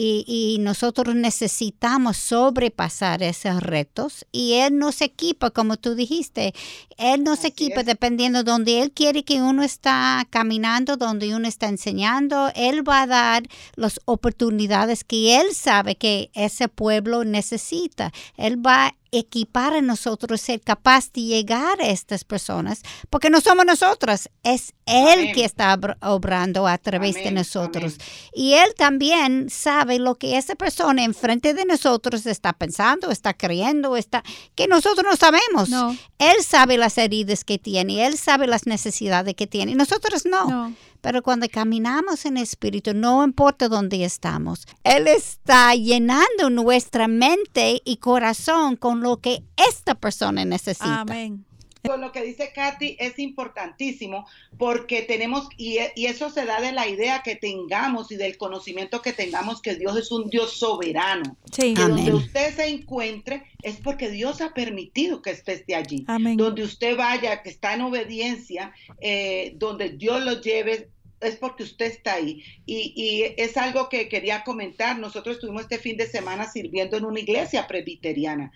Y, 0.00 0.24
y 0.28 0.58
nosotros 0.60 1.16
necesitamos 1.16 2.16
sobrepasar 2.18 3.20
esos 3.20 3.60
retos 3.60 4.24
y 4.30 4.52
Él 4.52 4.78
nos 4.78 5.00
equipa, 5.00 5.50
como 5.50 5.76
tú 5.76 5.96
dijiste, 5.96 6.54
Él 6.98 7.24
nos 7.24 7.40
Así 7.40 7.48
equipa 7.48 7.80
es. 7.80 7.86
dependiendo 7.86 8.44
donde 8.44 8.80
Él 8.80 8.92
quiere 8.92 9.24
que 9.24 9.42
uno 9.42 9.64
está 9.64 10.24
caminando, 10.30 10.96
donde 10.96 11.34
uno 11.34 11.48
está 11.48 11.66
enseñando, 11.66 12.52
Él 12.54 12.88
va 12.88 13.02
a 13.02 13.06
dar 13.08 13.42
las 13.74 13.98
oportunidades 14.04 15.02
que 15.02 15.40
Él 15.40 15.52
sabe 15.52 15.96
que 15.96 16.30
ese 16.32 16.68
pueblo 16.68 17.24
necesita. 17.24 18.12
Él 18.36 18.64
va 18.64 18.86
a 18.86 18.94
equipar 19.12 19.74
a 19.74 19.80
nosotros 19.82 20.40
ser 20.40 20.60
capaz 20.60 21.12
de 21.12 21.22
llegar 21.22 21.80
a 21.80 21.88
estas 21.88 22.24
personas, 22.24 22.82
porque 23.10 23.30
no 23.30 23.40
somos 23.40 23.64
nosotros, 23.64 24.28
es 24.42 24.74
Él 24.86 25.18
Amén. 25.20 25.34
que 25.34 25.44
está 25.44 25.76
obr- 25.76 25.96
obrando 26.02 26.66
a 26.66 26.78
través 26.78 27.14
de 27.16 27.30
nosotros. 27.30 27.94
amén. 27.94 28.30
Y 28.34 28.54
Él 28.54 28.74
también 28.76 29.48
sabe 29.50 29.98
lo 29.98 30.16
que 30.16 30.36
esa 30.38 30.54
persona 30.54 31.04
enfrente 31.04 31.54
de 31.54 31.64
nosotros 31.64 32.26
está 32.26 32.52
pensando, 32.52 33.10
está 33.10 33.34
creyendo, 33.34 33.96
está 33.96 34.22
que 34.54 34.66
nosotros 34.66 35.04
no 35.08 35.16
sabemos. 35.16 35.68
No, 35.68 35.96
Él 36.18 36.36
sabe 36.46 36.76
las 36.78 36.98
heridas 36.98 37.44
que 37.44 37.58
tiene, 37.58 38.06
Él 38.06 38.16
sabe 38.18 38.46
las 38.46 38.66
necesidades 38.66 39.34
que 39.34 39.46
tiene, 39.46 39.72
y 39.72 39.74
nosotros 39.74 40.24
no. 40.26 40.48
no. 40.48 40.74
Pero 41.00 41.22
cuando 41.22 41.46
caminamos 41.48 42.24
en 42.26 42.36
espíritu, 42.36 42.94
no 42.94 43.24
importa 43.24 43.68
dónde 43.68 44.04
estamos, 44.04 44.66
Él 44.84 45.08
está 45.08 45.74
llenando 45.74 46.50
nuestra 46.50 47.08
mente 47.08 47.80
y 47.84 47.96
corazón 47.98 48.76
con 48.76 49.00
lo 49.00 49.18
que 49.18 49.42
esta 49.56 49.94
persona 49.94 50.44
necesita. 50.44 51.00
Amén. 51.00 51.47
Con 51.88 52.02
lo 52.02 52.12
que 52.12 52.22
dice 52.22 52.52
Katy 52.54 52.98
es 53.00 53.18
importantísimo 53.18 54.26
porque 54.58 55.00
tenemos, 55.00 55.48
y, 55.56 55.78
y 55.96 56.04
eso 56.04 56.28
se 56.28 56.44
da 56.44 56.60
de 56.60 56.72
la 56.72 56.86
idea 56.86 57.22
que 57.22 57.34
tengamos 57.34 58.12
y 58.12 58.16
del 58.16 58.36
conocimiento 58.36 59.00
que 59.00 59.14
tengamos 59.14 59.62
que 59.62 59.74
Dios 59.74 59.96
es 59.96 60.12
un 60.12 60.28
Dios 60.28 60.52
soberano. 60.58 61.34
Sí. 61.50 61.72
Que 61.72 61.80
donde 61.80 62.12
usted 62.12 62.54
se 62.54 62.66
encuentre 62.66 63.44
es 63.62 63.76
porque 63.76 64.10
Dios 64.10 64.42
ha 64.42 64.52
permitido 64.52 65.22
que 65.22 65.32
usted 65.32 65.54
esté 65.54 65.74
allí. 65.74 66.04
Amén. 66.08 66.36
Donde 66.36 66.62
usted 66.62 66.94
vaya, 66.94 67.42
que 67.42 67.48
está 67.48 67.72
en 67.72 67.80
obediencia, 67.80 68.74
eh, 69.00 69.54
donde 69.56 69.88
Dios 69.88 70.22
lo 70.22 70.42
lleve, 70.42 70.90
es 71.20 71.36
porque 71.36 71.62
usted 71.62 71.86
está 71.86 72.14
ahí. 72.14 72.44
Y, 72.66 72.92
y 72.94 73.34
es 73.40 73.56
algo 73.56 73.88
que 73.88 74.10
quería 74.10 74.44
comentar. 74.44 74.98
Nosotros 74.98 75.36
estuvimos 75.36 75.62
este 75.62 75.78
fin 75.78 75.96
de 75.96 76.06
semana 76.06 76.50
sirviendo 76.50 76.98
en 76.98 77.06
una 77.06 77.20
iglesia 77.20 77.66
presbiteriana 77.66 78.52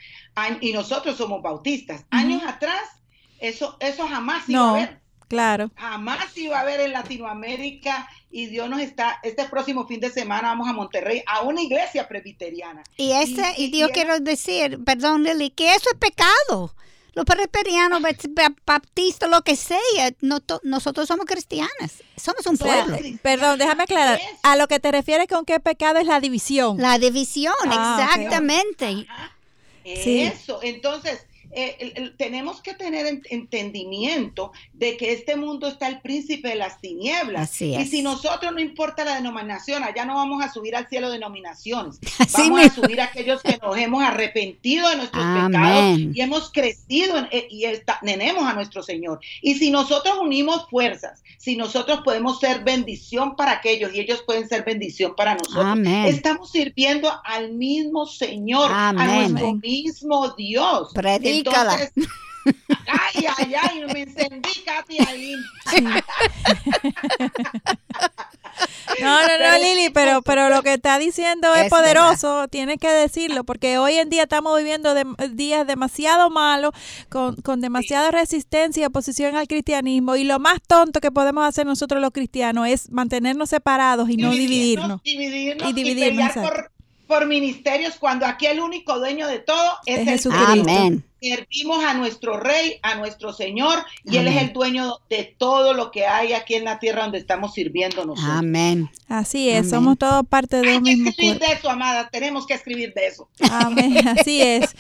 y 0.61 0.73
nosotros 0.73 1.17
somos 1.17 1.41
bautistas. 1.41 2.05
Años 2.11 2.43
atrás, 2.47 3.02
eso, 3.43 3.77
eso 3.81 4.07
jamás 4.09 4.49
iba 4.49 4.59
No. 4.59 4.67
a 4.69 4.71
haber. 4.71 5.01
Claro. 5.29 5.71
Jamás 5.77 6.37
iba 6.37 6.59
a 6.59 6.61
haber 6.61 6.81
en 6.81 6.93
Latinoamérica 6.93 8.07
y 8.31 8.47
Dios 8.47 8.69
nos 8.69 8.81
está, 8.81 9.19
este 9.23 9.45
próximo 9.45 9.87
fin 9.87 9.99
de 10.01 10.11
semana 10.11 10.49
vamos 10.49 10.69
a 10.69 10.73
Monterrey 10.75 11.23
a 11.27 11.41
una 11.41 11.63
iglesia 11.63 12.07
presbiteriana. 12.07 12.83
Y, 12.99 13.13
ese, 13.13 13.43
Y- 13.57 13.75
y, 13.75 13.83
y 13.85 13.89
quiero 13.89 14.19
decir, 14.21 14.79
perdón 14.85 15.23
Lili, 15.25 15.51
que 15.51 15.75
eso 15.75 15.89
es 15.91 15.99
pecado. 15.99 16.75
Los 17.15 17.25
presbiterianos, 17.27 18.01
ba- 18.01 18.55
baptistas, 18.67 19.29
lo 19.31 19.43
que 19.43 19.57
sea, 19.57 19.79
no 20.21 20.41
to- 20.41 20.61
nosotros 20.65 21.09
somos 21.09 21.27
cristianas, 21.27 22.03
somos 22.17 22.47
un 22.47 22.57
pueblo. 22.59 22.97
Perdón, 23.23 23.59
déjame 23.59 23.83
aclarar. 23.85 24.19
A 24.43 24.57
lo 24.57 24.67
que 24.69 24.81
te 24.81 24.91
refieres 24.93 25.27
con 25.29 25.45
qué 25.45 25.61
pecado 25.61 25.99
es 25.99 26.07
la 26.07 26.21
división. 26.21 26.77
La 26.79 26.99
división, 26.99 27.53
Ah, 27.67 27.99
exactamente. 28.15 29.07
Sí. 29.85 30.23
Eso, 30.23 30.61
entonces 30.63 31.27
eh, 31.53 31.77
el- 31.81 31.93
el- 31.97 32.17
tenemos 32.17 32.61
que 32.63 32.75
tener 32.75 33.07
en- 33.07 33.23
entendimiento 33.31 34.53
de 34.73 34.97
que 34.97 35.13
este 35.13 35.37
mundo 35.37 35.67
está 35.69 35.89
el 35.89 36.01
príncipe 36.01 36.49
de 36.49 36.55
las 36.57 36.81
tinieblas. 36.81 37.51
Así 37.51 37.67
Y 37.71 37.75
es. 37.77 37.91
si 37.91 38.03
nosotros 38.03 38.53
no 38.53 38.61
importa 38.61 39.05
la 39.05 39.15
denominación, 39.17 39.83
allá 39.83 40.05
no 40.05 40.15
vamos 40.15 40.43
a 40.45 40.53
subir 40.53 40.75
al 40.77 40.89
cielo 40.89 41.11
denominaciones. 41.11 41.99
Así 42.19 42.43
vamos 42.51 42.61
a 42.67 42.71
subir 42.75 43.01
a 43.01 43.05
aquellos 43.05 43.43
que 43.43 43.59
nos 43.63 43.77
hemos 43.77 44.03
arrepentido 44.03 44.89
de 44.91 44.97
nuestros 44.97 45.23
Amén. 45.25 45.51
pecados 45.53 45.99
y 46.17 46.21
hemos 46.21 46.51
crecido 46.53 47.19
en- 47.19 47.29
eh, 47.31 47.47
y 47.51 47.65
está- 47.65 47.99
tenemos 48.03 48.45
a 48.45 48.53
nuestro 48.55 48.83
Señor. 48.83 49.21
Y 49.41 49.55
si 49.55 49.71
nosotros 49.71 50.17
unimos 50.21 50.67
fuerzas, 50.71 51.23
si 51.39 51.57
nosotros 51.57 52.01
podemos 52.05 52.39
ser 52.41 52.65
bendición 52.65 53.37
para 53.37 53.53
aquellos 53.53 53.95
y 53.95 54.01
ellos 54.01 54.23
pueden 54.27 54.49
ser 54.49 54.65
bendición 54.65 55.15
para 55.17 55.35
nosotros, 55.35 55.65
Amén. 55.65 56.07
estamos 56.07 56.51
sirviendo 56.51 57.11
al 57.25 57.53
mismo 57.53 58.07
Señor, 58.07 58.71
a 58.71 58.91
Amén. 58.91 59.33
nuestro 59.33 59.55
mismo 59.55 60.31
Dios. 60.31 60.91
Entonces, 61.45 61.93
ay, 62.87 63.27
ay, 63.39 63.55
ay, 63.55 63.85
me 63.93 64.03
encendí, 64.03 64.51
Katy, 64.65 64.99
ahí. 65.07 65.35
No, 69.01 69.09
no, 69.09 69.23
no, 69.23 69.29
Pero- 69.39 69.59
Lili, 69.63 69.91
pero, 69.91 70.23
pero 70.23 70.49
lo 70.51 70.63
que 70.63 70.75
está 70.75 70.99
diciendo 70.99 71.53
es, 71.55 71.65
Es 71.65 71.71
poderoso, 71.71 72.47
tienes 72.49 72.77
que 72.79 72.89
decirlo, 72.89 73.45
porque 73.45 73.79
hoy 73.79 73.95
en 73.95 74.11
día 74.11 74.25
estamos 74.25 74.57
viviendo 74.59 74.95
de- 74.95 75.07
días 75.31 75.67
demasiado 75.67 76.31
malos, 76.31 76.73
con, 77.09 77.37
con 77.37 77.61
demasiada 77.61 78.11
resistencia 78.11 78.83
y 78.83 78.87
oposición 78.87 79.37
al 79.37 79.49
cristianismo, 79.49 80.17
y 80.17 80.25
lo 80.25 80.39
más 80.39 80.59
tonto 80.67 81.01
que 81.01 81.11
podemos 81.11 81.47
hacer 81.47 81.67
nosotros 81.67 82.01
los 82.01 82.11
cristianos 82.11 82.69
es 82.69 82.91
mantenernos 82.91 83.49
separados 83.51 84.11
y 84.11 84.17
no 84.17 84.31
dividirnos. 84.31 85.03
dividirnos 85.03 85.69
Y 85.71 85.73
dividirnos, 85.73 86.33
pelear 86.33 86.53
por, 86.55 86.71
por 87.07 87.27
ministerios 87.27 87.95
cuando 87.99 88.27
aquí 88.27 88.47
el 88.47 88.61
único 88.61 88.99
dueño 88.99 89.27
de 89.27 89.39
todo 89.39 89.73
es, 89.87 89.95
Es 89.95 90.01
el 90.03 90.09
Jesucristo. 90.09 90.53
Cristo. 90.53 90.71
Amén. 90.71 91.05
Servimos 91.29 91.85
a 91.85 91.95
nuestro 91.95 92.39
rey, 92.39 92.79
a 92.83 92.97
nuestro 92.97 93.33
Señor, 93.33 93.85
y 94.05 94.17
Él 94.17 94.29
es 94.29 94.37
el 94.43 94.53
dueño 94.53 94.99
de 95.09 95.35
todo 95.39 95.73
lo 95.75 95.91
que 95.91 96.07
hay 96.07 96.33
aquí 96.33 96.55
en 96.55 96.65
la 96.65 96.79
tierra 96.79 97.03
donde 97.03 97.19
estamos 97.19 97.55
sirviendo 97.55 98.05
nosotros. 98.05 98.35
Amén. 98.39 98.91
Así 99.09 99.49
es, 99.49 99.59
Amén. 99.61 99.71
somos 99.71 99.99
todos 99.99 100.27
parte 100.27 100.61
de 100.61 100.69
Hay 100.71 100.77
un 100.79 100.85
que 100.85 100.91
mismo 100.93 101.11
escribir 101.11 101.39
cuerpo. 101.39 101.53
de 101.55 101.59
eso, 101.59 101.71
amada, 101.71 102.09
tenemos 102.11 102.47
que 102.47 102.55
escribir 102.55 102.93
de 102.95 103.07
eso. 103.07 103.29
Amén, 103.51 103.97
así 104.09 104.41
es. 104.43 104.75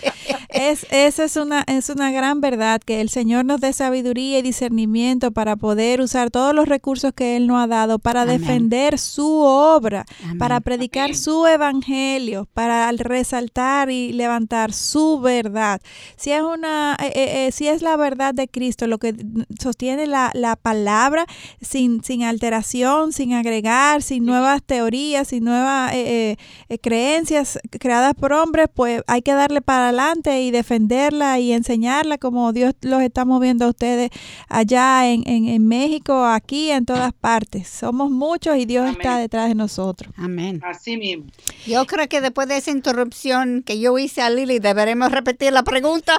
es 0.48 0.86
esa 0.90 1.24
es 1.24 1.36
una, 1.36 1.64
es 1.66 1.88
una 1.90 2.10
gran 2.10 2.40
verdad, 2.40 2.80
que 2.84 3.00
el 3.00 3.08
Señor 3.08 3.44
nos 3.44 3.60
dé 3.60 3.72
sabiduría 3.72 4.38
y 4.38 4.42
discernimiento 4.42 5.30
para 5.32 5.56
poder 5.56 6.00
usar 6.00 6.30
todos 6.30 6.54
los 6.54 6.68
recursos 6.68 7.12
que 7.14 7.36
Él 7.36 7.46
nos 7.46 7.62
ha 7.62 7.66
dado 7.66 7.98
para 7.98 8.22
Amén. 8.22 8.40
defender 8.40 8.98
su 8.98 9.40
obra, 9.40 10.04
Amén. 10.24 10.38
para 10.38 10.60
predicar 10.60 11.06
Amén. 11.06 11.16
su 11.16 11.46
evangelio, 11.46 12.48
para 12.52 12.90
resaltar 12.92 13.90
y 13.90 14.12
levantar 14.12 14.72
su 14.72 15.20
verdad. 15.20 15.80
Si 16.16 16.31
es 16.32 16.42
una, 16.42 16.96
eh, 17.00 17.12
eh, 17.14 17.46
eh, 17.46 17.52
si 17.52 17.68
es 17.68 17.82
la 17.82 17.96
verdad 17.96 18.34
de 18.34 18.48
Cristo, 18.48 18.86
lo 18.86 18.98
que 18.98 19.14
sostiene 19.60 20.06
la, 20.06 20.30
la 20.34 20.56
palabra 20.56 21.26
sin, 21.60 22.02
sin 22.02 22.24
alteración, 22.24 23.12
sin 23.12 23.34
agregar, 23.34 24.02
sin 24.02 24.24
nuevas 24.24 24.62
teorías, 24.62 25.28
sin 25.28 25.44
nuevas 25.44 25.92
eh, 25.92 26.32
eh, 26.32 26.36
eh, 26.68 26.78
creencias 26.78 27.58
creadas 27.80 28.14
por 28.14 28.32
hombres, 28.32 28.68
pues 28.74 29.02
hay 29.06 29.22
que 29.22 29.32
darle 29.32 29.60
para 29.60 29.88
adelante 29.88 30.40
y 30.42 30.50
defenderla 30.50 31.38
y 31.38 31.52
enseñarla 31.52 32.18
como 32.18 32.52
Dios 32.52 32.74
los 32.82 33.02
está 33.02 33.24
moviendo 33.24 33.66
a 33.66 33.68
ustedes 33.68 34.10
allá 34.48 35.08
en, 35.10 35.22
en, 35.26 35.48
en 35.48 35.66
México, 35.66 36.24
aquí, 36.24 36.70
en 36.70 36.86
todas 36.86 37.12
partes. 37.12 37.68
Somos 37.68 38.10
muchos 38.10 38.56
y 38.56 38.66
Dios 38.66 38.84
Amén. 38.84 38.96
está 39.00 39.18
detrás 39.18 39.48
de 39.48 39.54
nosotros. 39.54 40.12
Amén. 40.16 40.60
Así 40.64 40.96
mismo. 40.96 41.24
Yo 41.66 41.86
creo 41.86 42.08
que 42.08 42.20
después 42.20 42.48
de 42.48 42.56
esa 42.56 42.70
interrupción 42.70 43.62
que 43.64 43.78
yo 43.78 43.98
hice 43.98 44.22
a 44.22 44.30
Lili, 44.30 44.58
deberemos 44.58 45.10
repetir 45.10 45.52
la 45.52 45.62
pregunta. 45.62 46.18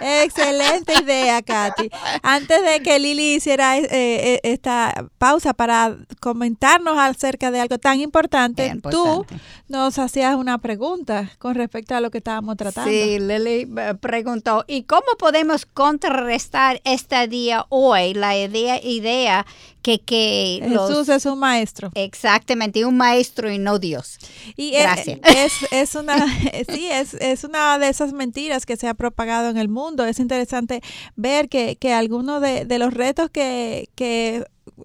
Excelente 0.00 0.94
idea, 1.02 1.42
Katy. 1.42 1.90
Antes 2.22 2.62
de 2.62 2.80
que 2.82 2.98
Lili 2.98 3.34
hiciera 3.34 3.76
eh, 3.78 3.86
eh, 3.90 4.40
esta 4.42 5.06
pausa 5.18 5.54
para 5.54 5.96
comentarnos 6.20 6.96
acerca 6.98 7.50
de 7.50 7.60
algo 7.60 7.78
tan 7.78 8.00
importante, 8.00 8.70
Qué 8.72 8.90
tú 8.90 9.06
importante. 9.06 9.44
nos 9.68 9.98
hacías 9.98 10.34
una 10.36 10.58
pregunta 10.58 11.30
con 11.38 11.54
respecto 11.54 11.94
a 11.94 12.00
lo 12.00 12.10
que 12.10 12.18
estábamos 12.18 12.56
tratando. 12.56 12.90
Sí, 12.90 13.18
Lili 13.18 13.68
eh, 13.76 13.94
preguntó, 14.00 14.64
¿y 14.66 14.82
cómo 14.84 15.06
podemos 15.18 15.66
contrarrestar 15.66 16.80
este 16.84 17.26
día 17.28 17.66
hoy 17.68 18.14
la 18.14 18.36
idea, 18.36 18.80
idea 18.82 19.46
que, 19.82 20.00
que 20.00 20.66
los- 20.68 20.88
Jesús 20.90 21.08
es 21.08 21.26
un 21.26 21.38
maestro. 21.38 21.90
Exactamente, 21.94 22.84
un 22.84 22.96
maestro 22.96 23.50
y 23.52 23.58
no 23.58 23.78
Dios. 23.78 24.18
Y 24.56 24.72
Gracias. 24.72 25.20
es, 25.22 25.52
es 25.70 25.94
una, 25.94 26.26
sí, 26.68 26.88
es, 26.90 27.14
es 27.14 27.44
una 27.44 27.78
de 27.78 27.88
esas 27.88 28.12
mentiras 28.12 28.66
que 28.66 28.76
se 28.76 28.88
ha 28.88 28.94
propagado 28.94 29.48
en 29.48 29.56
el 29.56 29.68
mundo. 29.68 29.75
Es 30.06 30.20
interesante 30.20 30.80
ver 31.16 31.48
que, 31.48 31.76
algunos 31.92 32.40
de, 32.40 32.78
los 32.78 32.94
retos 32.94 33.30
que, 33.30 33.88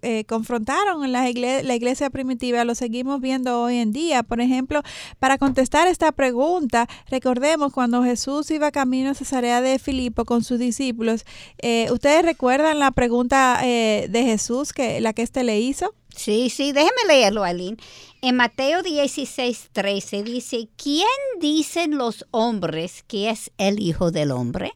eh, 0.01 0.25
confrontaron 0.25 1.03
en 1.03 1.11
la 1.11 1.29
iglesia 1.29 2.09
primitiva 2.09 2.63
lo 2.65 2.75
seguimos 2.75 3.21
viendo 3.21 3.61
hoy 3.61 3.77
en 3.77 3.93
día. 3.93 4.21
Por 4.23 4.41
ejemplo, 4.41 4.81
para 5.19 5.37
contestar 5.37 5.87
esta 5.87 6.11
pregunta, 6.11 6.87
recordemos 7.09 7.71
cuando 7.71 8.03
Jesús 8.03 8.51
iba 8.51 8.71
camino 8.71 9.11
a 9.11 9.13
Cesarea 9.13 9.61
de 9.61 9.79
Filipo 9.79 10.25
con 10.25 10.43
sus 10.43 10.59
discípulos, 10.59 11.23
eh, 11.59 11.87
¿ustedes 11.91 12.23
recuerdan 12.23 12.79
la 12.79 12.91
pregunta 12.91 13.61
eh, 13.63 14.07
de 14.09 14.23
Jesús, 14.23 14.73
que 14.73 14.99
la 14.99 15.13
que 15.13 15.21
éste 15.21 15.43
le 15.43 15.59
hizo? 15.59 15.93
Sí, 16.15 16.49
sí, 16.49 16.73
déjeme 16.73 17.07
leerlo, 17.07 17.43
Aline. 17.43 17.77
En 18.21 18.35
Mateo 18.35 18.83
16, 18.83 19.69
13 19.71 20.23
dice, 20.23 20.69
¿quién 20.75 21.07
dicen 21.39 21.97
los 21.97 22.25
hombres 22.31 23.03
que 23.07 23.29
es 23.29 23.51
el 23.57 23.79
Hijo 23.79 24.11
del 24.11 24.31
Hombre? 24.31 24.73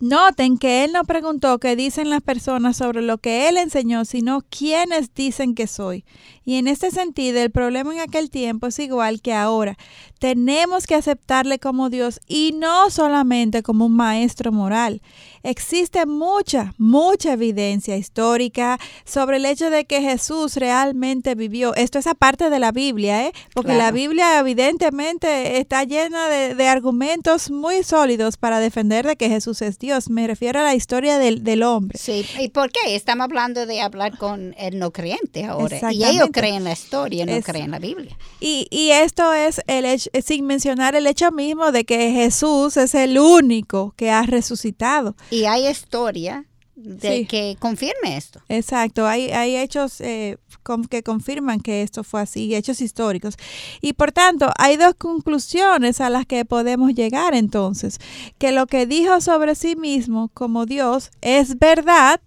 Noten 0.00 0.56
que 0.56 0.82
él 0.82 0.92
no 0.92 1.04
preguntó 1.04 1.58
qué 1.58 1.76
dicen 1.76 2.08
las 2.08 2.22
personas 2.22 2.78
sobre 2.78 3.02
lo 3.02 3.18
que 3.18 3.50
él 3.50 3.58
enseñó, 3.58 4.06
sino 4.06 4.40
quiénes 4.48 5.12
dicen 5.12 5.54
que 5.54 5.66
soy. 5.66 6.06
Y 6.42 6.54
en 6.54 6.68
este 6.68 6.90
sentido, 6.90 7.38
el 7.40 7.50
problema 7.50 7.92
en 7.92 8.00
aquel 8.00 8.30
tiempo 8.30 8.68
es 8.68 8.78
igual 8.78 9.20
que 9.20 9.34
ahora. 9.34 9.76
Tenemos 10.18 10.86
que 10.86 10.94
aceptarle 10.94 11.58
como 11.58 11.90
Dios 11.90 12.18
y 12.26 12.52
no 12.52 12.88
solamente 12.88 13.62
como 13.62 13.84
un 13.84 13.94
maestro 13.94 14.52
moral. 14.52 15.02
Existe 15.42 16.06
mucha, 16.06 16.74
mucha 16.78 17.32
evidencia 17.32 17.96
histórica 17.96 18.78
sobre 19.04 19.38
el 19.38 19.46
hecho 19.46 19.70
de 19.70 19.84
que 19.84 20.00
Jesús 20.02 20.56
realmente 20.56 21.34
vivió. 21.34 21.74
Esto 21.74 21.98
es 21.98 22.06
aparte 22.06 22.50
de 22.50 22.58
la 22.58 22.72
Biblia, 22.72 23.26
¿eh? 23.26 23.32
Porque 23.54 23.74
la. 23.74 23.90
Biblia 23.90 24.38
evidentemente 24.38 25.58
está 25.58 25.84
llena 25.84 26.28
de, 26.28 26.54
de 26.54 26.68
argumentos 26.68 27.50
muy 27.50 27.82
sólidos 27.82 28.36
para 28.36 28.60
defender 28.60 29.06
de 29.06 29.16
que 29.16 29.28
Jesús 29.28 29.62
es 29.62 29.78
Dios. 29.78 30.08
Me 30.10 30.26
refiero 30.26 30.60
a 30.60 30.62
la 30.62 30.74
historia 30.74 31.18
del, 31.18 31.42
del 31.44 31.62
hombre. 31.62 31.98
Sí, 31.98 32.24
¿y 32.38 32.48
por 32.48 32.70
qué? 32.70 32.94
Estamos 32.94 33.24
hablando 33.24 33.66
de 33.66 33.80
hablar 33.80 34.16
con 34.16 34.54
el 34.58 34.78
no 34.78 34.90
creyente 34.92 35.44
ahora. 35.44 35.78
Y 35.92 36.04
ellos 36.04 36.28
creen 36.32 36.64
la 36.64 36.72
historia, 36.72 37.26
no 37.26 37.32
Es- 37.32 37.44
creen 37.44 37.70
la 37.70 37.78
Biblia. 37.78 38.16
Y, 38.40 38.66
y 38.70 38.90
esto 38.90 39.32
es 39.34 39.60
el 39.66 39.84
hecho, 39.84 40.08
sin 40.24 40.46
mencionar 40.46 40.94
el 40.94 41.06
hecho 41.06 41.30
mismo 41.32 41.72
de 41.72 41.84
que 41.84 42.12
Jesús 42.12 42.76
es 42.76 42.94
el 42.94 43.18
único 43.18 43.92
que 43.96 44.10
ha 44.10 44.22
resucitado. 44.22 45.14
Y 45.30 45.44
hay 45.44 45.66
historia 45.68 46.44
de 46.74 47.18
Sí. 47.18 47.26
que 47.26 47.56
confirme 47.58 48.16
esto. 48.16 48.40
Exacto, 48.48 49.06
hay, 49.06 49.30
hay 49.30 49.56
hechos 49.56 50.00
eh, 50.00 50.38
con- 50.62 50.86
que 50.86 51.02
confirman 51.02 51.60
que 51.60 51.82
esto 51.82 52.04
fue 52.04 52.22
así, 52.22 52.54
hechos 52.54 52.80
históricos. 52.80 53.34
Y 53.82 53.92
por 53.92 54.12
tanto, 54.12 54.50
hay 54.56 54.76
dos 54.78 54.94
conclusiones 54.96 56.00
a 56.00 56.08
las 56.08 56.24
que 56.26 56.44
podemos 56.46 56.94
llegar 56.94 57.34
entonces. 57.34 57.98
Que 58.38 58.50
lo 58.52 58.66
que 58.66 58.86
dijo 58.86 59.20
sobre 59.20 59.54
sí 59.56 59.76
mismo 59.76 60.30
como 60.32 60.64
Dios 60.64 61.10
es 61.20 61.58
verdad 61.58 62.20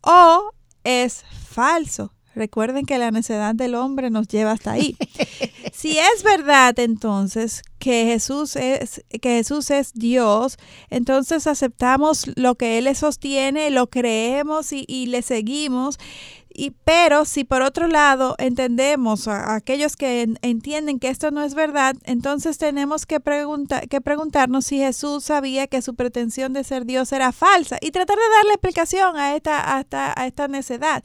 o 0.00 0.52
es 0.84 1.22
falso. 1.50 2.12
Recuerden 2.36 2.84
que 2.84 2.98
la 2.98 3.10
necedad 3.10 3.54
del 3.54 3.74
hombre 3.74 4.10
nos 4.10 4.28
lleva 4.28 4.52
hasta 4.52 4.72
ahí. 4.72 4.94
si 5.72 5.96
es 5.98 6.22
verdad 6.22 6.78
entonces 6.78 7.62
que 7.78 8.04
Jesús 8.04 8.56
es 8.56 9.02
que 9.08 9.36
Jesús 9.36 9.70
es 9.70 9.94
Dios, 9.94 10.58
entonces 10.90 11.46
aceptamos 11.46 12.26
lo 12.36 12.54
que 12.54 12.76
él 12.76 12.94
sostiene, 12.94 13.70
lo 13.70 13.86
creemos 13.86 14.74
y, 14.74 14.84
y 14.86 15.06
le 15.06 15.22
seguimos. 15.22 15.98
Y, 16.58 16.70
pero 16.84 17.26
si 17.26 17.44
por 17.44 17.60
otro 17.60 17.86
lado 17.86 18.34
entendemos 18.38 19.28
a, 19.28 19.54
aquellos 19.54 19.96
que 19.96 20.22
en- 20.22 20.38
entienden 20.40 20.98
que 20.98 21.08
esto 21.08 21.30
no 21.30 21.42
es 21.42 21.54
verdad, 21.54 21.94
entonces 22.04 22.56
tenemos 22.56 23.04
que, 23.04 23.20
que 23.90 24.00
preguntarnos 24.00 24.64
si 24.64 24.78
Jesús 24.78 25.24
sabía 25.24 25.66
que 25.66 25.82
su 25.82 25.94
pretensión 25.94 26.54
de 26.54 26.64
ser 26.64 26.86
Dios 26.86 27.12
era 27.12 27.32
falsa 27.32 27.76
y 27.82 27.90
tratar 27.90 28.16
de 28.16 28.34
darle 28.36 28.52
explicación 28.52 29.16
a 29.16 29.36
esta, 29.36 29.76
a 29.76 30.26
esta, 30.26 30.48
necedad, 30.48 31.04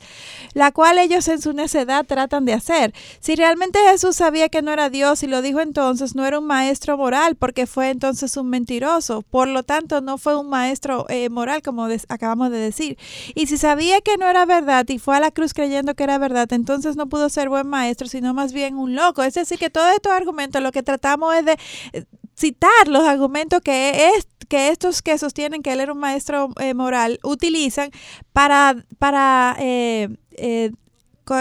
la 0.53 0.71
cual 0.71 0.99
ellos 0.99 1.27
en 1.27 1.41
su 1.41 1.51
necedad 1.51 2.05
tratan 2.05 2.45
de 2.45 2.53
hacer. 2.53 2.93
Si 3.19 3.35
realmente 3.35 3.79
Jesús 3.89 4.15
sabía 4.15 4.47
que 4.47 4.61
no 4.61 4.71
era 4.71 4.89
Dios 4.89 5.23
y 5.23 5.27
lo 5.27 5.41
dijo 5.41 5.59
entonces, 5.59 6.15
no 6.15 6.25
era 6.25 6.39
un 6.39 6.45
maestro 6.45 6.97
moral 6.97 7.35
porque 7.35 7.67
fue 7.67 7.89
entonces 7.89 8.37
un 8.37 8.49
mentiroso. 8.49 9.23
Por 9.23 9.47
lo 9.47 9.63
tanto, 9.63 9.99
no 10.01 10.17
fue 10.17 10.37
un 10.37 10.47
maestro 10.47 11.05
eh, 11.09 11.29
moral 11.29 11.61
como 11.61 11.87
acabamos 12.07 12.51
de 12.51 12.57
decir. 12.57 12.97
Y 13.35 13.47
si 13.47 13.57
sabía 13.57 13.99
que 14.01 14.17
no 14.17 14.27
era 14.27 14.45
verdad 14.45 14.85
y 14.87 14.99
fue 14.99 15.17
a 15.17 15.19
la 15.19 15.31
cruz 15.31 15.40
creyendo 15.53 15.95
que 15.95 16.03
era 16.03 16.17
verdad, 16.17 16.51
entonces 16.53 16.95
no 16.95 17.07
pudo 17.07 17.29
ser 17.29 17.49
buen 17.49 17.67
maestro, 17.67 18.07
sino 18.07 18.33
más 18.33 18.53
bien 18.53 18.77
un 18.77 18.95
loco. 18.95 19.23
Es 19.23 19.33
decir, 19.33 19.57
que 19.59 19.69
todos 19.69 19.91
estos 19.93 20.11
argumentos 20.11 20.61
lo 20.61 20.71
que 20.71 20.83
tratamos 20.83 21.35
es 21.35 21.45
de 21.45 21.57
eh, 21.93 22.05
citar 22.35 22.87
los 22.87 23.03
argumentos 23.03 23.61
que 23.61 24.09
es 24.15 24.27
que 24.47 24.69
estos 24.69 25.01
que 25.01 25.17
sostienen 25.17 25.61
que 25.61 25.71
él 25.71 25.79
era 25.79 25.93
un 25.93 25.99
maestro 25.99 26.49
eh, 26.59 26.73
moral 26.73 27.19
utilizan 27.23 27.89
para 28.33 28.75
para 28.99 29.55
eh, 29.59 30.09
eh, 30.33 30.71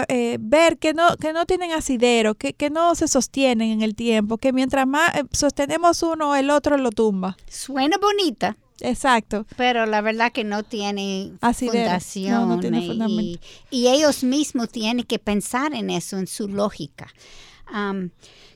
eh, 0.07 0.37
ver 0.39 0.77
que 0.77 0.93
no 0.93 1.17
que 1.17 1.33
no 1.33 1.45
tienen 1.45 1.71
asidero, 1.71 2.35
que, 2.35 2.53
que 2.53 2.69
no 2.69 2.95
se 2.95 3.07
sostienen 3.07 3.71
en 3.71 3.81
el 3.81 3.95
tiempo, 3.95 4.37
que 4.37 4.53
mientras 4.53 4.87
más 4.87 5.11
sostenemos 5.31 6.03
uno, 6.03 6.35
el 6.35 6.49
otro 6.49 6.77
lo 6.77 6.91
tumba. 6.91 7.35
Suena 7.49 7.97
bonita, 7.97 8.57
Exacto. 8.81 9.45
pero 9.57 9.85
la 9.85 10.01
verdad 10.01 10.31
que 10.31 10.43
no 10.43 10.63
tiene 10.63 11.31
fundación. 11.39 12.33
No, 12.33 12.55
no 12.55 12.59
tiene 12.59 12.83
y- 12.83 12.87
fundamento. 12.87 13.39
Y, 13.69 13.87
ellos 13.87 14.23
mismos 14.23 14.69
tienen 14.69 15.05
que 15.05 15.19
pensar 15.19 15.73
en 15.73 15.89
eso, 15.89 16.17
en 16.17 16.27
su 16.27 16.47
lógica. 16.47 17.13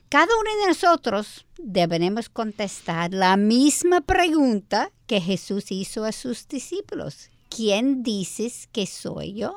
Cada 0.08 0.28
uno 0.40 0.62
de 0.62 0.68
nosotros 0.68 1.46
deberemos 1.58 2.28
contestar 2.28 3.12
la 3.12 3.36
misma 3.36 4.00
pregunta 4.00 4.92
que 5.06 5.20
Jesús 5.20 5.72
hizo 5.72 6.04
a 6.04 6.12
sus 6.12 6.46
discípulos. 6.46 7.30
¿Quién 7.48 8.02
dices 8.02 8.68
que 8.70 8.86
soy 8.86 9.34
yo? 9.34 9.54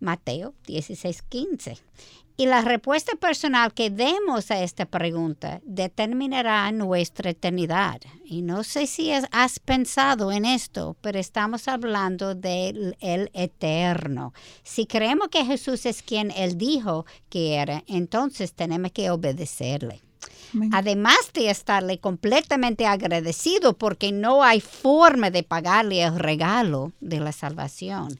Mateo 0.00 0.54
16, 0.66 1.22
15. 1.22 1.78
Y 2.38 2.44
la 2.44 2.60
respuesta 2.60 3.16
personal 3.16 3.72
que 3.72 3.88
demos 3.88 4.50
a 4.50 4.62
esta 4.62 4.84
pregunta 4.84 5.62
determinará 5.64 6.70
nuestra 6.70 7.30
eternidad. 7.30 8.02
Y 8.26 8.42
no 8.42 8.62
sé 8.62 8.86
si 8.86 9.10
has, 9.10 9.26
has 9.30 9.58
pensado 9.58 10.30
en 10.30 10.44
esto, 10.44 10.96
pero 11.00 11.18
estamos 11.18 11.66
hablando 11.66 12.34
del 12.34 12.94
el 13.00 13.30
eterno. 13.32 14.34
Si 14.62 14.84
creemos 14.84 15.28
que 15.28 15.46
Jesús 15.46 15.86
es 15.86 16.02
quien 16.02 16.30
Él 16.30 16.58
dijo 16.58 17.06
que 17.30 17.54
era, 17.54 17.84
entonces 17.86 18.52
tenemos 18.52 18.92
que 18.92 19.10
obedecerle. 19.10 20.05
Además 20.72 21.30
de 21.34 21.50
estarle 21.50 21.98
completamente 21.98 22.86
agradecido 22.86 23.74
porque 23.74 24.12
no 24.12 24.42
hay 24.42 24.60
forma 24.60 25.30
de 25.30 25.42
pagarle 25.42 26.02
el 26.02 26.18
regalo 26.18 26.92
de 27.00 27.20
la 27.20 27.32
salvación. 27.32 28.18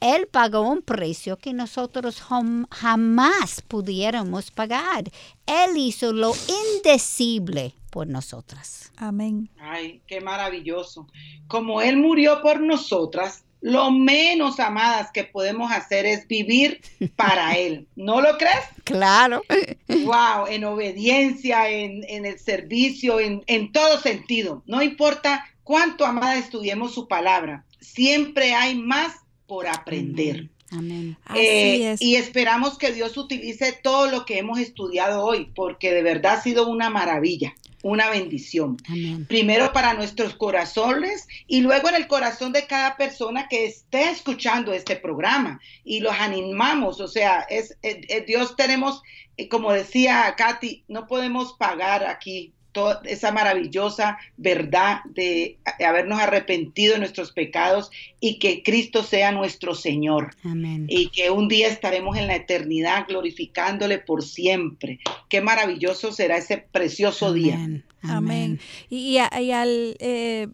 Él 0.00 0.28
pagó 0.30 0.62
un 0.62 0.82
precio 0.82 1.36
que 1.36 1.52
nosotros 1.52 2.22
jamás 2.70 3.62
pudiéramos 3.66 4.50
pagar. 4.50 5.04
Él 5.46 5.76
hizo 5.76 6.12
lo 6.12 6.32
indecible 6.76 7.74
por 7.90 8.06
nosotras. 8.06 8.90
Amén. 8.96 9.50
Ay, 9.60 10.00
qué 10.06 10.20
maravilloso. 10.20 11.06
Como 11.46 11.82
Él 11.82 11.98
murió 11.98 12.40
por 12.40 12.60
nosotras, 12.60 13.44
lo 13.62 13.92
menos 13.92 14.58
amadas 14.60 15.10
que 15.12 15.24
podemos 15.24 15.70
hacer 15.72 16.04
es 16.04 16.26
vivir 16.26 16.82
para 17.16 17.52
Él. 17.56 17.86
¿No 17.96 18.20
lo 18.20 18.36
crees? 18.36 18.64
Claro. 18.84 19.42
Wow, 19.88 20.48
en 20.48 20.64
obediencia, 20.64 21.70
en, 21.70 22.04
el 22.26 22.38
servicio, 22.38 23.20
en, 23.20 23.72
todo 23.72 24.00
sentido. 24.00 24.62
No 24.66 24.82
importa 24.82 25.46
cuánto, 25.62 26.04
amada, 26.04 26.36
estudiemos 26.36 26.92
su 26.92 27.06
palabra, 27.06 27.64
siempre 27.80 28.52
hay 28.52 28.74
más 28.74 29.14
por 29.46 29.68
aprender. 29.68 30.50
Amén. 30.72 31.16
Eh, 31.34 31.96
y 32.00 32.16
esperamos 32.16 32.78
que 32.78 32.92
Dios 32.92 33.16
utilice 33.16 33.72
todo 33.72 34.06
lo 34.06 34.24
que 34.24 34.38
hemos 34.38 34.58
estudiado 34.58 35.24
hoy, 35.24 35.50
porque 35.54 35.92
de 35.92 36.02
verdad 36.02 36.34
ha 36.34 36.42
sido 36.42 36.68
una 36.68 36.90
maravilla 36.90 37.54
una 37.82 38.10
bendición. 38.10 38.76
Primero 39.28 39.72
para 39.72 39.94
nuestros 39.94 40.34
corazones 40.34 41.26
y 41.46 41.60
luego 41.60 41.88
en 41.88 41.96
el 41.96 42.06
corazón 42.06 42.52
de 42.52 42.66
cada 42.66 42.96
persona 42.96 43.48
que 43.48 43.66
esté 43.66 44.10
escuchando 44.10 44.72
este 44.72 44.96
programa. 44.96 45.60
Y 45.84 46.00
los 46.00 46.14
animamos, 46.14 47.00
o 47.00 47.08
sea, 47.08 47.40
es, 47.50 47.76
Dios 48.26 48.56
tenemos, 48.56 49.02
eh, 49.36 49.48
como 49.48 49.72
decía 49.72 50.32
Katy, 50.36 50.84
no 50.88 51.06
podemos 51.06 51.54
pagar 51.54 52.04
aquí 52.04 52.52
toda 52.72 53.02
esa 53.04 53.30
maravillosa 53.32 54.18
verdad 54.36 55.00
de 55.04 55.58
habernos 55.84 56.20
arrepentido 56.20 56.94
de 56.94 57.00
nuestros 57.00 57.32
pecados 57.32 57.90
y 58.20 58.38
que 58.38 58.62
Cristo 58.62 59.02
sea 59.02 59.32
nuestro 59.32 59.74
Señor. 59.74 60.34
Amén. 60.44 60.86
Y 60.88 61.08
que 61.08 61.30
un 61.30 61.48
día 61.48 61.68
estaremos 61.68 62.16
en 62.16 62.26
la 62.26 62.36
eternidad 62.36 63.06
glorificándole 63.06 63.98
por 63.98 64.22
siempre. 64.22 64.98
Qué 65.28 65.40
maravilloso 65.40 66.12
será 66.12 66.38
ese 66.38 66.58
precioso 66.58 67.32
día. 67.32 67.58
Amén. 68.02 68.58
Y, 68.90 69.18
al 69.18 69.96
eh, 70.00 70.48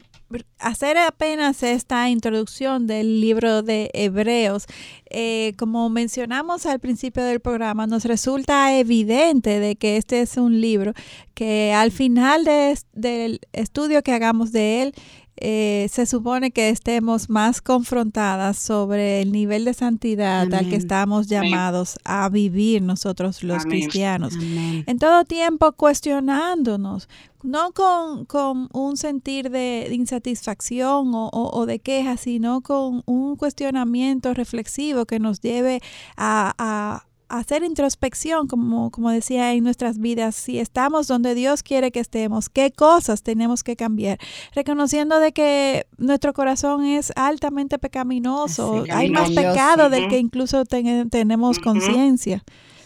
hacer 0.58 0.98
apenas 0.98 1.62
esta 1.62 2.08
introducción 2.10 2.86
del 2.86 3.20
libro 3.20 3.62
de 3.62 3.90
Hebreos, 3.94 4.66
eh, 5.10 5.54
como 5.56 5.88
mencionamos 5.88 6.66
al 6.66 6.80
principio 6.80 7.24
del 7.24 7.40
programa, 7.40 7.86
nos 7.86 8.04
resulta 8.04 8.76
evidente 8.78 9.60
de 9.60 9.76
que 9.76 9.96
este 9.96 10.20
es 10.20 10.36
un 10.36 10.60
libro 10.60 10.92
que 11.34 11.72
al 11.72 11.92
final 11.92 12.44
del 12.92 13.40
estudio 13.52 14.02
que 14.02 14.12
hagamos 14.12 14.52
de 14.52 14.82
él, 14.82 14.94
eh, 15.40 15.88
se 15.90 16.06
supone 16.06 16.50
que 16.50 16.70
estemos 16.70 17.28
más 17.30 17.60
confrontadas 17.62 18.58
sobre 18.58 19.22
el 19.22 19.32
nivel 19.32 19.64
de 19.64 19.74
santidad 19.74 20.52
al 20.52 20.68
que 20.68 20.76
estamos 20.76 21.26
llamados 21.26 21.98
a 22.04 22.28
vivir 22.28 22.82
nosotros 22.82 23.42
los 23.42 23.64
cristianos. 23.64 24.34
En 24.36 24.98
todo 24.98 25.24
tiempo 25.24 25.72
cuestionándonos, 25.72 27.08
no 27.42 27.72
con, 27.72 28.68
un 28.72 28.96
sentir 28.96 29.50
de, 29.50 29.88
insatisfacción 29.92 31.12
o, 31.14 31.66
de 31.66 31.78
queja, 31.78 32.16
sino 32.16 32.60
con 32.60 33.02
un 33.06 33.36
cuestionamiento 33.36 34.34
reflexivo 34.34 35.06
que 35.06 35.18
nos 35.18 35.40
lleve 35.40 35.80
a 36.16 37.07
hacer 37.28 37.62
introspección, 37.62 38.46
como, 38.46 38.90
como 38.90 39.10
decía, 39.10 39.52
en 39.52 39.64
nuestras 39.64 39.98
vidas, 39.98 40.34
si 40.34 40.58
estamos 40.58 41.06
donde 41.06 41.34
Dios 41.34 41.62
quiere 41.62 41.90
que 41.90 42.00
estemos, 42.00 42.48
qué 42.48 42.70
cosas 42.70 43.22
tenemos 43.22 43.62
que 43.62 43.76
cambiar, 43.76 44.18
reconociendo 44.54 45.18
de 45.20 45.32
que 45.32 45.86
nuestro 45.98 46.32
corazón 46.32 46.84
es 46.84 47.12
altamente 47.16 47.78
pecaminoso, 47.78 48.84
hay 48.90 49.10
más 49.10 49.30
pecado 49.30 49.90
del 49.90 50.08
que 50.08 50.18
incluso 50.18 50.64
tenemos 50.64 51.58
conciencia. 51.58 52.44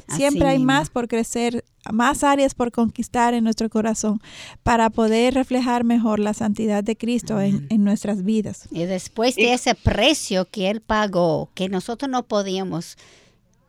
Siempre 0.09 0.47
hay 0.49 0.59
más 0.59 0.90
por 0.90 1.09
crecer, 1.09 1.64
más 1.90 2.22
áreas 2.22 2.55
por 2.55 2.70
conquistar 2.70 3.32
en 3.34 3.45
nuestro 3.45 3.70
corazón 3.70 4.20
para 4.62 4.90
poder 4.90 5.32
reflejar 5.34 5.84
mejor 5.84 6.18
la 6.18 6.34
santidad 6.34 6.84
de 6.84 6.97
Cristo 6.97 7.40
en, 7.40 7.66
en, 7.70 7.84
nuestras 7.84 8.22
vidas. 8.22 8.68
Y 8.70 8.84
después 8.84 9.36
de 9.36 9.55
ese 9.55 9.74
precio 9.74 10.47
que 10.51 10.68
Él 10.68 10.82
pagó, 10.82 11.51
que 11.55 11.68
nosotros 11.68 12.11
no 12.11 12.24
podíamos 12.24 12.99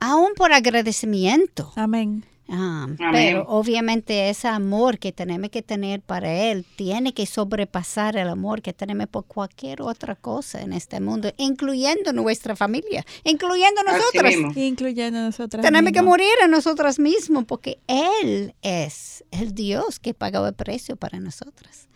aún 0.03 0.33
por 0.35 0.51
agradecimiento. 0.51 1.71
Amén. 1.75 2.25
Ah, 2.49 2.87
pero 3.13 3.45
obviamente 3.47 4.29
ese 4.29 4.49
amor 4.49 4.99
que 4.99 5.13
tenemos 5.13 5.49
que 5.49 5.61
tener 5.61 6.01
para 6.01 6.31
Él 6.51 6.65
tiene 6.75 7.13
que 7.13 7.25
sobrepasar 7.25 8.17
el 8.17 8.27
amor 8.27 8.61
que 8.61 8.73
tenemos 8.73 9.07
por 9.07 9.25
cualquier 9.25 9.81
otra 9.81 10.15
cosa 10.15 10.61
en 10.61 10.73
este 10.73 10.99
mundo, 10.99 11.31
incluyendo 11.37 12.11
nuestra 12.11 12.55
familia, 12.55 13.05
incluyendo 13.23 13.81
nosotros. 13.83 14.57
Incluyendo 14.57 15.21
nosotras. 15.21 15.63
Tenemos 15.63 15.93
que 15.93 16.01
morir 16.01 16.33
a 16.43 16.47
nosotras 16.47 16.99
mismos 16.99 17.45
porque 17.45 17.79
Él 17.87 18.53
es 18.61 19.23
el 19.31 19.55
Dios 19.55 19.99
que 19.99 20.13
pagó 20.13 20.45
el 20.45 20.53
precio 20.53 20.97
para 20.97 21.19
nosotras. 21.21 21.87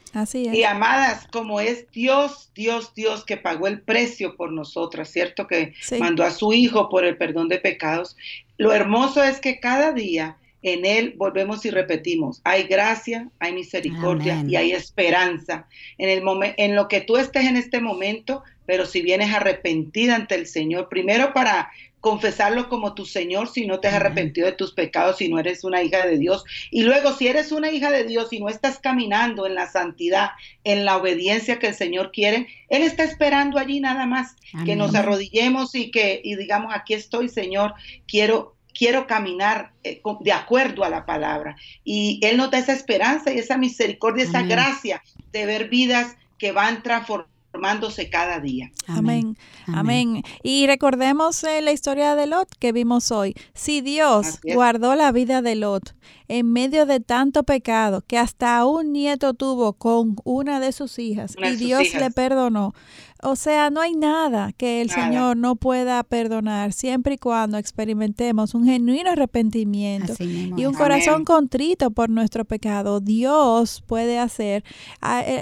Y 0.54 0.64
amadas, 0.64 1.28
como 1.32 1.60
es 1.60 1.90
Dios, 1.92 2.52
Dios, 2.56 2.94
Dios 2.96 3.26
que 3.26 3.38
pagó 3.38 3.68
el 3.68 3.82
precio 3.82 4.36
por 4.36 4.52
nosotras, 4.52 5.10
¿cierto? 5.10 5.48
Que 5.48 5.74
mandó 6.00 6.24
a 6.24 6.32
su 6.32 6.54
Hijo 6.54 6.90
por 6.90 7.06
el 7.06 7.18
perdón 7.18 7.48
de 7.48 7.60
pecados. 7.60 8.16
Lo 8.58 8.74
hermoso 8.74 9.24
es 9.24 9.40
que 9.40 9.60
cada 9.60 9.92
día 9.92 10.38
en 10.64 10.86
Él 10.86 11.14
volvemos 11.18 11.66
y 11.66 11.70
repetimos, 11.70 12.42
hay 12.44 12.64
gracia, 12.64 13.30
hay 13.40 13.54
misericordia 13.54 14.44
y 14.48 14.56
hay 14.56 14.72
esperanza. 14.72 15.68
En, 15.98 16.10
el 16.10 16.24
en 16.58 16.76
lo 16.76 16.88
que 16.88 17.02
tú 17.02 17.18
estés 17.18 17.46
en 17.46 17.58
este 17.58 17.80
momento, 17.80 18.44
pero 18.66 18.86
si 18.86 19.02
vienes 19.02 19.34
arrepentida 19.34 20.16
ante 20.16 20.36
el 20.36 20.48
Señor, 20.48 20.90
primero 20.90 21.34
para 21.34 21.72
confesarlo 22.08 22.70
como 22.70 22.94
tu 22.94 23.06
Señor 23.06 23.50
si 23.50 23.68
no 23.68 23.82
te 23.82 23.90
has 23.90 23.96
arrepentido 23.96 24.48
de 24.48 24.54
tus 24.54 24.72
pecados, 24.72 25.18
si 25.18 25.28
no 25.28 25.40
eres 25.40 25.66
una 25.66 25.84
hija 25.84 26.08
de 26.08 26.18
Dios. 26.18 26.46
Y 26.72 26.84
luego, 26.84 27.12
si 27.12 27.28
eres 27.28 27.52
una 27.52 27.70
hija 27.70 27.92
de 27.92 28.06
Dios 28.06 28.32
y 28.32 28.40
no 28.40 28.48
estás 28.48 28.80
caminando 28.80 29.46
en 29.46 29.56
la 29.56 29.70
santidad, 29.70 30.30
en 30.64 30.86
la 30.86 30.96
obediencia 30.96 31.60
que 31.60 31.68
el 31.68 31.76
Señor 31.76 32.14
quiere, 32.14 32.48
Él 32.70 32.84
está 32.84 33.04
esperando 33.04 33.60
allí 33.60 33.82
nada 33.82 34.06
más 34.06 34.38
que 34.64 34.78
nos 34.78 34.96
arrodillemos 34.96 35.76
y 35.76 35.92
que 35.92 36.22
y 36.24 36.38
digamos, 36.38 36.74
aquí 36.74 36.94
estoy, 36.94 37.28
Señor, 37.28 37.74
quiero 38.08 38.56
quiero 38.74 39.06
caminar 39.06 39.74
eh, 39.84 40.02
de 40.22 40.32
acuerdo 40.32 40.86
a 40.86 40.90
la 40.90 41.06
palabra. 41.06 41.58
Y 41.84 42.22
Él 42.24 42.38
nos 42.38 42.52
da 42.52 42.60
esa 42.60 42.72
esperanza 42.72 43.34
y 43.34 43.40
esa 43.40 43.58
misericordia, 43.58 44.24
esa 44.24 44.44
gracia 44.44 45.04
de 45.34 45.46
ver 45.46 45.68
vidas 45.68 46.16
que 46.38 46.54
van 46.54 46.84
transformando 46.84 47.37
formándose 47.58 48.10
cada 48.10 48.40
día. 48.40 48.72
Amén. 48.88 49.36
Amén. 49.66 50.24
Y 50.44 50.68
recordemos 50.68 51.44
eh, 51.44 51.62
la 51.62 51.72
historia 51.72 52.16
de 52.16 52.28
Lot 52.28 52.48
que 52.60 52.72
vimos 52.72 53.12
hoy. 53.12 53.34
Si 53.56 53.82
Dios 53.82 54.40
guardó 54.44 54.94
la 54.94 55.12
vida 55.12 55.42
de 55.42 55.56
Lot 55.56 55.96
en 56.28 56.52
medio 56.52 56.86
de 56.86 57.00
tanto 57.00 57.44
pecado 57.44 58.04
que 58.06 58.20
hasta 58.20 58.64
un 58.66 58.94
nieto 58.94 59.34
tuvo 59.34 59.74
con 59.74 60.18
una 60.24 60.60
de 60.60 60.72
sus 60.72 61.00
hijas 61.00 61.36
y 61.42 61.56
Dios 61.56 61.96
le 61.96 62.12
perdonó, 62.12 62.76
o 63.24 63.36
sea, 63.36 63.70
no 63.72 63.82
hay 63.82 63.96
nada 63.96 64.52
que 64.54 64.82
el 64.82 64.92
Señor 64.92 65.38
no 65.38 65.56
pueda 65.56 66.04
perdonar 66.04 66.72
siempre 66.72 67.16
y 67.16 67.18
cuando 67.18 67.58
experimentemos 67.58 68.54
un 68.54 68.66
genuino 68.66 69.12
arrepentimiento 69.12 70.14
y 70.20 70.66
un 70.66 70.74
corazón 70.74 71.26
contrito 71.26 71.90
por 71.92 72.10
nuestro 72.10 72.46
pecado. 72.46 73.00
Dios 73.00 73.84
puede 73.88 74.20
hacer 74.20 74.64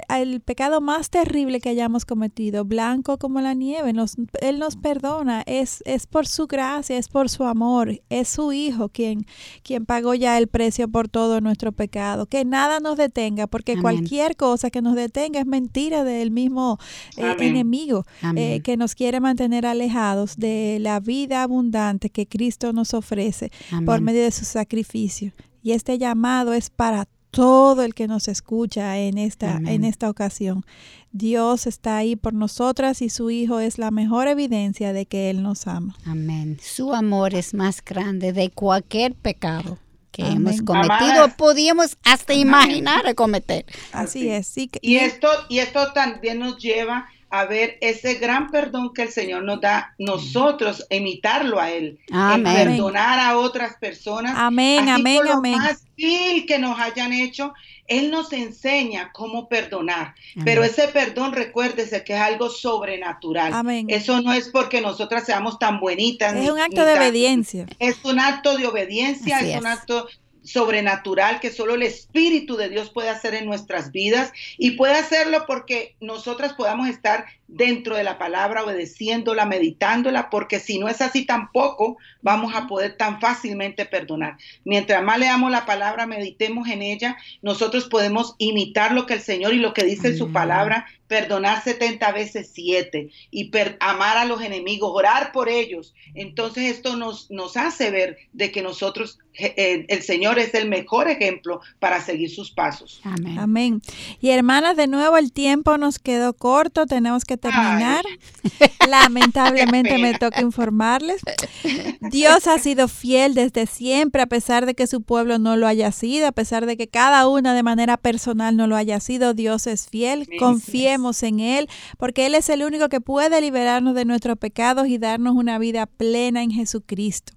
el, 0.08 0.40
pecado 0.40 0.80
más 0.80 1.10
terrible 1.10 1.60
que 1.60 1.68
hayamos 1.68 2.06
cometido, 2.06 2.64
blanco 2.64 3.18
como 3.18 3.40
la 3.40 3.52
nieve. 3.52 3.92
él 4.40 4.58
nos 4.58 4.76
perdona. 4.76 5.42
Es, 5.46 5.82
es 5.84 6.06
por 6.06 6.26
su 6.26 6.46
gracia, 6.46 6.96
es 6.96 7.08
por 7.08 7.28
su 7.28 7.44
amor. 7.44 8.00
Es 8.08 8.28
su 8.28 8.52
Hijo 8.52 8.88
quien, 8.88 9.26
quien 9.62 9.84
pagó 9.84 10.14
ya 10.14 10.38
el 10.38 10.46
precio 10.46 10.88
por 10.88 11.08
todo 11.08 11.40
nuestro 11.40 11.72
pecado. 11.72 12.26
Que 12.26 12.44
nada 12.44 12.80
nos 12.80 12.96
detenga, 12.96 13.46
porque 13.46 13.78
cualquier 13.78 14.36
cosa 14.36 14.70
que 14.70 14.80
nos 14.80 14.94
detenga 14.94 15.40
es 15.40 15.46
mentira 15.46 16.04
del 16.04 16.30
mismo 16.30 16.78
eh, 17.16 17.34
enemigo 17.40 17.65
amigo 17.66 18.04
eh, 18.36 18.60
que 18.62 18.76
nos 18.76 18.94
quiere 18.94 19.20
mantener 19.20 19.66
alejados 19.66 20.36
de 20.36 20.78
la 20.80 21.00
vida 21.00 21.42
abundante 21.42 22.10
que 22.10 22.26
Cristo 22.26 22.72
nos 22.72 22.94
ofrece 22.94 23.50
por 23.84 24.00
medio 24.00 24.22
de 24.22 24.30
su 24.30 24.44
sacrificio. 24.44 25.32
Y 25.62 25.72
este 25.72 25.98
llamado 25.98 26.52
es 26.52 26.70
para 26.70 27.08
todo 27.30 27.82
el 27.82 27.92
que 27.92 28.06
nos 28.06 28.28
escucha 28.28 28.98
en 28.98 29.18
esta, 29.18 29.56
en 29.56 29.84
esta 29.84 30.08
ocasión. 30.08 30.64
Dios 31.12 31.66
está 31.66 31.98
ahí 31.98 32.16
por 32.16 32.32
nosotras 32.32 33.02
y 33.02 33.10
su 33.10 33.30
Hijo 33.30 33.60
es 33.60 33.78
la 33.78 33.90
mejor 33.90 34.28
evidencia 34.28 34.92
de 34.92 35.06
que 35.06 35.28
Él 35.28 35.42
nos 35.42 35.66
ama. 35.66 35.96
Amén. 36.04 36.58
Su 36.62 36.94
amor 36.94 37.34
es 37.34 37.52
más 37.52 37.84
grande 37.84 38.32
de 38.32 38.50
cualquier 38.50 39.14
pecado 39.14 39.78
que 40.16 40.26
hemos 40.26 40.62
cometido, 40.62 41.28
podíamos 41.36 41.98
hasta 42.02 42.32
imaginar 42.32 43.14
cometer. 43.14 43.66
Así 43.92 44.28
es. 44.28 44.46
Sí, 44.46 44.70
y, 44.80 44.96
esto, 44.96 45.28
y 45.50 45.58
esto 45.58 45.92
también 45.92 46.38
nos 46.38 46.56
lleva 46.56 47.06
a 47.40 47.46
ver 47.46 47.78
ese 47.80 48.14
gran 48.14 48.50
perdón 48.50 48.92
que 48.94 49.02
el 49.02 49.10
Señor 49.10 49.42
nos 49.44 49.60
da, 49.60 49.94
nosotros 49.98 50.86
imitarlo 50.90 51.60
a 51.60 51.70
Él, 51.70 51.98
perdonar 52.08 53.18
a 53.18 53.38
otras 53.38 53.76
personas. 53.76 54.34
Amén, 54.36 54.88
amén, 54.88 55.18
por 55.18 55.26
lo 55.26 55.32
amén. 55.34 55.58
más 55.58 55.86
vil 55.96 56.46
que 56.46 56.58
nos 56.58 56.78
hayan 56.78 57.12
hecho, 57.12 57.54
Él 57.86 58.10
nos 58.10 58.32
enseña 58.32 59.10
cómo 59.12 59.48
perdonar. 59.48 60.14
Pero 60.44 60.62
ese 60.62 60.88
perdón, 60.88 61.32
recuérdese 61.32 62.04
que 62.04 62.14
es 62.14 62.20
algo 62.20 62.50
sobrenatural. 62.50 63.52
Amén. 63.52 63.86
Eso 63.88 64.20
no 64.20 64.32
es 64.32 64.48
porque 64.48 64.80
nosotras 64.80 65.24
seamos 65.24 65.58
tan 65.58 65.80
bonitas. 65.80 66.34
Es 66.34 66.50
un 66.50 66.58
acto 66.58 66.84
de 66.84 66.94
obediencia. 66.94 67.66
Es 67.78 68.04
un 68.04 68.20
acto 68.20 68.56
de 68.56 68.66
obediencia, 68.66 69.40
es, 69.40 69.58
un 69.58 69.66
acto 69.66 70.08
sobrenatural 70.46 71.40
que 71.40 71.50
solo 71.50 71.74
el 71.74 71.82
Espíritu 71.82 72.56
de 72.56 72.68
Dios 72.68 72.90
puede 72.90 73.10
hacer 73.10 73.34
en 73.34 73.46
nuestras 73.46 73.90
vidas 73.90 74.32
y 74.56 74.72
puede 74.72 74.94
hacerlo 74.94 75.44
porque 75.46 75.96
nosotras 76.00 76.54
podamos 76.54 76.88
estar 76.88 77.26
dentro 77.48 77.96
de 77.96 78.04
la 78.04 78.18
palabra, 78.18 78.64
obedeciéndola, 78.64 79.46
meditándola, 79.46 80.30
porque 80.30 80.58
si 80.58 80.78
no 80.78 80.88
es 80.88 81.00
así 81.00 81.24
tampoco 81.24 81.96
vamos 82.22 82.54
a 82.54 82.66
poder 82.66 82.96
tan 82.96 83.20
fácilmente 83.20 83.86
perdonar. 83.86 84.36
Mientras 84.64 85.02
más 85.02 85.18
leamos 85.18 85.50
la 85.50 85.64
palabra, 85.64 86.06
meditemos 86.06 86.68
en 86.68 86.82
ella, 86.82 87.16
nosotros 87.42 87.84
podemos 87.84 88.34
imitar 88.38 88.92
lo 88.92 89.06
que 89.06 89.14
el 89.14 89.20
Señor 89.20 89.54
y 89.54 89.58
lo 89.58 89.74
que 89.74 89.84
dice 89.84 90.08
en 90.08 90.18
su 90.18 90.32
palabra, 90.32 90.86
perdonar 91.06 91.62
70 91.62 92.10
veces 92.12 92.50
7 92.52 93.10
y 93.30 93.50
amar 93.80 94.16
a 94.16 94.24
los 94.24 94.42
enemigos, 94.42 94.90
orar 94.92 95.32
por 95.32 95.48
ellos. 95.48 95.94
Entonces 96.14 96.64
esto 96.64 96.96
nos, 96.96 97.30
nos 97.30 97.56
hace 97.56 97.90
ver 97.90 98.18
de 98.32 98.50
que 98.50 98.62
nosotros, 98.62 99.18
eh, 99.38 99.86
el 99.88 100.02
Señor 100.02 100.38
es 100.38 100.54
el 100.54 100.68
mejor 100.68 101.08
ejemplo 101.08 101.60
para 101.78 102.00
seguir 102.00 102.30
sus 102.30 102.50
pasos. 102.50 103.00
Amén. 103.04 103.38
Amén. 103.38 103.82
Y 104.20 104.30
hermanas, 104.30 104.76
de 104.76 104.88
nuevo 104.88 105.16
el 105.16 105.32
tiempo 105.32 105.78
nos 105.78 105.98
quedó 105.98 106.32
corto, 106.32 106.86
tenemos 106.86 107.24
que 107.24 107.35
terminar. 107.36 108.04
Lamentablemente 108.88 109.98
me 109.98 110.14
toca 110.14 110.40
informarles. 110.40 111.20
Dios 112.10 112.46
ha 112.46 112.58
sido 112.58 112.88
fiel 112.88 113.34
desde 113.34 113.66
siempre, 113.66 114.22
a 114.22 114.26
pesar 114.26 114.66
de 114.66 114.74
que 114.74 114.86
su 114.86 115.02
pueblo 115.02 115.38
no 115.38 115.56
lo 115.56 115.66
haya 115.66 115.92
sido, 115.92 116.28
a 116.28 116.32
pesar 116.32 116.66
de 116.66 116.76
que 116.76 116.88
cada 116.88 117.28
una 117.28 117.54
de 117.54 117.62
manera 117.62 117.96
personal 117.96 118.56
no 118.56 118.66
lo 118.66 118.76
haya 118.76 119.00
sido. 119.00 119.34
Dios 119.34 119.66
es 119.66 119.88
fiel. 119.88 120.28
Confiemos 120.38 121.22
en 121.22 121.40
Él, 121.40 121.68
porque 121.98 122.26
Él 122.26 122.34
es 122.34 122.48
el 122.48 122.62
único 122.62 122.88
que 122.88 123.00
puede 123.00 123.40
liberarnos 123.40 123.94
de 123.94 124.04
nuestros 124.04 124.38
pecados 124.38 124.88
y 124.88 124.98
darnos 124.98 125.34
una 125.34 125.58
vida 125.58 125.86
plena 125.86 126.42
en 126.42 126.50
Jesucristo. 126.50 127.32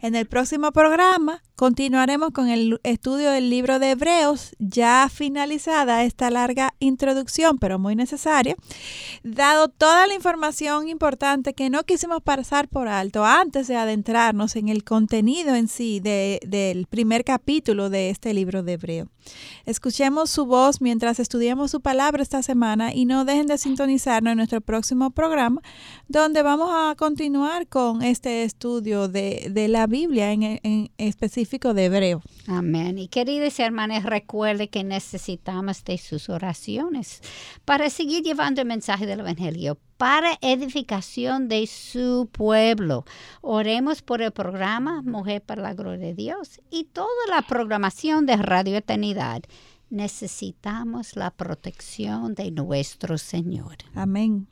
En 0.00 0.14
el 0.14 0.26
próximo 0.26 0.72
programa 0.72 1.42
continuaremos 1.62 2.32
con 2.32 2.48
el 2.48 2.80
estudio 2.82 3.30
del 3.30 3.48
libro 3.48 3.78
de 3.78 3.92
Hebreos, 3.92 4.56
ya 4.58 5.08
finalizada 5.08 6.02
esta 6.02 6.28
larga 6.28 6.74
introducción, 6.80 7.58
pero 7.58 7.78
muy 7.78 7.94
necesaria, 7.94 8.56
dado 9.22 9.68
toda 9.68 10.08
la 10.08 10.14
información 10.14 10.88
importante 10.88 11.54
que 11.54 11.70
no 11.70 11.84
quisimos 11.84 12.20
pasar 12.20 12.66
por 12.66 12.88
alto 12.88 13.24
antes 13.24 13.68
de 13.68 13.76
adentrarnos 13.76 14.56
en 14.56 14.70
el 14.70 14.82
contenido 14.82 15.54
en 15.54 15.68
sí 15.68 16.00
del 16.00 16.88
primer 16.90 17.22
capítulo 17.22 17.90
de 17.90 18.10
este 18.10 18.34
libro 18.34 18.64
de 18.64 18.72
Hebreo. 18.72 19.06
Escuchemos 19.64 20.30
su 20.30 20.46
voz 20.46 20.80
mientras 20.80 21.20
estudiamos 21.20 21.70
su 21.70 21.80
palabra 21.80 22.24
esta 22.24 22.42
semana 22.42 22.92
y 22.92 23.04
no 23.04 23.24
dejen 23.24 23.46
de 23.46 23.56
sintonizarnos 23.56 24.32
en 24.32 24.38
nuestro 24.38 24.60
próximo 24.60 25.12
programa, 25.12 25.62
donde 26.08 26.42
vamos 26.42 26.70
a 26.72 26.96
continuar 26.96 27.68
con 27.68 28.02
este 28.02 28.42
estudio 28.42 29.06
de, 29.06 29.48
de 29.52 29.68
la 29.68 29.86
Biblia 29.86 30.32
en, 30.32 30.42
en, 30.42 30.90
específico 30.98 31.51
de 31.58 31.84
Hebreo. 31.84 32.22
Amén. 32.46 32.98
Y 32.98 33.08
queridos 33.08 33.60
hermanos, 33.60 34.04
recuerde 34.04 34.70
que 34.70 34.84
necesitamos 34.84 35.84
de 35.84 35.98
sus 35.98 36.30
oraciones 36.30 37.20
para 37.66 37.90
seguir 37.90 38.22
llevando 38.22 38.62
el 38.62 38.66
mensaje 38.66 39.04
del 39.04 39.20
Evangelio 39.20 39.78
para 39.98 40.38
edificación 40.40 41.48
de 41.48 41.66
su 41.66 42.28
pueblo. 42.32 43.04
Oremos 43.42 44.00
por 44.00 44.22
el 44.22 44.32
programa 44.32 45.02
Mujer 45.02 45.42
para 45.42 45.62
la 45.62 45.74
Gloria 45.74 46.06
de 46.06 46.14
Dios 46.14 46.58
y 46.70 46.84
toda 46.84 47.08
la 47.28 47.42
programación 47.42 48.24
de 48.24 48.36
Radio 48.36 48.78
Eternidad. 48.78 49.42
Necesitamos 49.90 51.16
la 51.16 51.30
protección 51.30 52.34
de 52.34 52.50
nuestro 52.50 53.18
Señor. 53.18 53.76
Amén. 53.94 54.48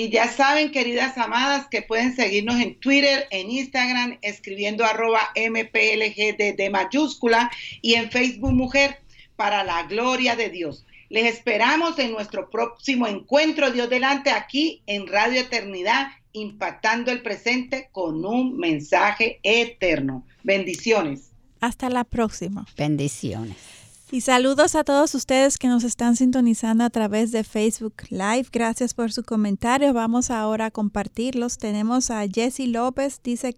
Y 0.00 0.08
ya 0.08 0.32
saben, 0.32 0.72
queridas 0.72 1.18
amadas, 1.18 1.66
que 1.70 1.82
pueden 1.82 2.16
seguirnos 2.16 2.58
en 2.58 2.74
Twitter, 2.80 3.26
en 3.30 3.50
Instagram, 3.50 4.16
escribiendo 4.22 4.82
arroba 4.82 5.20
MPLG 5.36 6.56
de 6.56 6.70
mayúscula 6.72 7.50
y 7.82 7.96
en 7.96 8.10
Facebook 8.10 8.54
Mujer 8.54 9.02
para 9.36 9.62
la 9.62 9.82
gloria 9.82 10.36
de 10.36 10.48
Dios. 10.48 10.86
Les 11.10 11.26
esperamos 11.26 11.98
en 11.98 12.12
nuestro 12.12 12.48
próximo 12.48 13.06
encuentro 13.06 13.72
Dios 13.72 13.90
delante 13.90 14.30
aquí 14.30 14.82
en 14.86 15.06
Radio 15.06 15.42
Eternidad, 15.42 16.06
impactando 16.32 17.10
el 17.10 17.20
presente 17.20 17.90
con 17.92 18.24
un 18.24 18.56
mensaje 18.56 19.38
eterno. 19.42 20.24
Bendiciones. 20.42 21.32
Hasta 21.60 21.90
la 21.90 22.04
próxima. 22.04 22.66
Bendiciones. 22.74 23.79
Y 24.12 24.22
saludos 24.22 24.74
a 24.74 24.82
todos 24.82 25.14
ustedes 25.14 25.56
que 25.56 25.68
nos 25.68 25.84
están 25.84 26.16
sintonizando 26.16 26.82
a 26.82 26.90
través 26.90 27.30
de 27.30 27.44
Facebook 27.44 27.94
Live. 28.10 28.48
Gracias 28.50 28.92
por 28.92 29.12
su 29.12 29.22
comentario. 29.22 29.92
Vamos 29.92 30.32
ahora 30.32 30.66
a 30.66 30.70
compartirlos. 30.72 31.58
Tenemos 31.58 32.10
a 32.10 32.26
Jesse 32.26 32.66
López, 32.66 33.20
dice 33.22 33.56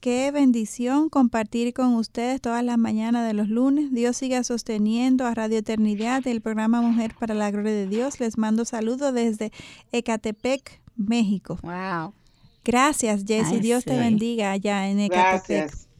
qué 0.00 0.30
bendición 0.30 1.10
compartir 1.10 1.74
con 1.74 1.94
ustedes 1.94 2.40
todas 2.40 2.64
las 2.64 2.78
mañanas 2.78 3.26
de 3.26 3.34
los 3.34 3.50
lunes. 3.50 3.92
Dios 3.92 4.16
siga 4.16 4.42
sosteniendo 4.44 5.26
a 5.26 5.34
Radio 5.34 5.58
Eternidad, 5.58 6.26
el 6.26 6.40
programa 6.40 6.80
Mujer 6.80 7.14
para 7.20 7.34
la 7.34 7.50
Gloria 7.50 7.72
de 7.72 7.86
Dios. 7.86 8.18
Les 8.18 8.38
mando 8.38 8.64
saludos 8.64 9.12
desde 9.12 9.52
Ecatepec, 9.92 10.80
México. 10.96 11.58
Wow. 11.62 12.14
Gracias, 12.64 13.24
Jesse. 13.26 13.60
Dios 13.60 13.84
te 13.84 13.98
bendiga 13.98 14.52
allá 14.52 14.88
en 14.88 15.00
Ecatepec. 15.00 15.48
Gracias. 15.48 15.91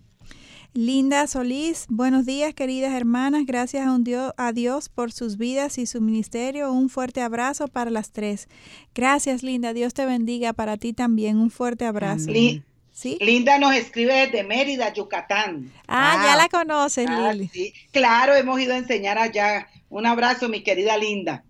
Linda 0.75 1.27
Solís, 1.27 1.85
buenos 1.91 2.25
días 2.25 2.55
queridas 2.55 2.95
hermanas, 2.95 3.43
gracias 3.45 3.87
a, 3.87 3.93
un 3.93 4.05
Dios, 4.05 4.33
a 4.39 4.53
Dios 4.53 4.89
por 4.89 5.13
sus 5.13 5.37
vidas 5.37 5.77
y 5.77 5.85
su 5.85 6.01
ministerio. 6.01 6.73
Un 6.73 6.89
fuerte 6.89 7.21
abrazo 7.21 7.69
para 7.69 7.91
las 7.91 8.11
tres. 8.11 8.49
Gracias 8.95 9.43
Linda, 9.43 9.75
Dios 9.75 9.93
te 9.93 10.07
bendiga 10.07 10.55
para 10.55 10.79
ti 10.79 10.95
también. 10.95 11.37
Un 11.37 11.51
fuerte 11.51 11.85
abrazo. 11.85 12.31
¿Sí? 12.91 13.19
Linda 13.21 13.59
nos 13.59 13.75
escribe 13.75 14.15
desde 14.15 14.45
Mérida, 14.45 14.91
Yucatán. 14.95 15.71
Ah, 15.89 16.23
ya 16.25 16.37
la 16.37 16.49
conoces, 16.49 17.07
ah, 17.07 17.33
Lili. 17.33 17.49
Sí. 17.49 17.75
Claro, 17.91 18.35
hemos 18.35 18.59
ido 18.59 18.73
a 18.73 18.79
enseñar 18.79 19.19
allá. 19.19 19.69
Un 19.91 20.07
abrazo, 20.07 20.49
mi 20.49 20.63
querida 20.63 20.97
Linda. 20.97 21.45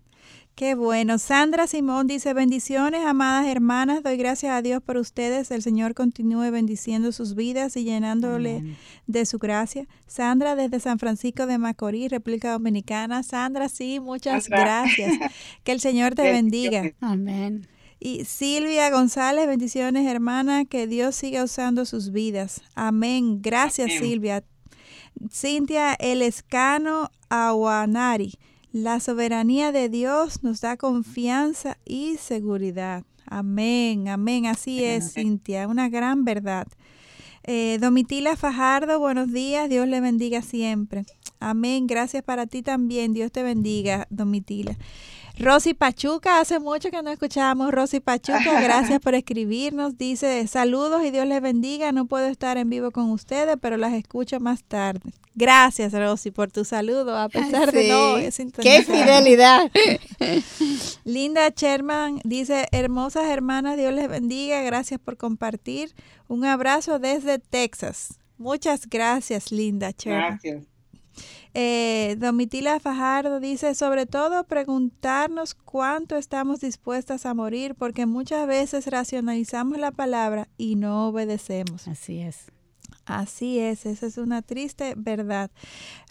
Qué 0.55 0.75
bueno. 0.75 1.17
Sandra 1.17 1.65
Simón 1.65 2.05
dice, 2.05 2.31
bendiciones, 2.33 3.03
amadas 3.05 3.47
hermanas, 3.47 4.03
doy 4.03 4.17
gracias 4.17 4.51
a 4.53 4.61
Dios 4.61 4.83
por 4.83 4.97
ustedes. 4.97 5.49
El 5.49 5.63
Señor 5.63 5.95
continúe 5.95 6.51
bendiciendo 6.51 7.11
sus 7.11 7.33
vidas 7.33 7.75
y 7.75 7.83
llenándole 7.83 8.63
de 9.07 9.25
su 9.25 9.39
gracia. 9.39 9.87
Sandra 10.05 10.55
desde 10.55 10.79
San 10.79 10.99
Francisco 10.99 11.47
de 11.47 11.57
Macorís, 11.57 12.11
República 12.11 12.51
Dominicana. 12.51 13.23
Sandra, 13.23 13.67
sí, 13.67 13.99
muchas 13.99 14.47
gracias. 14.47 15.13
Que 15.63 15.71
el 15.71 15.79
Señor 15.79 16.13
te 16.13 16.31
bendiga. 16.31 16.91
Amén. 17.01 17.67
Y 17.99 18.25
Silvia 18.25 18.91
González, 18.91 19.47
bendiciones 19.47 20.05
hermana, 20.05 20.65
que 20.65 20.85
Dios 20.85 21.15
siga 21.15 21.43
usando 21.43 21.85
sus 21.85 22.11
vidas. 22.11 22.61
Amén. 22.75 23.41
Gracias 23.41 23.91
Silvia. 23.93 24.43
Cintia 25.31 25.93
Elescano 25.93 27.09
Aguanari. 27.29 28.33
La 28.73 28.99
soberanía 28.99 29.71
de 29.71 29.87
Dios 29.87 30.41
nos 30.41 30.61
da 30.61 30.77
confianza 30.77 31.77
y 31.85 32.17
seguridad. 32.17 33.03
Amén, 33.27 34.07
amén. 34.07 34.47
Así 34.47 34.83
es, 34.83 35.13
Cintia, 35.13 35.67
una 35.67 35.89
gran 35.89 36.25
verdad. 36.25 36.67
Eh, 37.43 37.77
Domitila 37.79 38.35
Fajardo, 38.35 38.97
buenos 38.97 39.31
días. 39.31 39.69
Dios 39.69 39.87
le 39.87 40.01
bendiga 40.01 40.41
siempre. 40.41 41.05
Amén. 41.39 41.85
Gracias 41.85 42.23
para 42.23 42.47
ti 42.47 42.63
también. 42.63 43.13
Dios 43.13 43.31
te 43.31 43.43
bendiga, 43.43 44.07
Domitila. 44.09 44.75
Rosy 45.39 45.73
Pachuca, 45.73 46.39
hace 46.39 46.59
mucho 46.59 46.91
que 46.91 47.01
no 47.01 47.09
escuchábamos 47.09 47.71
Rosy 47.71 47.99
Pachuca, 47.99 48.39
gracias 48.61 48.99
por 48.99 49.15
escribirnos. 49.15 49.97
Dice, 49.97 50.45
saludos 50.47 51.03
y 51.03 51.11
Dios 51.11 51.25
les 51.25 51.41
bendiga. 51.41 51.91
No 51.91 52.05
puedo 52.05 52.27
estar 52.27 52.57
en 52.57 52.69
vivo 52.69 52.91
con 52.91 53.09
ustedes, 53.09 53.57
pero 53.59 53.77
las 53.77 53.93
escucho 53.93 54.39
más 54.39 54.63
tarde. 54.63 55.11
Gracias, 55.35 55.91
Rosy, 55.93 56.29
por 56.29 56.51
tu 56.51 56.63
saludo, 56.63 57.17
a 57.17 57.27
pesar 57.27 57.71
de 57.71 57.89
no 57.89 58.17
¡Qué 58.61 58.83
fidelidad! 58.83 59.71
Linda 61.03 61.49
Sherman 61.49 62.21
dice, 62.23 62.67
hermosas 62.71 63.25
hermanas, 63.25 63.77
Dios 63.77 63.93
les 63.93 64.07
bendiga. 64.07 64.61
Gracias 64.61 64.99
por 64.99 65.17
compartir. 65.17 65.95
Un 66.27 66.45
abrazo 66.45 66.99
desde 66.99 67.39
Texas. 67.39 68.19
Muchas 68.37 68.87
gracias, 68.87 69.51
Linda 69.51 69.91
Sherman. 69.97 70.39
Gracias. 70.43 70.72
Eh, 71.55 72.15
Domitila 72.17 72.79
Fajardo 72.79 73.39
dice, 73.39 73.75
sobre 73.75 74.05
todo 74.05 74.43
preguntarnos 74.45 75.53
cuánto 75.53 76.15
estamos 76.17 76.61
dispuestas 76.61 77.25
a 77.25 77.33
morir, 77.33 77.75
porque 77.75 78.05
muchas 78.05 78.47
veces 78.47 78.87
racionalizamos 78.87 79.77
la 79.77 79.91
palabra 79.91 80.47
y 80.57 80.75
no 80.75 81.07
obedecemos. 81.07 81.87
Así 81.87 82.19
es. 82.21 82.47
Así 83.05 83.59
es, 83.59 83.85
esa 83.85 84.05
es 84.05 84.17
una 84.17 84.41
triste 84.41 84.93
verdad. 84.95 85.51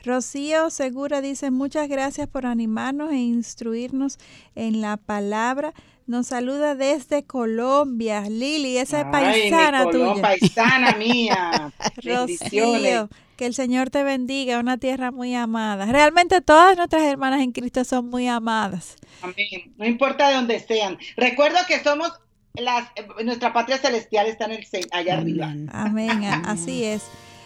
Rocío 0.05 0.69
Segura 0.69 1.21
dice, 1.21 1.51
muchas 1.51 1.89
gracias 1.89 2.29
por 2.29 2.45
animarnos 2.45 3.13
e 3.13 3.17
instruirnos 3.17 4.19
en 4.55 4.81
la 4.81 4.99
palabra. 4.99 5.73
Nos 6.07 6.27
saluda 6.27 6.75
desde 6.75 7.25
Colombia. 7.25 8.23
Lili, 8.29 8.77
esa 8.77 9.01
es 9.01 9.07
paisana 9.07 9.89
tuya. 9.89 10.21
Paisana 10.21 10.97
mía. 10.97 11.73
Rocío, 12.05 13.09
que 13.37 13.47
el 13.47 13.55
Señor 13.55 13.89
te 13.89 14.03
bendiga, 14.03 14.59
una 14.59 14.77
tierra 14.77 15.11
muy 15.11 15.35
amada. 15.35 15.87
Realmente 15.87 16.43
todas 16.43 16.77
nuestras 16.77 17.05
hermanas 17.05 17.41
en 17.41 17.53
Cristo 17.53 17.85
son 17.85 18.11
muy 18.11 18.29
amadas. 18.29 18.97
Amén. 19.23 19.73
No 19.79 19.87
importa 19.87 20.29
de 20.29 20.35
dónde 20.35 20.61
sean. 20.61 20.99
Recuerdo 21.17 21.59
que 21.67 21.83
somos 21.83 22.13
las, 22.55 22.89
nuestra 23.25 23.53
patria 23.53 23.79
celestial 23.79 24.27
está 24.27 24.47
en 24.47 24.53
el 24.53 24.67
allá 24.93 25.19
arriba. 25.19 25.55
Amén. 25.73 26.25
Así 26.25 26.85
es. 26.85 27.03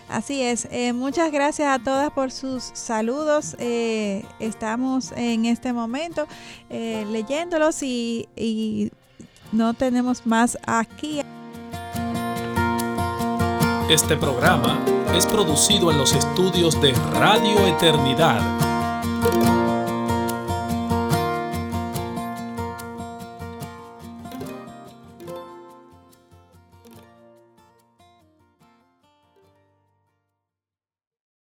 Así 0.09 0.42
es. 0.42 0.68
Eh, 0.70 0.92
muchas 0.92 1.32
gracias 1.32 1.68
a 1.68 1.82
todas 1.82 2.12
por 2.12 2.30
sus 2.30 2.70
saludos. 2.74 3.57
Eh, 3.59 4.24
estamos 4.38 5.12
en 5.16 5.46
este 5.46 5.72
momento 5.72 6.26
eh, 6.70 7.04
leyéndolos 7.11 7.82
y, 7.82 8.28
y 8.36 8.92
no 9.52 9.74
tenemos 9.74 10.26
más 10.26 10.59
aquí. 10.66 11.22
Este 13.90 14.16
programa 14.16 14.80
es 15.16 15.26
producido 15.26 15.90
en 15.90 15.98
los 15.98 16.12
estudios 16.12 16.80
de 16.80 16.92
Radio 17.12 17.66
Eternidad. 17.66 19.65